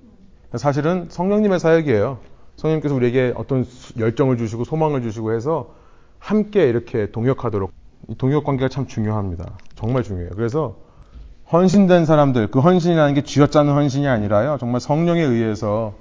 사실은 0.55 1.09
성령님의 1.11 1.59
사역이에요. 1.59 2.19
성령님께서 2.57 2.95
우리에게 2.95 3.33
어떤 3.37 3.67
열정을 3.99 4.37
주시고 4.37 4.65
소망을 4.65 5.03
주시고 5.03 5.33
해서 5.33 5.75
함께 6.19 6.69
이렇게 6.69 7.11
동역하도록 7.11 7.71
동역 8.19 8.45
관계가 8.45 8.69
참 8.69 8.87
중요합니다. 8.87 9.53
정말 9.75 10.03
중요해요. 10.03 10.31
그래서 10.35 10.77
헌신된 11.53 12.07
사람들, 12.07 12.49
그 12.49 12.59
헌신이라는 12.59 13.15
게 13.15 13.23
쥐어짜는 13.23 13.73
헌신이 13.73 14.09
아니라요. 14.09 14.57
정말 14.59 14.81
성령에 14.81 15.23
의해서 15.23 15.95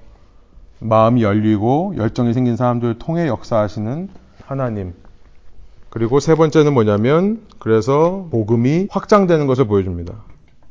마음이 0.80 1.24
열리고 1.24 1.94
열정이 1.98 2.34
생긴 2.34 2.56
사람들을 2.56 2.98
통해 2.98 3.28
역사하시는 3.28 4.10
하나님. 4.44 4.94
그리고 5.90 6.20
세 6.20 6.36
번째는 6.36 6.74
뭐냐면, 6.74 7.42
그래서 7.60 8.28
복음이 8.32 8.88
확장되는 8.90 9.48
것을 9.48 9.68
보여줍니다. 9.68 10.14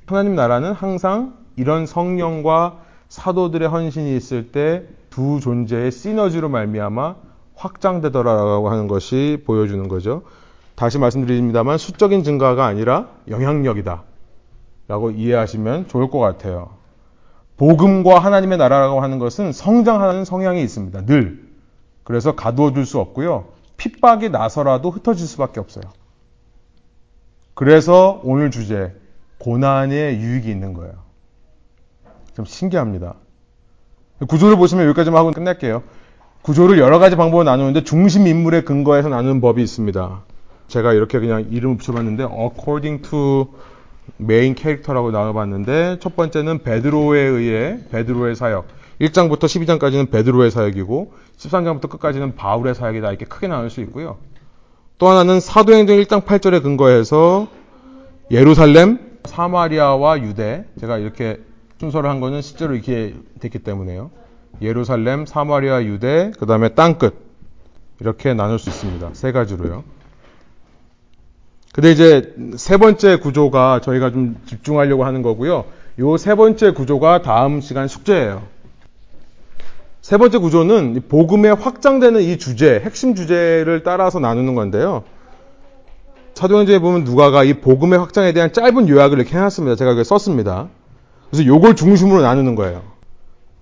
하나님 0.07 0.35
나라는 0.35 0.73
항상 0.73 1.35
이런 1.57 1.87
성령과 1.87 2.79
사도들의 3.09 3.69
헌신이 3.69 4.17
있을 4.17 4.51
때 4.51 4.83
두 5.15 5.39
존재의 5.39 5.93
시너지로 5.93 6.49
말미암아 6.49 7.15
확장되더라라고 7.55 8.69
하는 8.69 8.89
것이 8.89 9.45
보여주는 9.47 9.87
거죠. 9.87 10.23
다시 10.75 10.99
말씀드립니다만 10.99 11.79
수적인 11.79 12.25
증가가 12.25 12.67
아니라 12.67 13.11
영향력이다. 13.29 14.03
라고 14.89 15.13
이해하시면 15.13 15.87
좋을 15.87 16.11
것 16.11 16.19
같아요. 16.19 16.71
복음과 17.59 18.19
하나님의 18.19 18.59
나라라고 18.59 19.03
하는 19.03 19.21
것은 19.21 19.53
성장하는 19.53 20.25
성향이 20.25 20.61
있습니다. 20.65 21.07
늘. 21.07 21.49
그래서 22.03 22.35
가두어 22.35 22.73
둘 22.73 22.85
수 22.85 22.99
없고요. 22.99 23.47
핍박이 23.77 24.31
나서라도 24.31 24.91
흩어질 24.91 25.29
수밖에 25.29 25.61
없어요. 25.61 25.85
그래서 27.55 28.21
오늘 28.25 28.51
주제, 28.51 28.93
고난의 29.39 30.19
유익이 30.19 30.51
있는 30.51 30.75
거예요. 30.75 30.95
좀 32.35 32.45
신기합니다. 32.45 33.15
구조를 34.29 34.57
보시면 34.57 34.87
여기까지만 34.87 35.19
하고 35.19 35.33
끝낼게요. 35.33 35.83
구조를 36.43 36.79
여러 36.79 36.99
가지 36.99 37.17
방법으로 37.17 37.45
나누는데 37.45 37.85
중심 37.85 38.27
인물의 38.27 38.65
근거에서 38.65 39.09
나누는 39.09 39.41
법이 39.41 39.63
있습니다. 39.63 40.23
제가 40.69 40.93
이렇게 40.93 41.19
그냥 41.19 41.47
이름을 41.51 41.77
붙여봤는데 41.79 42.25
according 42.25 43.03
to 43.09 43.49
main 44.19 44.55
character라고 44.55 45.11
나와봤는데 45.11 45.99
첫 46.01 46.17
번째는 46.17 46.63
베드로에 46.63 47.21
의해 47.21 47.79
베드로의 47.91 48.37
사역 48.37 48.67
1장부터 49.01 49.45
12장까지는 49.45 50.11
베드로의 50.11 50.51
사역이고 50.51 51.13
13장부터 51.39 51.89
끝까지는 51.89 52.37
바울의 52.37 52.75
사역이다 52.75 53.09
이렇게 53.09 53.25
크게 53.25 53.49
나눌 53.49 53.71
수 53.71 53.81
있고요. 53.81 54.19
또 54.99 55.09
하나는 55.09 55.41
사도행전 55.41 55.97
1장 55.99 56.25
8절에 56.25 56.63
근거해서 56.63 57.49
예루살렘, 58.31 58.99
사마리아와 59.25 60.21
유대 60.21 60.65
제가 60.79 60.99
이렇게 60.99 61.41
순서를 61.85 62.09
한 62.09 62.21
거는 62.21 62.43
실제로 62.43 62.75
이렇게 62.75 63.15
됐기 63.41 63.59
때문에요. 63.61 64.11
예루살렘, 64.63 65.27
사마리아, 65.27 65.83
유대, 65.85 66.31
그 66.39 66.47
다음에 66.47 66.71
땅끝 66.71 67.15
이렇게 68.01 68.35
나눌 68.35 68.59
수 68.59 68.71
있습니다. 68.71 69.11
세 69.13 69.33
가지로요. 69.33 69.85
근데 71.73 71.91
이제 71.91 72.35
세 72.57 72.77
번째 72.77 73.17
구조가 73.17 73.81
저희가 73.83 74.11
좀 74.13 74.37
집중하려고 74.47 75.05
하는 75.05 75.23
거고요. 75.23 75.65
요 76.01 76.17
세 76.17 76.35
번째 76.35 76.73
구조가 76.73 77.23
다음 77.23 77.61
시간 77.61 77.89
숙제예요. 77.89 78.43
세 80.03 80.17
번째 80.19 80.39
구조는 80.39 81.03
복음에 81.09 81.49
확장되는 81.51 82.21
이 82.21 82.39
주제, 82.39 82.81
핵심 82.85 83.15
주제를 83.15 83.83
따라서 83.85 84.21
나누는 84.21 84.55
건데요. 84.55 85.05
사도행전에 86.35 86.81
보면 86.81 87.05
누가가 87.05 87.45
이 87.45 87.55
복음의 87.55 87.99
확장에 87.99 88.33
대한 88.33 88.53
짧은 88.53 88.89
요약을 88.89 89.19
이렇게 89.19 89.37
해놨습니다. 89.37 89.77
제가 89.77 89.93
이렇게 89.93 90.05
썼습니다. 90.05 90.69
그래서 91.35 91.49
요걸 91.49 91.75
중심으로 91.75 92.23
나누는 92.23 92.55
거예요. 92.55 92.83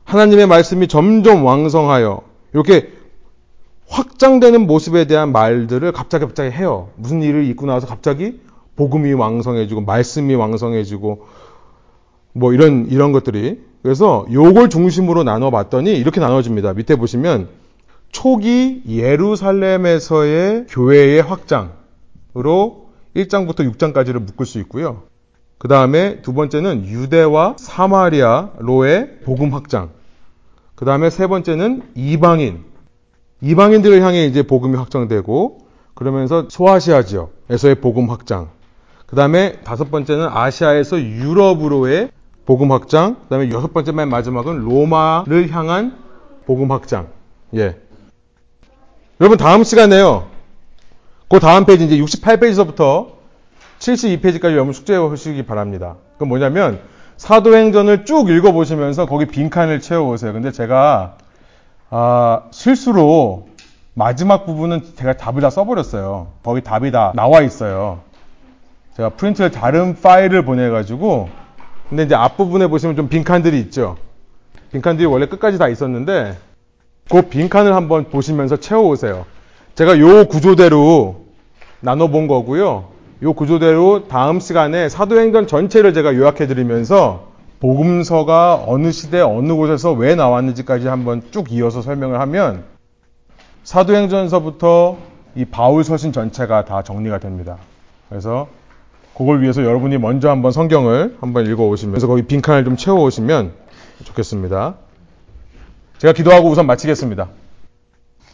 하나님의 0.05 0.47
말씀이 0.47 0.89
점점 0.89 1.47
왕성하여 1.47 2.21
이렇게 2.53 2.93
확장되는 3.89 4.67
모습에 4.67 5.07
대한 5.07 5.33
말들을 5.33 5.91
갑자기 5.93 6.27
갑자기 6.27 6.51
해요. 6.51 6.91
무슨 6.97 7.23
일을 7.23 7.45
있고 7.47 7.65
나서 7.65 7.87
갑자기 7.87 8.41
복음이 8.77 9.15
왕성해지고 9.15 9.83
말씀이 9.83 10.35
왕성해지고 10.35 11.27
뭐 12.35 12.53
이런 12.53 12.89
이런 12.91 13.13
것들이 13.13 13.63
그래서 13.83 14.27
요걸 14.31 14.69
중심으로 14.69 15.25
나눠 15.25 15.51
봤더니 15.51 15.95
이렇게 15.95 16.21
나눠집니다. 16.21 16.75
밑에 16.75 16.97
보시면 16.97 17.49
초기 18.11 18.83
예루살렘에서의 18.87 20.67
교회의 20.69 21.23
확장으로 21.23 21.73
1장부터 23.17 23.61
6장까지를 23.73 24.19
묶을 24.19 24.45
수 24.45 24.59
있고요. 24.59 25.05
그 25.63 25.69
다음에 25.69 26.21
두 26.23 26.35
번째는 26.35 26.87
유대와 26.89 27.55
사마리아로의 27.57 29.21
복음 29.25 29.55
확장. 29.55 29.91
그 30.75 30.85
다음에 30.85 31.09
세 31.09 31.29
번째는 31.29 31.85
이방인, 31.95 32.65
이방인들을 33.43 34.03
향해 34.03 34.27
이제 34.27 34.43
복음이 34.43 34.77
확장되고 34.77 35.59
그러면서 35.95 36.49
소아시아 36.51 37.05
지역에서의 37.05 37.77
복음 37.77 38.11
확장. 38.11 38.49
그 39.07 39.15
다음에 39.15 39.61
다섯 39.63 39.89
번째는 39.89 40.27
아시아에서 40.33 41.01
유럽으로의 41.01 42.11
복음 42.45 42.73
확장. 42.73 43.15
그 43.23 43.29
다음에 43.29 43.49
여섯 43.53 43.73
번째 43.73 43.93
맨 43.93 44.09
마지막은 44.09 44.65
로마를 44.65 45.49
향한 45.53 45.97
복음 46.45 46.73
확장. 46.73 47.07
예. 47.55 47.77
여러분 49.21 49.39
다음 49.39 49.63
시간에요. 49.63 50.27
그 51.29 51.39
다음 51.39 51.67
페이지 51.67 51.85
이제 51.85 51.99
68페이지서부터 51.99 53.12
72페이지까지 53.83 54.53
여러분 54.53 54.73
숙제해 54.73 55.01
보시기 55.01 55.43
바랍니다. 55.45 55.97
그건 56.15 56.29
뭐냐면 56.29 56.81
사도행전을 57.17 58.05
쭉 58.05 58.31
읽어보시면서 58.31 59.07
거기 59.07 59.27
빈칸을 59.27 59.81
채워오세요. 59.81 60.33
근데 60.33 60.53
제가 60.53 61.17
아, 61.91 62.45
실수로 62.51 63.49
마지막 63.95 64.47
부분은 64.47 64.95
제가 64.97 65.17
답을 65.17 65.41
다 65.41 65.51
써버렸어요. 65.51 66.29
거기 66.43 66.63
답이 66.63 66.91
다 66.91 67.13
나와 67.15 67.43
있어요. 67.43 68.01
제가 68.97 69.11
프린트를 69.11 69.51
다른 69.51 69.95
파일을 70.01 70.45
보내가지고 70.45 71.29
근데 71.89 72.05
이제 72.05 72.15
앞부분에 72.15 72.69
보시면 72.69 72.97
좀 72.97 73.09
빈칸들이 73.09 73.59
있죠. 73.61 73.97
빈칸들이 74.73 75.07
원래 75.07 75.27
끝까지 75.27 75.59
다 75.59 75.69
있었는데 75.69 76.39
그 77.11 77.23
빈칸을 77.23 77.75
한번 77.75 78.05
보시면서 78.05 78.57
채워오세요. 78.57 79.27
제가 79.75 79.99
요 79.99 80.27
구조대로 80.27 81.27
나눠본 81.81 82.29
거고요. 82.29 82.92
요 83.23 83.35
구조대로 83.35 84.09
다음 84.09 84.41
시간에 84.41 84.89
사도행전 84.89 85.47
전체를 85.47 85.95
제가 85.95 86.17
요약해 86.17 86.49
드리면서 86.49 87.29
복음서가 87.61 88.65
어느 88.67 88.91
시대 88.91 89.21
어느 89.21 89.53
곳에서 89.53 89.93
왜 89.93 90.17
나왔는지까지 90.17 90.89
한번 90.89 91.23
쭉 91.31 91.53
이어서 91.53 91.83
설명을 91.83 92.19
하면 92.19 92.65
사도행전서부터 93.63 94.97
이 95.37 95.45
바울 95.45 95.85
서신 95.85 96.13
전체가 96.13 96.65
다 96.65 96.83
정리가 96.83 97.19
됩니다. 97.19 97.59
그래서 98.09 98.49
그걸 99.17 99.41
위해서 99.41 99.63
여러분이 99.63 99.99
먼저 99.99 100.29
한번 100.29 100.51
성경을 100.51 101.19
한번 101.21 101.47
읽어 101.47 101.69
오시면서 101.69 102.09
거기 102.09 102.23
빈칸을 102.23 102.65
좀 102.65 102.77
채워 102.77 103.05
오시면 103.05 103.53
좋겠습니다. 104.03 104.75
제가 105.99 106.13
기도하고 106.13 106.49
우선 106.51 106.67
마치겠습니다. 106.67 107.29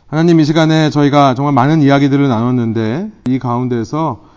하나님 0.07 0.41
이 0.41 0.45
시간에 0.45 0.89
저희가 0.89 1.35
정말 1.35 1.53
많은 1.53 1.83
이야기들을 1.83 2.27
나눴는데 2.27 3.11
이 3.27 3.39
가운데서 3.39 4.28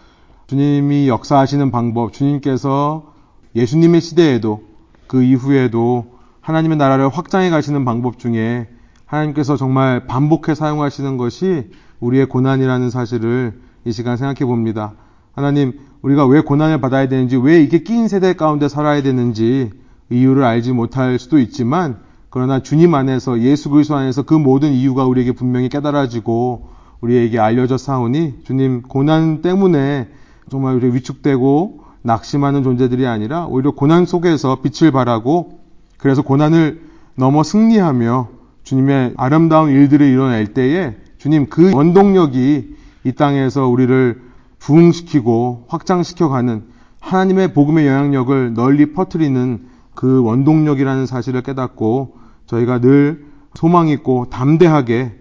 주님이 0.51 1.07
역사하시는 1.07 1.71
방법, 1.71 2.11
주님께서 2.11 3.13
예수님의 3.55 4.01
시대에도 4.01 4.63
그 5.07 5.23
이후에도 5.23 6.07
하나님의 6.41 6.75
나라를 6.75 7.07
확장해 7.07 7.49
가시는 7.49 7.85
방법 7.85 8.19
중에 8.19 8.67
하나님께서 9.05 9.55
정말 9.55 10.07
반복해 10.07 10.53
사용하시는 10.53 11.15
것이 11.15 11.71
우리의 12.01 12.25
고난이라는 12.25 12.89
사실을 12.89 13.61
이 13.85 13.93
시간 13.93 14.17
생각해 14.17 14.39
봅니다. 14.45 14.91
하나님, 15.31 15.79
우리가 16.01 16.25
왜 16.25 16.41
고난을 16.41 16.81
받아야 16.81 17.07
되는지, 17.07 17.37
왜 17.37 17.63
이게 17.63 17.79
끼인 17.79 18.09
세대 18.09 18.33
가운데 18.33 18.67
살아야 18.67 19.01
되는지 19.01 19.71
이유를 20.09 20.43
알지 20.43 20.73
못할 20.73 21.17
수도 21.17 21.39
있지만, 21.39 21.99
그러나 22.29 22.61
주님 22.61 22.93
안에서 22.93 23.39
예수 23.39 23.69
그리스도 23.69 23.95
안에서 23.95 24.23
그 24.23 24.33
모든 24.33 24.73
이유가 24.73 25.05
우리에게 25.05 25.31
분명히 25.31 25.69
깨달아지고 25.69 26.67
우리에게 26.99 27.39
알려져 27.39 27.77
사오니 27.77 28.39
주님 28.43 28.81
고난 28.81 29.41
때문에 29.41 30.09
정말 30.51 30.75
우리 30.75 30.93
위축되고 30.93 31.79
낙심하는 32.01 32.61
존재들이 32.63 33.07
아니라 33.07 33.45
오히려 33.45 33.71
고난 33.71 34.05
속에서 34.05 34.57
빛을 34.61 34.91
발하고 34.91 35.61
그래서 35.97 36.23
고난을 36.23 36.81
넘어 37.15 37.41
승리하며 37.41 38.27
주님의 38.63 39.13
아름다운 39.15 39.69
일들을 39.69 40.05
이뤄낼 40.05 40.47
때에 40.47 40.97
주님 41.19 41.47
그 41.47 41.73
원동력이 41.73 42.75
이 43.05 43.11
땅에서 43.13 43.69
우리를 43.69 44.21
부흥시키고 44.59 45.67
확장시켜가는 45.69 46.63
하나님의 46.99 47.53
복음의 47.53 47.87
영향력을 47.87 48.53
널리 48.53 48.91
퍼뜨리는 48.91 49.67
그 49.95 50.21
원동력이라는 50.21 51.05
사실을 51.05 51.43
깨닫고 51.43 52.17
저희가 52.47 52.81
늘 52.81 53.25
소망 53.53 53.87
있고 53.87 54.27
담대하게 54.29 55.13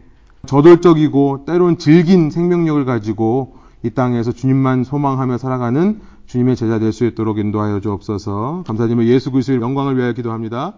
저돌적이고 0.46 1.44
때론 1.46 1.78
질긴 1.78 2.30
생명력을 2.30 2.84
가지고 2.84 3.59
이 3.82 3.90
땅에서 3.90 4.32
주님만 4.32 4.84
소망하며 4.84 5.38
살아가는 5.38 6.00
주님의 6.26 6.56
제자 6.56 6.78
될 6.78 6.92
수 6.92 7.06
있도록 7.06 7.38
인도하여 7.38 7.80
주옵소서. 7.80 8.64
감사드리며 8.66 9.04
예수 9.04 9.30
그리스도의 9.30 9.60
영광을 9.60 9.96
위하여 9.96 10.12
기도합니다. 10.12 10.76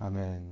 아멘. 0.00 0.49